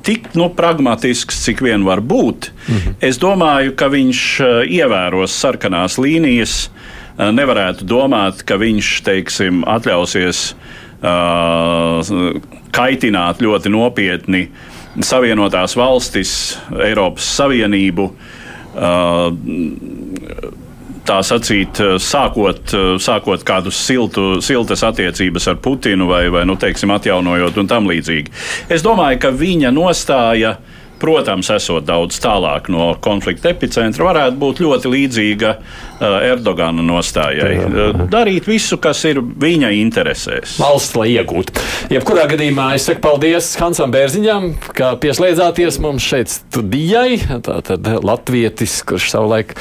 tik 0.05 0.33
nu, 0.37 0.49
pragmatisks, 0.53 1.43
cik 1.45 1.61
vien 1.65 1.83
var 1.85 2.01
būt. 2.01 2.51
-hmm. 2.51 2.95
Es 3.01 3.17
domāju, 3.17 3.75
ka 3.75 3.89
viņš 3.89 4.39
eh, 4.39 4.47
ievēros 4.79 5.31
sarkanās 5.31 5.97
līnijas. 5.97 6.69
Eh, 7.17 7.31
nevarētu 7.31 7.85
domāt, 7.85 8.43
ka 8.45 8.55
viņš 8.55 9.01
teiksim, 9.03 9.63
atļausies 9.67 10.53
uh, 11.01 12.01
kaitināt 12.71 13.41
ļoti 13.41 13.69
nopietni 13.69 14.49
Savienotās 14.99 15.75
valstis, 15.75 16.59
Eiropas 16.71 17.23
Savienību. 17.23 18.11
Uh, 18.75 19.33
tā 21.09 21.19
sacīt, 21.25 21.79
eh, 21.81 21.97
sākot, 21.97 22.73
eh, 22.73 22.97
sākot 23.01 23.43
kādus 23.45 23.79
siltu, 23.81 24.41
siltas 24.45 24.83
attiecības 24.85 25.47
ar 25.49 25.55
Putinu 25.55 26.07
vai, 26.07 26.27
vai 26.29 26.45
nu, 26.45 26.55
teiksim, 26.55 26.93
atjaunojot 26.93 27.57
un 27.57 27.67
tam 27.67 27.87
līdzīgi. 27.89 28.29
Es 28.69 28.85
domāju, 28.85 29.19
ka 29.19 29.31
viņa 29.31 29.73
nostāja 29.73 30.57
protams, 30.99 31.49
esot 31.53 31.85
daudz 31.87 32.19
tālāk 32.23 32.69
no 32.71 32.91
konflikta 33.03 33.53
epicentra, 33.53 34.05
varētu 34.09 34.39
būt 34.41 34.61
ļoti 34.63 34.91
līdzīga 34.93 35.51
uh, 35.55 36.17
Erdogana 36.29 36.83
nostājai. 36.85 37.53
Uh, 37.65 38.03
darīt 38.11 38.49
visu, 38.49 38.79
kas 38.81 39.03
ir 39.09 39.21
viņa 39.21 39.71
interesēs. 39.79 40.57
Valsts, 40.61 40.95
lai 40.99 41.09
iegūtu. 41.15 41.55
Jebkurā 41.93 42.27
gadījumā 42.31 42.71
es 42.77 42.87
saku 42.89 43.03
paldies 43.03 43.51
Hansam 43.61 43.93
Bērziņam, 43.93 44.51
ka 44.77 44.93
pieslēdzāties 45.01 45.79
mums 45.83 46.05
šeit 46.05 46.31
studijai. 46.33 47.19
Tātad 47.45 47.87
Latvietis, 48.05 48.79
kurš 48.87 49.09
savulaik 49.13 49.55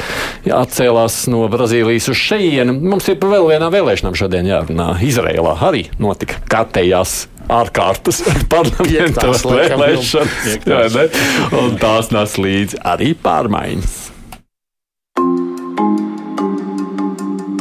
atcēlās 0.45 1.22
no 1.32 1.45
Brazīlijas 1.53 2.11
uz 2.12 2.20
šejienu. 2.20 2.76
Mums 2.78 3.09
ir 3.11 3.18
par 3.20 3.36
vēl 3.36 3.51
vienām 3.55 3.74
vēlēšanām 3.74 4.18
šodien 4.18 4.49
jārunā. 4.51 4.93
Izrēlā 5.09 5.57
arī 5.68 5.86
notika 6.03 6.43
kārtējās 6.51 7.24
ārkārtas 7.53 8.22
parlamentu 8.53 9.32
vēlēšanas. 9.49 11.18
Un 11.59 11.76
tās 11.80 12.12
nes 12.14 12.36
līdzi 12.40 12.82
arī 12.84 13.14
pārmaiņas. 13.24 13.96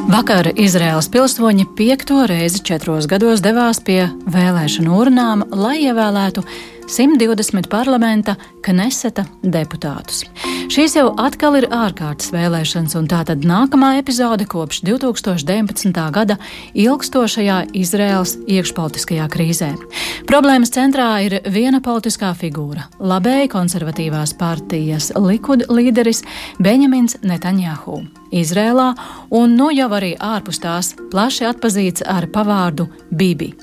Vakar 0.08 0.48
Izraels 0.56 1.10
pilsoņi 1.12 1.66
piekto 1.78 2.22
reizi 2.30 2.62
četros 2.66 3.10
gados 3.12 3.44
devās 3.44 3.82
pie 3.84 4.08
vēlēšanu 4.32 4.96
urnām, 4.96 5.44
lai 5.52 5.82
ievēlētu 5.84 6.44
120 6.88 7.68
parlamenta 7.70 8.36
Kneseta 8.64 9.26
deputātus. 9.44 10.24
Šīs 10.72 10.96
jau 10.96 11.10
atkal 11.20 11.58
ir 11.60 11.68
ārkārtas 11.74 12.32
vēlēšanas, 12.32 12.96
un 13.00 13.10
tā 13.12 13.22
tad 13.28 13.44
nākamā 13.48 13.98
epizode 14.00 14.48
kopš 14.48 14.82
2019. 14.88 16.00
gada 16.16 16.38
ilgstošajā 16.76 17.58
Izraels 17.76 18.38
iekšpolitiskajā 18.48 19.28
krīzē. 19.32 19.74
Problēmas 20.28 20.72
centrā 20.76 21.10
ir 21.28 21.38
viena 21.52 21.82
politiskā 21.84 22.34
figūra- 22.36 22.88
labēji 23.12 23.52
konservatīvās 23.52 24.38
partijas 24.38 25.12
Likud 25.16 25.68
līderis 25.68 26.24
Benjamins 26.60 27.18
Netanjahu. 27.22 28.06
Izrēlā, 28.32 28.94
un 29.32 29.56
nu 29.56 29.72
jau 29.72 29.90
arī 29.90 30.18
ārpus 30.18 30.60
tās 30.60 30.96
plaši 31.12 31.48
atpazīts 31.52 32.04
ar 32.06 32.28
pavārdu 32.28 32.88
Bibi. 33.12 33.54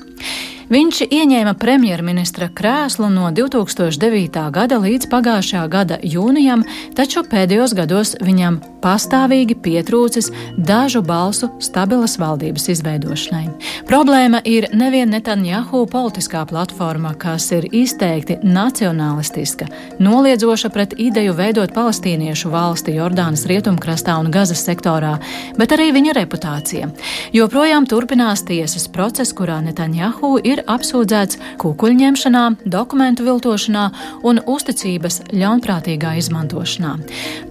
Viņš 0.65 1.03
ieņēma 1.13 1.51
premjerministra 1.61 2.47
krēslu 2.49 3.11
no 3.13 3.29
2009. 3.29 4.39
gada 4.49 4.79
līdz 4.81 5.09
pagājušā 5.11 5.65
gada 5.69 5.99
jūnijam, 6.01 6.63
taču 6.97 7.21
pēdējos 7.21 7.75
gados 7.77 8.15
viņam 8.25 8.57
pastāvīgi 8.85 9.57
pietrūcis 9.65 10.29
dažu 10.57 11.01
balsu 11.05 11.49
stabilas 11.63 12.19
valdības 12.21 12.69
izveidošanai. 12.75 13.47
Problēma 13.89 14.41
ir 14.45 14.67
nevien 14.77 15.09
Netanjahu 15.09 15.85
politiskā 15.89 16.43
platforma, 16.49 17.15
kas 17.17 17.47
ir 17.55 17.65
izteikti 17.71 18.37
nacionalistiska, 18.43 19.67
noliedzoša 19.99 20.69
pret 20.73 20.93
ideju 21.01 21.33
veidot 21.37 21.73
palestīniešu 21.73 22.51
valsti 22.53 22.95
Jordānas 22.99 23.45
rietumkrastā 23.49 24.17
un 24.21 24.29
Gazas 24.33 24.61
sektorā, 24.67 25.15
bet 25.57 25.73
arī 25.73 25.89
viņa 25.95 26.15
reputācija. 26.19 26.91
Joprojām 27.33 27.87
turpinās 27.89 28.45
tiesas 28.45 28.87
process, 28.91 29.33
kurā 29.33 29.57
Netanjahu 29.65 30.35
ir 30.43 30.61
apsūdzēts 30.69 31.39
kukuļņemšanā, 31.61 32.45
dokumentu 32.69 33.25
viltošanā 33.25 33.85
un 34.27 34.41
uzticības 34.45 35.21
ļaunprātīgā 35.33 36.15
izmantošanā. 36.21 36.95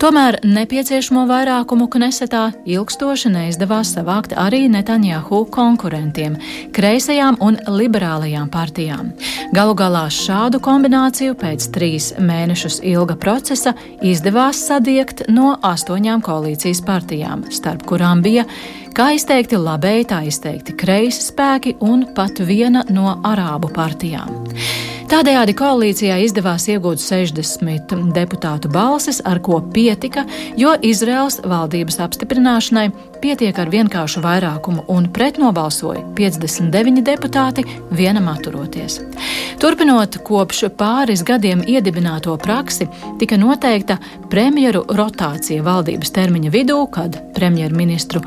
Tomēr 0.02 0.40
nepieciešamo 0.44 1.23
vairākumu 1.28 1.86
Knesetā 1.92 2.42
ilgstoši 2.68 3.30
neizdevās 3.32 3.90
savākt 3.96 4.34
arī 4.38 4.68
Netanjahu 4.72 5.44
konkurentiem- 5.52 6.36
kreisajām 6.76 7.36
un 7.40 7.56
liberālajām 7.66 8.50
partijām. 8.50 9.12
Galu 9.52 9.74
galā 9.74 10.06
šādu 10.08 10.60
kombināciju 10.60 11.34
pēc 11.34 11.68
trīs 11.70 12.12
mēnešus 12.18 12.80
ilga 12.82 13.16
procesa 13.16 13.74
izdevās 14.02 14.60
sadiegt 14.68 15.28
no 15.28 15.56
astoņām 15.62 16.22
koalīcijas 16.22 16.80
partijām, 16.84 17.44
starp 17.50 17.82
kurām 17.86 18.22
bija 18.22 18.44
kā 18.94 19.10
izteikti 19.16 19.58
labēji, 19.58 20.08
tā 20.10 20.20
izteikti 20.28 20.74
kreisi 20.78 21.28
spēki 21.28 21.76
un 21.84 22.06
pat 22.14 22.38
viena 22.46 22.84
no 22.94 23.16
arābu 23.26 23.70
partijām. 23.74 24.30
Tādējādi 25.10 25.54
koalīcijā 25.58 26.16
izdevās 26.24 26.64
iegūt 26.72 27.02
60 27.02 27.92
deputātu 28.16 28.70
balsis, 28.72 29.20
ar 29.26 29.38
ko 29.44 29.60
pietika, 29.74 30.24
jo 30.58 30.72
Izraels 30.82 31.40
valdības 31.44 32.00
apstiprināšanai 32.06 32.88
pietiek 33.24 33.58
ar 33.58 33.70
vienkāršu 33.72 34.20
vairākumu 34.24 34.84
un 34.92 35.06
pretnobalsoja 35.14 36.02
59 36.18 37.00
deputāti, 37.06 37.64
vienam 37.94 38.28
atturoties. 38.32 38.98
Turpinot 39.62 40.18
kopš 40.26 40.66
pāris 40.78 41.24
gadiem 41.24 41.62
iedibināto 41.64 42.36
praksi, 42.42 42.88
tika 43.20 43.38
noteikta 43.40 43.96
premjeru 44.32 44.84
rotācija 45.00 45.64
valdības 45.64 46.12
termiņa 46.18 46.52
vidū, 46.52 46.82
kad 46.92 47.16
premjerministru 47.36 48.20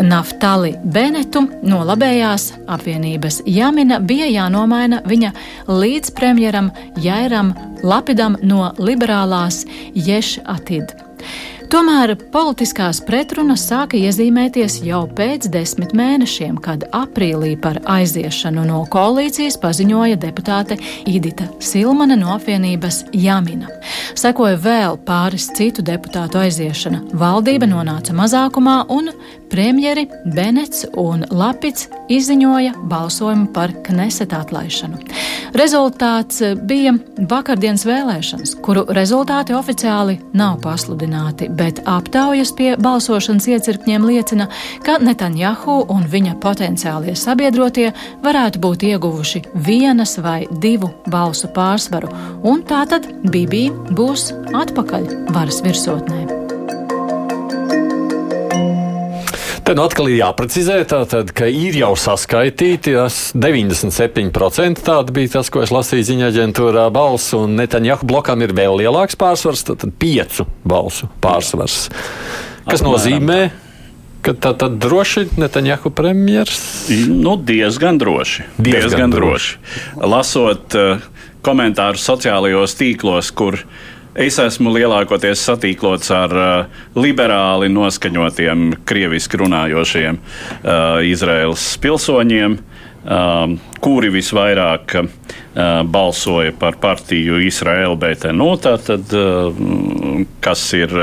Naftali 0.00 0.70
Benetu 0.94 1.42
no 1.66 1.82
labējās 1.84 2.46
apvienības 2.70 3.42
Jamina 3.50 3.98
bija 4.00 4.30
jānomaina 4.30 5.02
viņa 5.04 5.34
līdzpremjeram 5.68 6.70
Jairam 7.04 7.52
Lapidam 7.84 8.38
no 8.40 8.70
liberālās 8.80 9.66
Ješ 9.94 10.38
Atid. 10.48 10.99
Tomēr 11.70 12.16
politiskās 12.34 12.98
pretrunas 13.06 13.62
sāka 13.68 13.94
iezīmēties 13.94 14.80
jau 14.82 15.04
pēc 15.14 15.44
desmit 15.54 15.92
mēnešiem, 15.94 16.56
kad 16.58 16.82
aprīlī 16.90 17.52
par 17.62 17.78
aiziešanu 17.94 18.64
no 18.66 18.80
koalīcijas 18.90 19.54
paziņoja 19.62 20.18
deputāte 20.18 20.80
Idita 21.06 21.46
Silmane 21.62 22.16
no 22.18 22.32
apvienības 22.34 23.04
Jamina. 23.14 23.70
Sekoja 24.18 24.58
vēl 24.58 24.98
pāris 25.06 25.46
citu 25.54 25.86
deputātu 25.86 26.42
aiziešana. 26.42 27.04
Valdība 27.14 27.70
nonāca 27.70 28.18
mazākumā 28.18 28.80
un 28.90 29.12
premjeri 29.50 30.06
Benets 30.24 30.84
un 30.96 31.24
Lapits 31.30 31.88
izziņoja 32.10 32.74
balsojumu 32.90 33.50
par 33.54 33.72
Kneseta 33.86 34.40
atlaišanu. 34.44 34.98
Rezultāts 35.58 36.40
bija 36.66 36.94
vakardienas 37.30 37.84
vēlēšanas, 37.88 38.54
kuru 38.62 38.84
rezultāti 38.94 39.54
oficiāli 39.56 40.18
nav 40.36 40.60
pasludināti, 40.64 41.50
bet 41.50 41.82
aptaujas 41.90 42.54
pie 42.56 42.72
balsošanas 42.78 43.48
iecirkņiem 43.50 44.06
liecina, 44.06 44.46
ka 44.86 44.98
Netanjahu 45.02 45.80
un 45.90 46.06
viņa 46.10 46.36
potenciālie 46.42 47.16
sabiedrotie 47.18 47.90
varētu 48.24 48.62
būt 48.62 48.86
ieguvuši 48.92 49.44
vienas 49.66 50.18
vai 50.22 50.44
divu 50.62 50.92
balsu 51.10 51.50
pārsvaru, 51.54 52.12
un 52.46 52.62
tātad 52.66 53.08
Bībī 53.30 53.68
būs 53.90 54.30
atpakaļ 54.54 55.10
varas 55.34 55.64
virsotnē. 55.66 56.39
Te 59.70 59.76
nu 59.78 59.84
atkal 59.86 60.08
ir 60.10 60.16
jāprecizē, 60.18 60.80
tātad, 60.90 61.28
ka 61.30 61.46
ir 61.46 61.76
jau 61.78 61.92
saskaitīti 61.94 62.90
97% 62.90 64.80
tāda 64.82 65.14
bija 65.14 65.30
tas, 65.36 65.46
ko 65.46 65.60
es 65.62 65.70
lasīju 65.70 66.08
ziņā 66.08 66.30
aģentūrā 66.32 66.88
balss, 66.90 67.30
un 67.38 67.54
Netanjahu 67.54 68.02
blokam 68.10 68.42
ir 68.42 68.50
vēl 68.58 68.80
lielāks 68.80 69.14
pārsvars, 69.20 69.62
tad 69.68 69.84
piecu 70.02 70.48
balsu 70.66 71.06
pārsvars. 71.22 71.84
Kas 71.86 72.82
Apmēram. 72.82 72.88
nozīmē, 72.88 73.38
ka 74.26 74.34
tā 74.34 74.56
tad 74.58 74.82
droši 74.82 75.28
Netanjahu 75.38 75.94
premjers? 75.94 76.58
Nu, 77.06 77.36
diezgan 77.38 78.02
droši. 78.02 78.48
Diezgan, 78.58 78.74
diezgan 78.74 79.14
droši. 79.14 79.54
droši. 79.62 80.02
Lasot 80.16 80.78
uh, 80.82 81.06
komentārus 81.46 82.10
sociālajos 82.10 82.74
tīklos, 82.74 83.30
kur 83.30 83.62
uh, 83.62 83.89
Es 84.18 84.40
esmu 84.42 84.72
lielākoties 84.74 85.42
satīklots 85.46 86.10
ar 86.10 86.32
uh, 86.34 86.78
liberāli 86.98 87.68
noskaņotiem, 87.70 88.80
krieviski 88.88 89.38
runājošiem 89.38 90.18
uh, 90.18 90.98
Izraels 91.06 91.66
pilsoņiem, 91.78 92.56
uh, 92.58 93.52
kuri 93.78 94.10
visvairāk 94.10 94.96
uh, 94.98 95.10
balsoja 95.86 96.56
par 96.58 96.80
partiju 96.82 97.38
Izraēlu 97.46 97.94
BTNO, 98.02 98.48
tātad, 98.66 99.14
uh, 99.14 100.24
kas 100.42 100.64
ir 100.74 100.96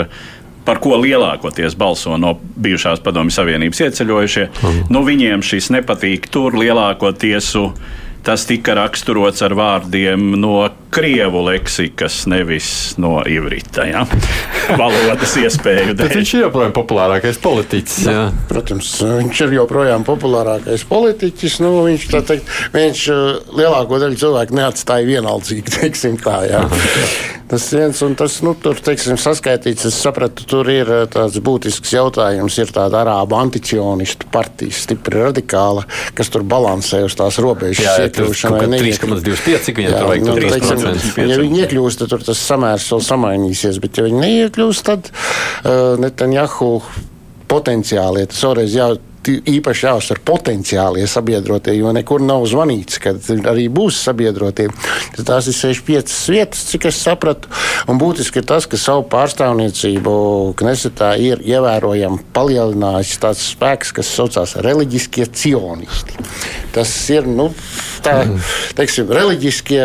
par 0.67 0.81
ko 0.83 0.97
lielākoties 0.99 1.77
balso 1.79 2.17
no 2.19 2.33
bijušās 2.59 2.99
Padomju 3.05 3.31
Savienības 3.31 3.85
ieceļojušie. 3.85 4.49
Mhm. 4.51 4.91
Nu, 4.91 5.05
viņiem 5.07 5.45
šis 5.47 5.71
nepatīk 5.77 6.27
tur 6.33 6.59
lielākoties. 6.59 7.55
Tas 8.27 8.43
tika 8.43 8.73
raksturots 8.75 9.39
ar 9.45 9.53
vārdiem 9.55 10.33
no 10.35 10.65
krievu 10.91 11.41
leksikas, 11.45 12.25
nevis 12.29 12.95
no 12.97 13.19
ivrita. 13.27 13.85
Ja? 13.87 14.05
Valodas 14.79 15.35
iespēju 15.39 15.95
dēļ. 15.97 16.11
viņš 16.15 16.33
ir 16.35 16.43
joprojām 16.45 16.75
populārākais 16.75 17.39
politiķis. 17.43 17.97
Jā. 18.07 18.25
Protams, 18.49 18.91
viņš 19.03 19.43
ir 19.45 19.55
joprojām 19.59 20.05
populārākais 20.07 20.85
politiķis. 20.89 21.59
Nu, 21.63 21.73
viņš, 21.87 22.07
teikt, 22.27 22.51
viņš 22.75 23.05
uh, 23.13 23.23
lielāko 23.59 23.99
daļu 24.03 24.19
cilvēku 24.23 24.57
neatstāja 24.57 25.07
vienaldzīgi, 25.07 25.73
teiksim 25.79 26.19
tā. 26.21 26.41
Jā. 26.49 26.63
Tas 27.47 27.63
viens 27.71 28.01
un 28.03 28.15
tas, 28.19 28.33
nu, 28.43 28.51
tur, 28.59 28.75
teiksim, 28.83 29.15
saskaitīts, 29.21 29.85
es 29.87 29.95
sapratu, 30.03 30.43
tur 30.49 30.67
ir 30.71 30.89
uh, 30.91 31.03
tāds 31.11 31.39
būtisks 31.43 31.93
jautājums. 31.95 32.57
Ir 32.59 32.73
tāda 32.75 33.03
arābu 33.05 33.37
anticionistu 33.39 34.27
partija, 34.33 34.75
stipri 34.75 35.21
radikāla, 35.21 35.85
kas 36.17 36.31
tur 36.33 36.43
balansē 36.47 37.03
uz 37.07 37.15
tās 37.15 37.39
robežas. 37.43 37.85
Jā, 37.85 38.09
iekļūšanai. 38.09 38.65
3,25, 38.81 39.63
cik 39.67 39.79
viņam 39.79 39.95
tur 39.95 40.09
vajag? 40.11 40.27
Nu, 40.27 40.35
teiksim, 40.43 40.76
ja 40.83 41.39
viņi 41.41 41.63
iekļūst, 41.65 42.05
tad 42.05 42.25
tas 42.27 42.45
samērs 42.51 42.87
vēl 42.93 43.03
samainīsies, 43.09 43.81
bet 43.83 43.99
ja 43.99 44.07
viņi 44.07 44.23
neiekļūst, 44.23 44.87
tad 44.87 45.11
uh, 45.11 45.95
Netanjahu 46.01 46.71
potenciāli, 47.51 48.23
ja 48.23 48.31
tas 48.31 48.43
vēlreiz 48.43 48.75
jau 48.77 48.91
īpaši 49.27 49.87
jāuzsver 49.87 50.21
potenciālie 50.25 51.07
sabiedrotie, 51.09 51.75
jo 51.77 51.91
nekur 51.95 52.23
nav 52.23 52.45
zvanīts, 52.49 52.99
ka 53.03 53.15
arī 53.51 53.67
būs 53.73 53.99
sabiedrotie. 54.07 54.69
Tās 55.17 55.49
ir 55.49 55.57
65 55.57 56.15
vietas, 56.31 56.63
cik 56.71 56.87
es 56.91 57.01
sapratu. 57.03 57.51
Un 57.87 57.99
būtiski 58.01 58.41
ir 58.41 58.47
tas, 58.47 58.67
ka 58.69 58.79
savu 58.79 59.05
pārstāvniecību 59.11 60.13
Knesetā 60.57 61.13
ir 61.21 61.41
ievērojami 61.45 62.23
palielinājis 62.35 63.17
tāds 63.23 63.43
spēks, 63.53 63.93
kas 63.97 64.13
saucās 64.15 64.57
reliģiskie 64.63 65.27
cionisti. 65.33 66.17
Tas 66.75 66.91
ir 67.13 67.27
nu, 67.29 67.49
tā, 68.05 68.19
teiksim, 68.77 69.09
reliģiskie. 69.13 69.81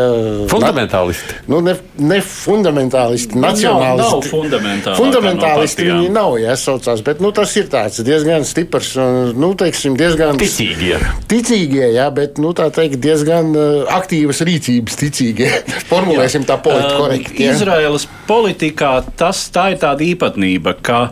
Fundamentālisti. 0.53 1.39
Nu, 1.51 1.62
ne, 1.64 1.76
ne 2.03 2.20
fundamentālisti, 2.26 3.39
nacionālisti. 3.41 4.03
Nav, 4.03 4.18
nav 4.18 4.26
fundamentāli. 4.28 4.99
Fundamentālisti 5.01 5.89
no 5.89 5.99
viņi 5.99 6.12
nav, 6.12 6.37
ja 6.43 6.57
saucās, 6.61 7.05
bet 7.07 7.22
nu, 7.24 7.33
tas 7.35 7.55
ir 7.59 7.70
tāds 7.72 8.03
diezgan 8.05 8.47
stiprs 8.49 8.95
un, 9.01 9.22
nu, 9.39 9.53
teiksim, 9.59 9.97
diezgan. 9.99 10.39
Ticīgie. 10.41 10.99
Ticīgie, 11.31 11.85
jā, 11.97 12.07
bet, 12.14 12.41
nu, 12.43 12.53
teikt, 12.57 12.99
diezgan 13.03 13.53
uh, 13.57 13.93
aktīvas 13.97 14.43
rīcības 14.47 14.99
ticīgie. 15.01 15.51
Formulēsim 15.91 16.47
tā 16.49 16.59
politi 16.62 16.97
korekti. 16.99 17.49
Izraēlas 17.49 18.09
politikā 18.29 18.95
tas 19.18 19.45
tā 19.55 19.73
ir 19.75 19.83
tāda 19.83 20.07
īpatnība, 20.07 20.77
ka 20.85 21.03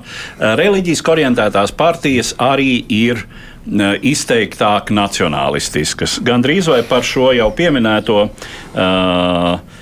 reliģiski 0.60 1.14
orientētās 1.16 1.74
partijas 1.76 2.34
arī 2.40 2.80
ir 2.90 3.24
izteiktāk 4.06 4.90
nacionālistiskas. 4.94 6.18
Gan 6.24 6.42
drīz 6.42 6.70
vai 6.72 6.80
par 6.86 7.04
šo 7.06 7.30
jau 7.36 7.50
pieminēto. 7.54 8.24
Uh, 8.74 9.78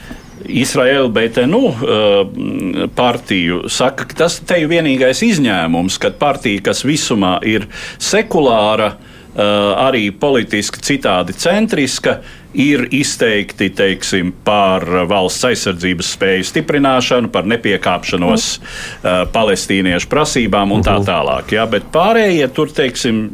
Izraēla 0.49 1.11
BTNU 1.12 1.62
uh, 1.68 2.88
partiju 2.96 3.66
saka, 3.68 4.09
ka 4.09 4.22
tas 4.24 4.40
te 4.40 4.62
ir 4.62 4.70
vienīgais 4.72 5.20
izņēmums, 5.26 6.01
kad 6.01 6.18
partija, 6.20 6.64
kas 6.70 6.84
visumā 6.88 7.36
ir 7.46 7.68
sekulāra, 8.01 8.94
uh, 8.96 9.42
arī 9.84 10.09
politiski 10.11 10.80
citādi 10.84 11.36
centriska, 11.36 12.18
ir 12.59 12.86
izteikti 12.96 13.68
teiksim, 13.76 14.32
par 14.44 14.86
valsts 15.11 15.44
aizsardzības 15.51 16.14
spēju 16.16 16.46
stiprināšanu, 16.49 17.28
par 17.32 17.46
nepiekāpšanos 17.51 18.49
uh, 18.57 19.28
palestīniešu 19.34 20.09
prasībām 20.11 20.72
un 20.72 20.86
tā 20.86 20.96
mhm. 20.96 21.07
tālāk. 21.11 21.55
Ja? 21.59 21.68
Bet 21.70 21.92
pārējie 21.94 22.49
tur, 22.57 22.72
teiksim, 22.72 23.26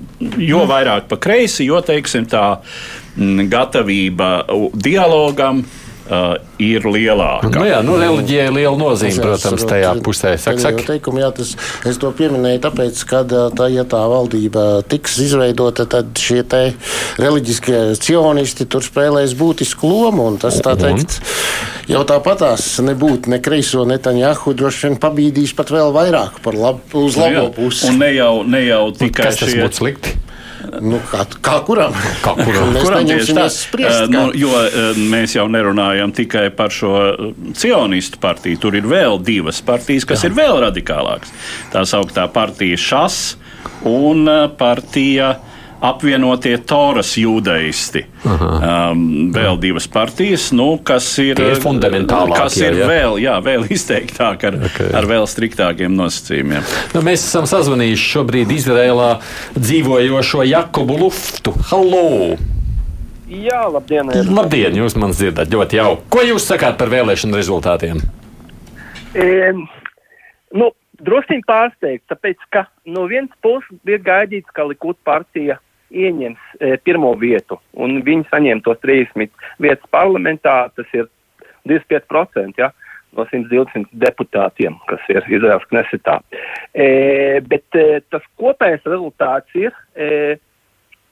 jo 0.43 0.67
vairāk 0.71 1.07
pa 1.11 1.21
kreisi, 1.23 1.71
jo 1.71 1.79
teiksim, 1.85 2.27
tā 2.27 2.45
m, 3.17 3.47
gatavība 3.53 4.35
dialogam 4.75 5.63
uh, 6.09 6.37
ir 6.63 6.85
lielāka. 6.87 7.51
Nu, 7.53 7.65
jā, 7.69 7.81
nu, 7.85 7.97
reliģija 8.01 8.49
ir 8.49 8.55
liela 8.55 8.75
nozīme, 8.79 9.23
protams, 9.23 9.65
tajā 9.69 9.93
pusē. 10.05 10.35
Saka, 10.41 10.63
saka. 10.63 10.85
Teikumu, 10.89 11.23
jā, 11.23 11.31
tas, 11.37 11.55
es 11.89 12.01
to 12.01 12.11
pieminēju, 12.17 12.63
tāpēc, 12.65 13.03
ka 13.11 13.23
tā, 13.29 13.69
ja 13.73 13.87
tā 13.89 14.03
valdība 14.11 14.85
tiks 14.91 15.19
izveidota, 15.25 15.89
tad 15.91 16.13
šie 16.21 16.43
reliģiskie 17.21 17.81
cionisti 18.01 18.67
tur 18.71 18.85
spēlēs 18.85 19.37
būtisku 19.39 19.89
lomu. 19.91 20.29
Tas 20.41 20.61
tā 20.65 20.75
teikt, 20.79 21.21
jau 21.91 22.05
tāpatās 22.09 22.67
nebūtu 22.85 23.33
ne 23.33 23.41
kreiso 23.45 23.85
Netanjahu, 23.89 24.55
droši 24.57 24.89
vien 24.89 25.01
pabīdīs 25.01 25.55
pat 25.57 25.73
vēl 25.75 25.95
vairāk 25.95 26.41
par 26.45 26.59
lab, 26.59 26.85
uz 26.97 27.19
nu 27.19 27.27
labo 27.27 27.49
pusi. 27.57 27.89
Un 27.91 28.01
ne 28.03 28.13
jau, 28.15 28.35
ne 28.47 28.65
jau 28.67 28.85
tikai 28.97 29.31
tas 29.31 29.43
šie... 29.43 29.65
būtu 29.65 29.83
slikti. 29.83 30.15
Nu, 30.85 30.99
kā, 31.11 31.25
kā 31.45 31.57
kuram? 31.67 31.95
Kā 32.25 32.35
kuram? 32.39 32.73
mēs 32.75 32.87
kuram 32.87 33.05
neņemsim 33.05 33.41
spriest. 33.53 34.05
Uh, 34.05 34.11
nu, 34.13 34.25
jo 34.39 34.51
uh, 34.51 35.01
mēs 35.13 35.37
jau 35.37 35.47
nerunājam 35.53 36.13
tikai 36.15 36.49
par 36.57 36.75
šo 36.75 36.95
cionistu 37.59 38.21
partiju. 38.23 38.61
Tur 38.63 38.79
ir 38.79 38.89
vēl 38.89 39.19
divas 39.25 39.61
partijas, 39.65 40.07
kas 40.09 40.25
Jā. 40.25 40.31
ir 40.31 40.39
vēl 40.39 40.61
radikālākas. 40.67 41.35
Tā 41.75 41.85
sauktā 41.89 42.27
partija 42.33 42.81
Šas 42.81 43.19
un 43.89 44.29
partija 44.59 45.35
apvienotie 45.85 46.55
Toras 46.65 47.13
jūdaisti. 47.21 48.05
Um, 48.25 49.03
vēl 49.35 49.59
divas 49.61 49.87
partijas, 49.91 50.49
nu, 50.57 50.75
kas 50.85 51.07
ir, 51.23 51.41
ir 51.41 51.61
fundamentālākie. 51.63 52.41
Kas 52.41 52.59
ir 52.63 52.79
jā, 52.81 52.89
vēl, 52.89 53.19
jā, 53.23 53.37
vēl 53.45 53.67
izteiktāk 53.77 54.47
ar, 54.49 54.59
okay. 54.71 54.91
ar 54.97 55.09
vēl 55.11 55.29
striktākiem 55.31 55.95
nosacījumiem. 55.99 56.65
Nu, 56.97 57.05
mēs 57.07 57.27
esam 57.29 57.49
sazvanījuši 57.51 58.11
šobrīd 58.15 58.55
Izrēlā 58.57 59.11
dzīvojošo 59.59 60.45
Jakobu 60.49 60.99
Luftu. 61.05 61.55
Hallo! 61.71 62.37
Jā, 63.29 63.65
labdien! 63.73 64.13
Ir. 64.15 64.29
Labdien, 64.31 64.77
jūs 64.79 64.97
man 65.01 65.15
dzirdat 65.17 65.53
ļoti 65.53 65.81
jauki. 65.81 66.09
Ko 66.13 66.25
jūs 66.25 66.47
sakāt 66.49 66.79
par 66.81 66.93
vēlēšanu 66.93 67.41
rezultātiem? 67.41 68.01
E, 69.15 69.53
nu, 70.55 70.71
Drusku 71.05 71.37
pārsteigts, 71.45 72.07
tāpēc, 72.09 72.41
ka 72.55 72.65
no 72.89 73.05
vienas 73.11 73.33
puses 73.45 73.81
bija 73.85 73.99
gaidīts, 74.05 74.49
ka 74.55 74.65
Likud 74.69 74.97
partija 75.05 75.59
ieņems 75.95 76.55
e, 76.61 76.77
pirmo 76.85 77.13
vietu, 77.19 77.59
un 77.75 78.01
viņi 78.07 78.29
saņem 78.31 78.63
tos 78.67 78.81
30 78.83 79.31
vietas 79.63 79.93
parlamentā, 79.95 80.57
tas 80.77 80.91
ir 80.97 81.09
25% 81.69 82.61
ja, 82.61 82.71
no 83.15 83.27
120 83.31 83.93
deputātiem, 84.03 84.77
kas 84.91 85.03
ir 85.13 85.27
Izraels 85.31 85.67
knesetā. 85.71 86.19
E, 86.75 87.41
bet 87.47 87.79
e, 87.79 88.01
tas 88.11 88.25
kopējais 88.41 88.87
rezultāts 88.91 89.59
ir, 89.59 89.75
e, 89.95 90.37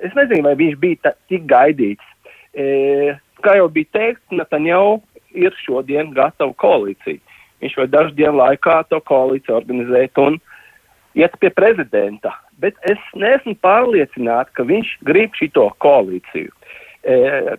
es 0.03 0.16
nezinu, 0.18 0.45
vai 0.49 0.57
viņš 0.59 0.78
bija 0.83 1.03
tā, 1.07 1.14
tik 1.30 1.47
gaidīts. 1.51 2.09
E, 2.53 3.14
kā 3.45 3.57
jau 3.59 3.68
bija 3.72 3.93
teikts, 3.97 4.35
Netanjahu 4.35 4.99
ir 5.33 5.55
šodien 5.62 6.12
gatava 6.16 6.53
koalīcija. 6.61 7.22
Viņš 7.62 7.76
var 7.78 7.91
dažu 7.93 8.16
dienu 8.18 8.41
laikā 8.41 8.80
to 8.91 8.99
koalīciju 9.07 9.55
organizēt 9.61 10.18
un 10.18 10.41
iet 11.18 11.36
pie 11.40 11.50
prezidenta 11.50 12.36
bet 12.62 12.78
es 12.88 13.00
neesmu 13.18 13.56
pārliecināts, 13.64 14.52
ka 14.56 14.66
viņš 14.68 14.96
grib 15.08 15.34
šito 15.38 15.66
koalīciju. 15.82 16.52
E, 17.02 17.16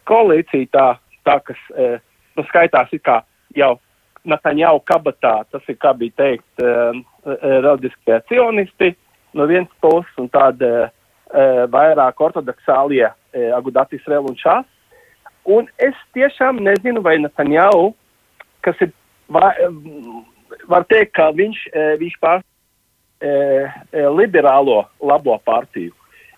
koalīcija 0.07 0.69
tā, 0.75 0.85
tā 1.27 1.39
kas 1.47 1.59
e, 1.75 1.95
nu, 2.37 2.45
skaitās 2.51 2.93
kā 3.03 3.21
jau 3.57 3.75
Nataņau 4.23 4.77
kabatā, 4.87 5.41
tas 5.51 5.65
ir, 5.67 5.75
kā 5.83 5.91
bija 5.99 6.15
teikt, 6.21 6.45
e, 6.63 6.67
e, 7.27 7.33
reliģiskie 7.65 8.21
cionisti 8.31 8.93
no 9.35 9.49
vienas 9.49 9.73
puses 9.83 10.21
un 10.21 10.29
tāda 10.31 10.69
e, 10.85 10.87
vairāk 11.73 12.23
ortodoksālie 12.23 13.09
e, 13.09 13.49
Agudatis 13.57 14.07
Rel 14.07 14.29
un 14.31 14.39
Šās. 14.39 14.69
Un 15.43 15.67
es 15.83 15.99
tiešām 16.15 16.61
nezinu, 16.63 17.03
vai 17.03 17.17
Nataņau, 17.19 17.91
kas 18.63 18.79
ir, 18.85 18.95
va, 19.27 19.51
var 20.71 20.87
teikt, 20.87 21.11
ka 21.19 21.27
viņš, 21.35 21.67
e, 21.75 21.87
viņš 21.99 22.17
pārstāv 22.23 22.52
E, 22.52 22.52
e, 22.52 22.52
liberālo 23.23 24.81
labo 24.99 25.37
partiju. 25.45 25.93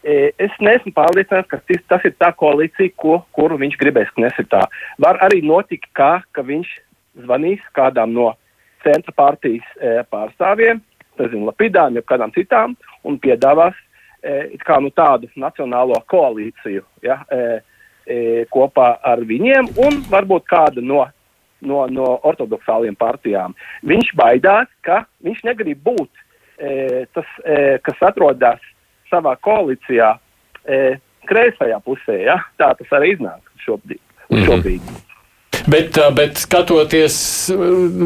E, 0.05 0.29
es 0.37 0.53
neesmu 0.61 0.91
pārliecināts, 0.93 1.49
ka 1.49 1.57
tas, 1.65 1.81
tas 1.89 2.03
ir 2.05 2.13
tā 2.21 2.29
koalīcija, 2.37 2.93
ko, 3.01 3.17
kuru 3.33 3.57
viņš 3.57 3.77
gribēs 3.81 4.11
knesitā. 4.13 4.61
Var 5.01 5.17
arī 5.25 5.39
notikt, 5.41 5.87
kā, 5.97 6.19
ka 6.35 6.43
viņš 6.45 6.69
zvanīs 7.25 7.63
kādām 7.73 8.13
no 8.13 8.27
centra 8.85 9.15
partijas 9.17 9.65
e, 9.79 9.95
pārstāvjiem, 10.13 10.83
nezinu, 11.17 11.47
Lapidām, 11.49 11.97
jeb 11.97 12.05
kādām 12.05 12.33
citām, 12.35 12.75
un 13.01 13.17
piedāvās 13.23 13.73
e, 14.21 14.59
kā, 14.61 14.77
nu, 14.83 14.91
tādu 14.93 15.31
nacionālo 15.41 15.97
koalīciju 16.11 16.85
ja, 17.07 17.17
e, 17.33 17.41
e, 18.05 18.19
kopā 18.53 18.91
ar 19.01 19.25
viņiem, 19.25 19.71
un 19.87 20.03
varbūt 20.11 20.45
kādu 20.51 20.85
no, 20.85 21.01
no, 21.65 21.87
no 21.89 22.11
ortodoksāliem 22.29 22.93
partijām. 22.99 23.57
Viņš 23.81 24.13
baidās, 24.21 24.69
ka 24.85 25.01
viņš 25.25 25.41
negrib 25.49 25.81
būt 25.89 26.11
e, 26.13 26.24
tas, 27.13 27.25
e, 27.43 27.77
kas 27.83 28.05
atrodas 28.09 28.61
savā 29.11 29.35
koalīcijā, 29.43 30.13
e, 30.65 30.79
kreisajā 31.29 31.81
pusē. 31.85 32.19
Ja? 32.23 32.39
Tā 32.59 32.71
tas 32.79 32.95
arī 32.95 33.15
iznāk 33.15 33.41
šobrīd. 33.65 34.01
Mm 34.29 34.37
-hmm. 34.37 34.45
šobrīd. 34.45 34.81
Bet, 35.65 35.97
bet 36.13 36.37
skatoties 36.37 37.15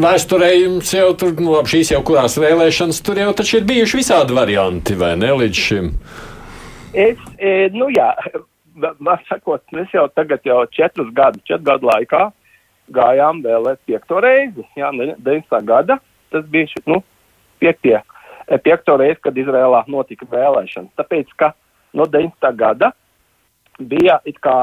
vēsturē, 0.04 0.54
jums 0.62 0.93
jau 0.93 1.10
tur, 1.20 1.34
nu, 1.39 1.52
labi, 1.58 1.74
šīs 1.74 1.91
jau 1.91 2.02
kurās 2.08 2.38
vēlēšanas, 2.39 3.02
tur 3.04 3.20
jau 3.20 3.34
taču 3.36 3.58
ir 3.58 3.66
bijuši 3.68 3.97
visādi 4.00 4.36
varianti, 4.38 4.95
vai 4.95 5.16
ne, 5.20 5.32
līdz 5.41 5.64
šim? 5.68 5.89
Es, 6.93 7.18
e, 7.38 7.70
nu 7.76 7.89
jā, 7.91 8.14
var 8.80 9.24
sakot, 9.28 9.64
mēs 9.76 9.91
jau 9.93 10.08
tagad 10.16 10.45
jau 10.47 10.62
četrus 10.72 11.12
gadus, 11.14 11.43
četru 11.43 11.66
gadu 11.72 11.89
laikā 11.91 12.30
gājām 12.95 13.43
vēlēt 13.43 13.82
piekto 13.86 14.22
reizi, 14.24 14.64
jā, 14.80 14.91
19. 14.95 15.60
gada, 15.68 16.00
tas 16.32 16.45
bija, 16.54 16.82
nu, 16.88 17.04
piektie 17.60 18.00
piekto 18.58 18.97
reizi, 18.97 19.20
kad 19.22 19.38
Izrēlā 19.38 19.84
notika 19.91 20.26
vēlēšanas. 20.30 20.95
Tāpēc, 20.97 21.32
ka 21.38 21.52
no 21.93 22.08
90. 22.10 22.50
gada 22.58 22.91
bija 23.80 24.20
kā 24.41 24.58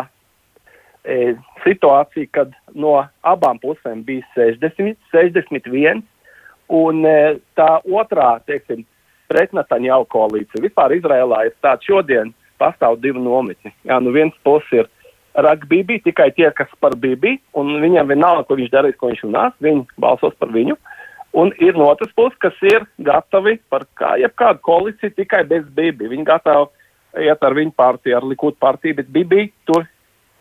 e, 1.05 1.37
situācija, 1.64 2.30
kad 2.32 2.53
no 2.74 2.99
abām 3.22 3.61
pusēm 3.62 4.03
bija 4.07 4.26
60, 4.34 4.99
61, 5.12 6.03
un 6.68 7.07
e, 7.07 7.39
tā 7.59 7.70
otrā, 7.87 8.37
teiksim, 8.49 8.84
pretnataņau 9.30 10.05
koalīcija. 10.11 10.64
Vispār 10.66 10.97
Izrēlā 10.99 11.47
ir 11.47 11.57
tāds 11.62 11.87
šodien 11.87 12.34
pastāv 12.61 13.01
divi 13.03 13.22
nometni. 13.22 13.72
Jā, 13.87 14.01
nu 14.03 14.14
viens 14.14 14.34
puses 14.47 14.82
ir 14.82 14.93
Ragbībi, 15.37 15.99
tikai 16.01 16.30
tie, 16.32 16.47
kas 16.57 16.70
par 16.80 16.95
Bibi, 16.97 17.34
un 17.61 17.74
viņam 17.82 18.09
vienalga, 18.09 18.47
ko 18.49 18.57
viņš 18.57 18.70
darīs, 18.72 18.95
ko 18.97 19.11
viņš 19.11 19.24
runās, 19.26 19.59
viņi 19.61 19.82
balsos 20.01 20.32
par 20.41 20.49
viņu. 20.55 20.78
Uh, 20.78 20.95
Un 21.37 21.53
ir 21.61 21.76
no 21.76 21.91
otras 21.93 22.12
puses, 22.16 22.39
kas 22.41 22.57
ir 22.64 22.87
gatavi 23.05 23.59
par 23.68 23.84
kā, 23.99 24.14
jebkādu 24.22 24.62
koalīciju 24.64 25.12
tikai 25.18 25.43
bez 25.49 25.66
Bibi. 25.76 26.09
Viņi 26.09 26.24
gatavi 26.24 27.26
iet 27.26 27.45
ar 27.45 27.57
viņu 27.57 27.74
partiju, 27.76 28.16
ar 28.16 28.24
Likud 28.24 28.57
partiju, 28.61 28.97
bet 29.01 29.11
Bibi 29.12 29.51
tur 29.68 29.84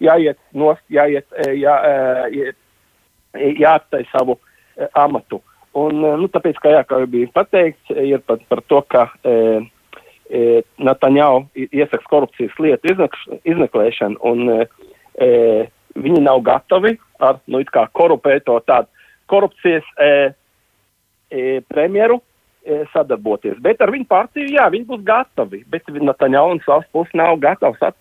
jāiet 0.03 0.39
nost, 0.55 0.83
jāiet, 0.91 1.27
e, 1.35 1.51
jā, 1.59 1.75
jā, 2.31 2.53
e, 3.35 3.51
jāatstāj 3.59 4.07
savu 4.11 4.37
e, 4.37 4.87
amatu. 4.99 5.41
Un, 5.75 5.99
nu, 5.99 6.29
tāpēc, 6.31 6.59
kā, 6.63 6.71
jā, 6.77 6.83
kā 6.87 7.01
jau 7.03 7.11
bija 7.11 7.31
pateikts, 7.35 7.91
ir 7.99 8.23
par, 8.23 8.39
par 8.47 8.63
to, 8.71 8.79
ka 8.91 9.09
e, 9.27 9.35
e, 10.31 10.45
Nataņau 10.79 11.43
iesaks 11.65 12.07
korupcijas 12.11 12.55
lietu 12.63 12.93
iznek, 12.93 13.19
izmeklēšanu, 13.43 14.21
un 14.31 14.47
e, 14.55 15.27
viņi 15.99 16.23
nav 16.23 16.39
gatavi 16.47 16.95
ar 17.23 17.43
nu, 17.51 17.59
korupēto 17.99 18.61
tādu 18.67 18.87
korupcijas 19.31 19.91
e, 19.99 20.09
premjeru 21.69 22.19
e, 22.65 22.83
sadarboties. 22.93 23.59
Bet 23.63 23.81
ar 23.83 23.93
viņu 23.93 24.07
partiju, 24.09 24.53
jā, 24.55 24.67
viņi 24.73 24.87
būs 24.89 25.03
gatavi, 25.05 25.63
bet 25.71 25.89
Nataņau 25.89 26.47
un 26.53 26.63
savas 26.65 26.87
puses 26.93 27.13
nav 27.17 27.37
gatavs 27.43 27.81
at, 27.85 27.97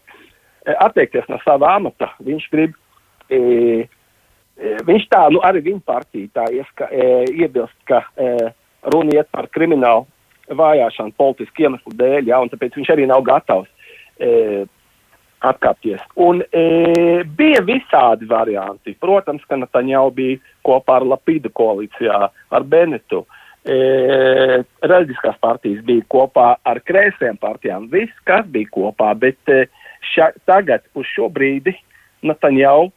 e, 0.64 0.72
atteikties 0.72 1.28
no 1.32 1.41
sava 1.45 1.74
amata. 1.76 2.12
Viņš 2.24 2.49
grib, 2.53 2.76
e, 3.28 3.39
e, 4.57 4.76
viņš 4.89 5.09
tā, 5.12 5.26
nu 5.35 5.43
arī 5.45 5.64
viņa 5.68 5.85
partija 5.87 6.32
tā 6.41 6.49
ieska, 6.55 6.91
e, 6.91 7.11
iebilst, 7.35 7.76
ka 7.89 8.05
e, 8.16 8.51
runa 8.95 9.18
iet 9.18 9.30
par 9.32 9.49
kriminālu 9.53 10.07
vajāšanu 10.49 11.14
politisku 11.16 11.64
iemeslu 11.64 11.95
dēļ, 11.97 12.28
jā, 12.28 12.41
un 12.41 12.51
tāpēc 12.53 12.76
viņš 12.76 12.91
arī 12.93 13.07
nav 13.09 13.24
gatavs 13.24 13.70
e, 14.20 14.64
atkāpties. 15.45 16.03
Un 16.20 16.42
e, 16.51 16.64
bija 17.38 17.62
visādi 17.66 18.28
varianti. 18.30 18.97
Protams, 19.01 19.45
ka 19.49 19.59
Nataņau 19.61 20.09
bija 20.16 20.40
kopā 20.66 20.99
ar 21.01 21.09
Lapidu 21.14 21.53
koalīcijā, 21.55 22.20
ar 22.28 22.68
Benetu. 22.68 23.24
E, 23.64 23.78
Reliģiskās 24.84 25.38
partijas 25.45 25.84
bija 25.86 26.05
kopā 26.12 26.51
ar 26.64 26.82
kreisajām 26.88 27.40
partijām. 27.40 27.88
Viss, 27.92 28.12
kas 28.28 28.47
bija 28.53 28.72
kopā, 28.74 29.14
bet 29.18 29.53
e, 29.53 29.64
ša, 30.14 30.32
tagad 30.49 30.84
uz 30.99 31.09
šo 31.14 31.30
brīdi 31.32 31.76
Nataņau, 32.24 32.90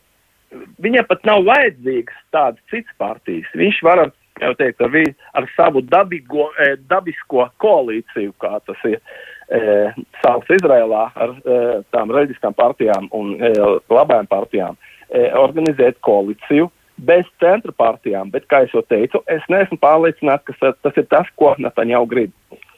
viņam 0.84 1.08
pat 1.10 1.26
nav 1.28 1.44
vajadzīgas 1.48 2.22
tādas 2.32 2.64
citas 2.72 2.96
partijas. 3.02 3.50
Viņš 3.60 3.84
var 3.84 4.06
ar 4.06 4.14
jau 4.42 4.54
teikt, 4.58 4.82
ar, 4.84 4.92
vi, 4.94 5.04
ar 5.38 5.48
savu 5.56 5.82
dabigo, 5.86 6.52
e, 6.62 6.76
dabisko 6.90 7.48
koalīciju, 7.64 8.36
kā 8.42 8.58
tas 8.68 8.86
ir 8.90 9.02
sāks 9.48 10.50
Izrēlā 10.58 11.04
ar 11.16 11.36
e, 11.40 11.60
tām 11.96 12.12
reģiskām 12.12 12.56
partijām 12.58 13.08
un 13.16 13.36
e, 13.40 13.54
labajām 13.90 14.28
partijām, 14.28 14.76
e, 15.08 15.30
organizēt 15.40 16.02
koalīciju 16.04 16.68
bez 16.98 17.28
centra 17.40 17.72
partijām, 17.78 18.32
bet, 18.34 18.48
kā 18.50 18.66
jau 18.66 18.82
teicu, 18.90 19.22
es 19.30 19.44
neesmu 19.50 19.78
pārliecināts, 19.80 20.44
ka 20.48 20.74
tas 20.82 20.98
ir 20.98 21.06
tas, 21.12 21.30
ko 21.38 21.54
Nataņau 21.62 22.06
grib. 22.10 22.34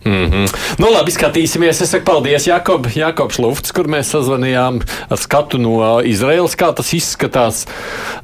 Mm 0.05 0.31
-hmm. 0.31 0.55
Nu, 0.77 0.87
labi, 0.91 1.11
skatīsimies. 1.11 1.81
Es 1.83 1.89
saku 1.91 2.05
paldies 2.05 2.47
Jakob, 2.47 2.87
Jakobs 2.95 3.37
Lufts, 3.37 3.71
kur 3.75 3.87
mēs 3.91 4.13
sazvanījām 4.13 4.79
ar 5.09 5.17
skatu 5.19 5.57
no 5.59 5.99
Izraels, 5.99 6.55
kā 6.55 6.69
tas 6.75 6.93
izskatās. 6.93 7.65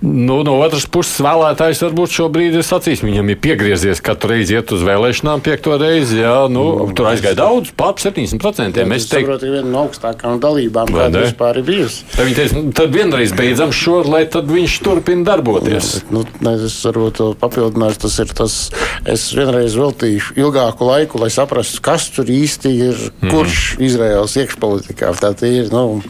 Nu, 0.02 0.44
no 0.44 0.54
otras 0.60 0.86
puses, 0.86 1.20
vēlētājs 1.20 1.82
varbūt 1.84 2.16
šobrīd 2.16 2.56
ir 2.56 2.64
sacījis, 2.64 3.04
viņam 3.04 3.30
ir 3.30 3.40
piegriezies 3.44 4.02
katru 4.02 4.30
reizi 4.30 4.56
iet 4.56 4.72
uz 4.72 4.86
vēlēšanām 4.88 5.44
piekto 5.44 5.76
reizi. 5.78 6.22
Jā, 6.22 6.48
nu, 6.48 6.64
mm. 6.64 6.94
Tur 6.96 7.10
aizgāja 7.12 7.36
daudz, 7.36 7.74
pār 7.76 7.94
70%. 8.00 8.80
Jā, 8.80 8.88
es 8.96 9.10
teiktu, 9.12 9.36
ka 9.36 9.52
viena 9.52 9.68
no 9.68 9.84
augstākajām 9.84 10.40
dalībām, 10.40 10.96
kāda 10.96 11.26
vispār 11.26 11.60
ir 11.60 11.68
bijusi. 11.68 12.08
Tad 12.16 12.26
viņi 12.26 12.40
teica, 12.40 12.56
nu, 12.62 12.72
tad 12.72 12.96
vienreiz 12.96 13.36
beidzam 13.36 13.76
šo, 13.76 14.00
lai 14.08 14.24
tad 14.32 14.48
viņš 14.48 14.80
turpina 14.86 15.28
darboties. 15.28 15.92
Jā, 16.00 16.08
nu, 16.16 16.24
ne, 16.40 16.56
es 16.70 16.80
varbūt 16.88 17.20
papildināšu, 17.44 18.02
tas 18.08 18.20
ir 18.24 18.34
tas, 18.38 18.58
es 19.04 19.28
vienreiz 19.36 19.76
veltīju 19.76 20.40
ilgāku 20.40 20.88
laiku, 20.88 21.20
lai 21.20 21.30
saprastu, 21.30 21.65
saprast, 21.66 21.82
kas 21.82 22.10
tur 22.14 22.30
īsti 22.30 22.72
ir, 22.72 22.96
mm. 23.22 23.32
kurš 23.32 23.78
Izraels 23.80 24.36
iekšpolitikā. 24.38 25.14
Tā 25.20 25.34
ir 25.48 25.72
nu, 25.74 26.02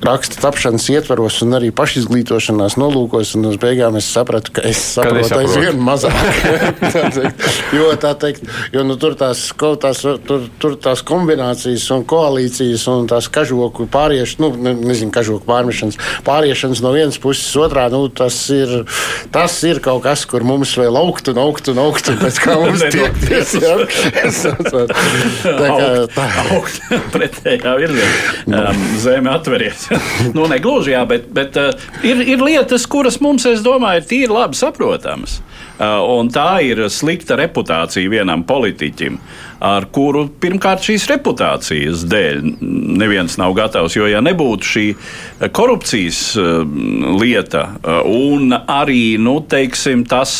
raksta 0.00 0.40
tapšanas 0.40 0.86
ietvaros 0.90 1.40
un 1.44 1.54
arī 1.58 1.70
pašizglītošanās 1.76 2.76
nolūkos. 2.80 3.34
Un 3.36 3.50
uz 3.50 3.58
beigām 3.60 3.98
es 4.00 4.08
sapratu, 4.08 4.52
ka 4.56 4.64
es 4.68 4.80
saprotu 4.94 5.36
aizvien 5.36 5.80
mazāk. 5.84 6.16
jo 7.76 7.90
tā 8.00 8.14
teikt, 8.20 8.46
jo 8.72 8.84
nu, 8.86 8.96
tur, 9.00 9.16
tās, 9.20 9.50
tās, 9.82 10.02
tur, 10.26 10.46
tur 10.62 10.76
tās 10.80 11.04
kombinācijas 11.06 11.84
un 11.94 12.06
koalīcijas 12.08 12.86
un 12.92 13.10
tās 13.10 13.28
kažoku 13.32 13.88
pāriešanas, 13.92 14.40
nu, 14.40 14.74
nezinu, 14.80 15.12
kažoku 15.14 15.44
pārmešanas, 15.48 16.00
pāriešanas 16.26 16.82
no 16.84 16.94
vienas 16.96 17.20
puses 17.20 17.52
otrā, 17.60 17.88
nu, 17.92 18.06
tas 18.08 18.38
ir, 18.54 18.72
tas 19.34 19.58
ir 19.68 19.82
kaut 19.84 20.04
kas, 20.06 20.24
kur 20.28 20.46
mums 20.46 20.72
vēl 20.80 20.96
augt 21.00 21.28
un 21.32 21.42
augt 21.44 21.68
un 21.72 21.82
augt, 21.82 22.08
un 22.12 22.20
pēc 22.24 22.40
kā 22.46 22.56
mums 22.62 22.86
tiekties. 23.30 24.42
tā 25.42 25.54
kā 25.58 25.88
tā. 26.14 26.26
Augt 26.56 26.80
pretējā 27.14 27.74
virzienā. 27.80 28.10
Um, 28.50 28.82
zeme 29.00 29.32
atveries. 29.32 29.86
nu, 30.36 30.46
negluži, 30.50 30.94
jā, 30.96 31.04
bet, 31.08 31.28
bet 31.34 31.58
uh, 31.60 31.70
ir, 32.06 32.22
ir 32.36 32.44
lietas, 32.44 32.86
kuras 32.90 33.20
mums, 33.22 33.46
es 33.48 33.64
domāju, 33.64 34.02
ir 34.02 34.10
tīri 34.10 34.34
labi 34.34 34.58
saprotamas. 34.58 35.40
Uh, 35.80 35.96
un 36.18 36.28
tā 36.28 36.60
ir 36.66 36.82
slikta 36.92 37.38
reputācija 37.40 38.10
vienam 38.12 38.42
politiķim, 38.44 39.16
ar 39.64 39.86
kuru 39.92 40.26
pirmkārt 40.40 40.84
šīs 40.84 41.06
reputācijas 41.08 42.04
dēļ 42.10 42.42
neviens 43.00 43.38
nav 43.40 43.54
gatavs. 43.56 43.96
Jo, 43.96 44.08
ja 44.10 44.20
nebūtu 44.24 44.70
šī 44.74 44.84
korupcijas 45.56 46.20
uh, 46.36 46.60
lieta 47.20 47.64
uh, 47.78 48.02
un 48.04 48.52
arī, 48.60 49.16
nu, 49.20 49.38
teiksim, 49.48 50.04
tas. 50.08 50.36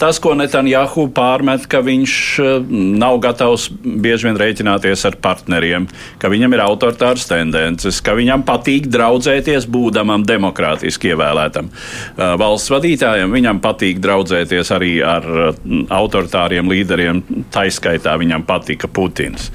Tas, 0.00 0.16
ko 0.16 0.30
Netanjahu 0.32 1.10
pārmet, 1.12 1.66
ka 1.68 1.82
viņš 1.84 2.12
eh, 2.40 2.68
nav 2.96 3.18
gatavs 3.20 3.66
bieži 3.68 4.30
vien 4.30 4.38
rēķināties 4.40 5.02
ar 5.04 5.18
partneriem, 5.20 5.90
ka 6.22 6.30
viņam 6.32 6.56
ir 6.56 6.62
autoritāras 6.64 7.26
tendences, 7.28 7.98
ka 8.00 8.14
viņam 8.16 8.46
patīk 8.48 8.88
draudzēties 8.88 9.66
būdamam 9.68 10.24
demokrātiski 10.24 11.12
ievēlētam 11.12 11.68
eh, 11.68 12.32
valsts 12.40 12.72
vadītājam. 12.72 13.36
Viņam 13.36 13.60
patīk 13.60 14.00
draudzēties 14.00 14.72
arī 14.72 14.94
ar 15.04 15.28
eh, 15.50 15.60
autoritāriem 15.92 16.72
līderiem, 16.72 17.20
taiskaitā 17.52 18.16
viņam 18.24 18.48
patika 18.48 18.88
Putins. 18.88 19.50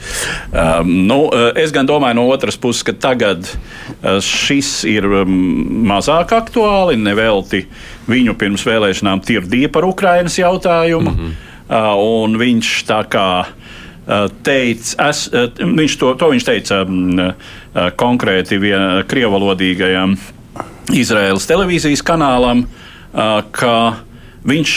Nu, 0.86 1.18
es 1.58 1.74
gan 1.74 1.88
domāju 1.90 2.20
no 2.20 2.30
otras 2.30 2.58
puses, 2.60 2.84
ka 2.86 2.94
tagad 3.08 3.48
šis 4.24 4.72
ir 4.90 5.08
mm, 5.08 5.86
mazāk 5.90 6.36
aktuāli, 6.38 7.00
nevelti 7.02 7.66
viņu 8.10 8.36
pirms 8.40 8.66
vēlēšanām 8.68 9.24
tirdīja 9.26 9.72
par 9.74 9.88
Ukrainas 9.88 10.38
jautājumu. 10.40 11.12
Mm 11.12 11.18
-hmm. 11.18 11.34
uh, 11.70 12.40
viņš 12.40 12.72
tā 12.86 13.02
kā 13.10 13.30
uh, 13.46 14.30
teica, 14.44 15.10
es, 15.10 15.28
uh, 15.34 15.50
viņš 15.60 15.98
to, 16.00 16.14
to 16.16 16.30
viņš 16.30 16.46
teica 16.46 16.84
um, 16.84 17.34
konkrēti 17.96 18.58
vien, 18.62 19.04
krievalodīgajam 19.08 20.18
Izraēlas 20.94 21.48
televīzijas 21.50 22.04
kanālam, 22.06 22.68
ka 23.52 23.74
viņš 24.46 24.74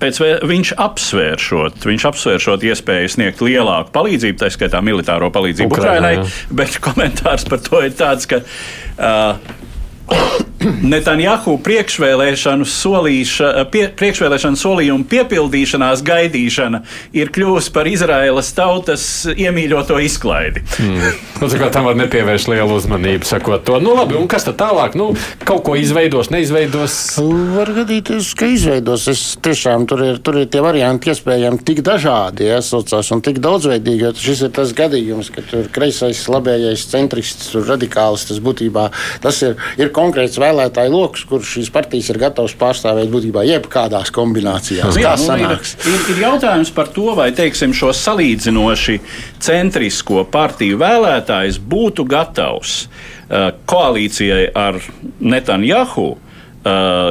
pēc, 0.00 0.20
viņš 0.48 0.72
apsvēršot, 0.80 1.84
viņš 1.88 2.06
apsvēršot 2.10 2.66
iespēju 2.70 3.12
sniegt 3.12 3.42
lielāku 3.44 3.92
palīdzību, 3.94 4.38
tā 4.40 4.50
skaitā 4.52 4.80
militāro 4.84 5.30
palīdzību 5.34 5.76
Ukrainai, 5.78 6.16
bet 6.50 6.78
komentārs 6.84 7.46
par 7.48 7.62
to 7.64 7.82
ir 7.84 7.94
tāds, 7.98 8.28
ka 8.30 8.40
uh, 8.40 9.38
Netanjahu 10.64 11.56
priekšvēlēšanu, 11.64 12.66
solīša, 12.68 13.50
pie, 13.72 13.84
priekšvēlēšanu 13.98 14.58
solījumu 14.58 15.06
piepildīšanās 15.10 16.02
gaidīšana 16.06 16.80
ir 17.16 17.30
kļuvusi 17.34 17.72
par 17.74 17.88
Izraēlas 17.90 18.52
tautas 18.56 19.04
iemīļoto 19.34 19.98
izklaidi. 20.04 20.64
Mm. 20.80 21.12
Nu, 21.42 21.50
kā 21.60 21.68
tam 21.74 21.88
var 21.88 21.98
nepievērst 21.98 22.48
lielu 22.48 22.78
uzmanību, 22.78 23.28
sakot 23.28 23.64
to. 23.66 23.78
Nu, 23.82 23.92
labi, 23.98 24.16
un 24.18 24.28
kas 24.30 24.46
tad 24.48 24.56
tālāk? 24.62 24.96
Nu, 24.98 25.10
kaut 25.44 25.64
ko 25.66 25.76
izveidos, 25.78 26.30
neizveidos? 26.32 26.96
Var 27.54 27.72
gadīties, 27.80 28.32
ka 28.38 28.48
izveidos. 28.48 29.06
Es 29.12 29.24
tiešām 29.44 29.84
tur 29.90 30.04
ir, 30.06 30.20
tur 30.24 30.40
ir 30.40 30.48
tie 30.52 30.62
varianti 30.64 31.12
iespējami 31.12 31.60
tik 31.66 31.84
dažādi, 31.84 32.48
jāsaucās, 32.48 33.12
un 33.14 33.22
tik 33.24 33.42
daudzveidīgi, 33.44 34.06
jo 34.06 34.14
šis 34.24 34.46
ir 34.48 34.54
tas 34.56 34.72
gadījums, 34.76 35.30
ka 35.34 35.44
tur 35.50 35.68
kreisais, 35.74 36.24
labējais, 36.30 36.88
centrists, 36.94 37.52
radikāls, 37.68 38.26
tas 38.30 38.40
būtībā 38.44 38.88
tas 39.24 39.42
ir, 39.44 39.58
ir 39.80 39.92
konkrēts 39.94 40.38
vēlētājs 40.40 40.53
vēlētāju 40.54 40.92
lokus, 40.92 41.24
kurš 41.28 41.56
šīs 41.58 41.70
partijas 41.74 42.10
ir 42.12 42.20
gatavs 42.22 42.54
pārstāvēt 42.58 43.10
būtībā 43.12 43.44
jebkādās 43.48 44.12
kombinācijās. 44.14 44.98
Jā, 45.00 45.14
nu, 45.18 45.36
ir, 45.42 45.54
ir, 45.90 46.04
ir 46.14 46.22
jautājums 46.22 46.72
par 46.74 46.90
to, 46.94 47.10
vai 47.18 47.30
teiksim, 47.36 47.74
šo 47.76 47.92
salīdzinoši 47.96 49.00
centrisko 49.42 50.24
partiju 50.30 50.78
vēlētājs 50.82 51.58
būtu 51.58 52.06
gatavs 52.08 52.84
uh, 52.84 53.50
koalīcijai 53.66 54.52
ar 54.54 54.80
Netanjahu. 55.20 56.14
Uh, 56.64 57.10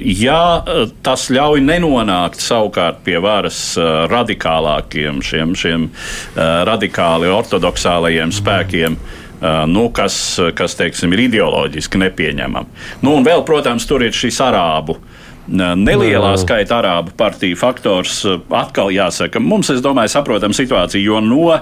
ja 0.00 0.64
tas 1.04 1.26
ļauj 1.28 1.60
nenonākt 1.60 2.40
savukārt 2.40 3.02
pie 3.04 3.18
varas 3.20 3.74
uh, 3.76 4.06
radikālākiem, 4.08 5.18
šiem, 5.20 5.52
šiem 5.60 5.90
uh, 5.90 6.62
radikāli 6.64 7.28
ortodoksālajiem 7.28 8.32
spēkiem, 8.32 8.96
mm 8.96 9.23
nu, 9.68 9.88
kas, 9.94 10.16
kas 10.56 10.76
teiksim, 10.78 11.12
ir 11.12 11.26
ideoloģiski 11.26 12.00
nepieņemami. 12.00 12.86
Nu, 13.04 13.16
un 13.18 13.26
vēl, 13.26 13.44
protams, 13.46 13.86
tur 13.88 14.06
ir 14.06 14.16
šis 14.16 14.40
arābu 14.44 14.98
nelielā 15.48 16.32
skaita 16.40 16.78
arābu 16.78 17.12
partiju 17.18 17.56
faktors 17.58 18.22
atkal 18.48 18.90
jāsaka. 18.94 19.42
Mums, 19.42 19.70
es 19.74 19.82
domāju, 19.84 20.12
saprotam 20.14 20.54
situāciju, 20.56 21.04
jo 21.04 21.20
no 21.24 21.58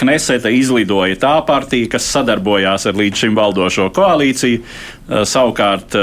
Kneseta 0.00 0.52
izlidoja 0.54 1.18
tā 1.20 1.34
partija, 1.46 1.90
kas 1.96 2.08
sadarbojās 2.14 2.88
ar 2.88 2.96
līdz 2.96 3.24
šim 3.24 3.36
valdošo 3.36 3.90
koalīciju. 3.96 4.62
Savukārt 5.10 5.96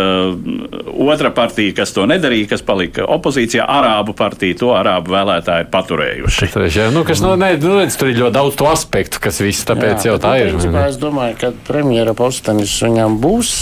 otra 1.08 1.30
partija, 1.32 1.74
kas 1.78 1.94
to 1.96 2.04
nedarīja, 2.10 2.50
kas 2.52 2.64
palika 2.66 3.06
opozīcijā, 3.08 3.64
Arābu 3.64 4.12
partija, 4.18 4.58
to 4.60 4.74
arābu 4.76 5.14
vēlētāji 5.14 5.66
ir 5.66 5.70
paturējuši. 5.72 6.50
Jā, 6.76 6.88
nu, 6.94 7.04
kas, 7.08 7.22
nu, 7.24 7.34
ne, 7.40 7.54
nu, 7.62 7.78
redz, 7.80 7.96
tur 8.00 8.12
ir 8.12 8.20
ļoti 8.20 8.36
daudz 8.36 8.58
to 8.60 8.68
aspektu, 8.70 9.22
kas 9.24 9.40
viss 9.44 9.68
tāpēc 9.68 10.04
jā, 10.04 10.12
jau 10.12 10.18
tā 10.24 10.34
ir. 10.42 10.52
Principā, 10.56 10.88
es 10.92 11.00
domāju, 11.02 11.38
ka 11.40 11.54
premjera 11.70 12.16
postenis 12.18 12.74
viņam 12.84 13.20
būs. 13.24 13.54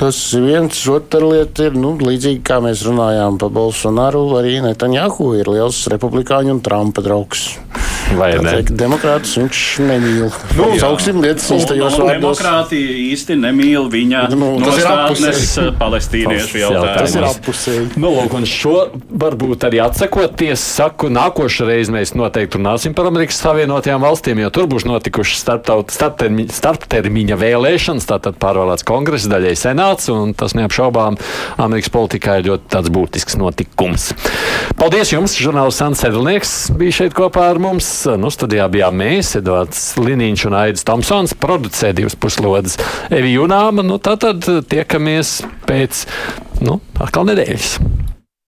Tas 0.00 0.20
viens, 0.40 0.80
otra 0.92 1.22
lieta 1.24 1.68
ir 1.68 1.76
nu, 1.76 1.94
līdzīgi 2.00 2.42
kā 2.46 2.60
mēs 2.64 2.84
runājām 2.86 3.40
par 3.42 3.52
Bolsonaru, 3.56 4.24
arī 4.40 4.58
Netanjahu 4.64 5.34
ir 5.40 5.52
liels 5.52 5.84
republikāņu 5.92 6.56
un 6.56 6.64
Trumpa 6.64 7.04
draugs. 7.04 7.48
Vai 8.20 8.30
ne? 8.38 8.52
Demokrātus 8.62 9.32
viņš 9.40 9.60
nemīl. 9.82 10.28
Nu, 10.56 10.66
Sauksim 10.78 11.18
lietas 11.24 11.48
īstajos 11.52 11.96
nu, 11.98 12.04
vārdos. 12.06 12.38
Demokrātija 12.38 12.92
īsti 13.10 13.36
nemīl 13.40 13.88
viņa 13.92 14.20
Nu, 14.36 14.52
nostādnes 14.62 15.50
palestīniešu 15.80 16.46
Tas 16.46 16.46
Tas 16.46 16.54
ir 16.54 16.62
jautājumus. 16.62 17.16
appusēji. 17.32 17.86
Nu, 18.00 18.12
lūk, 18.14 18.36
un 18.38 18.46
šo 18.48 18.74
varbūt 19.10 19.66
arī 19.68 19.80
atsakoties, 19.84 20.62
saku, 20.76 21.10
nākošais 21.12 21.66
reiz 21.66 21.90
mēs 21.92 22.14
noteikti 22.16 22.60
runāsim 22.60 22.94
par 22.96 23.08
Amerikas 23.10 23.40
Savienotajām 23.42 24.04
valstīm, 24.06 24.40
jo 24.44 24.50
tur 24.54 24.68
būs 24.70 24.86
notikušas 24.88 25.42
starptaut- 25.42 25.90
starptermi- 25.94 26.46
starptermiņa 26.52 27.38
vēlēšanas, 27.42 28.06
tātad 28.08 28.38
pārvēlēts 28.42 28.86
kongress, 28.86 29.26
daļai 29.30 29.56
senāts, 29.58 30.08
un 30.12 30.32
tas 30.34 30.54
neapšaubām 30.58 31.18
Amerikas 31.58 31.90
politikā 31.94 32.38
ir 32.40 32.50
ļoti 32.52 32.70
tāds 32.76 32.92
būtisks 32.92 33.36
notikums. 33.40 34.12
Paldies 34.78 35.12
jums, 35.14 35.36
žurnālists 35.40 35.82
Sants 35.82 36.00
Sedlnieks 36.04 36.54
bija 36.76 37.00
šeit 37.02 37.14
kopā 37.16 37.50
ar 37.50 37.58
mums. 37.62 37.95
Nu, 38.20 38.30
studijā 38.32 38.66
bijām 38.72 38.98
mēs, 39.00 39.34
Edvards 39.40 39.82
Liniņš 40.00 40.46
un 40.50 40.58
Aidis 40.60 40.86
Tomsons, 40.86 41.36
producē 41.40 41.92
divas 41.96 42.18
puslodes 42.20 42.76
Evi 43.10 43.36
Junāma. 43.36 43.84
Nu, 43.86 44.00
tātad 44.02 44.44
tiekamies 44.70 45.38
pēc, 45.68 46.04
nu, 46.66 46.80
atkal 47.00 47.28
nedēļas. 47.30 47.78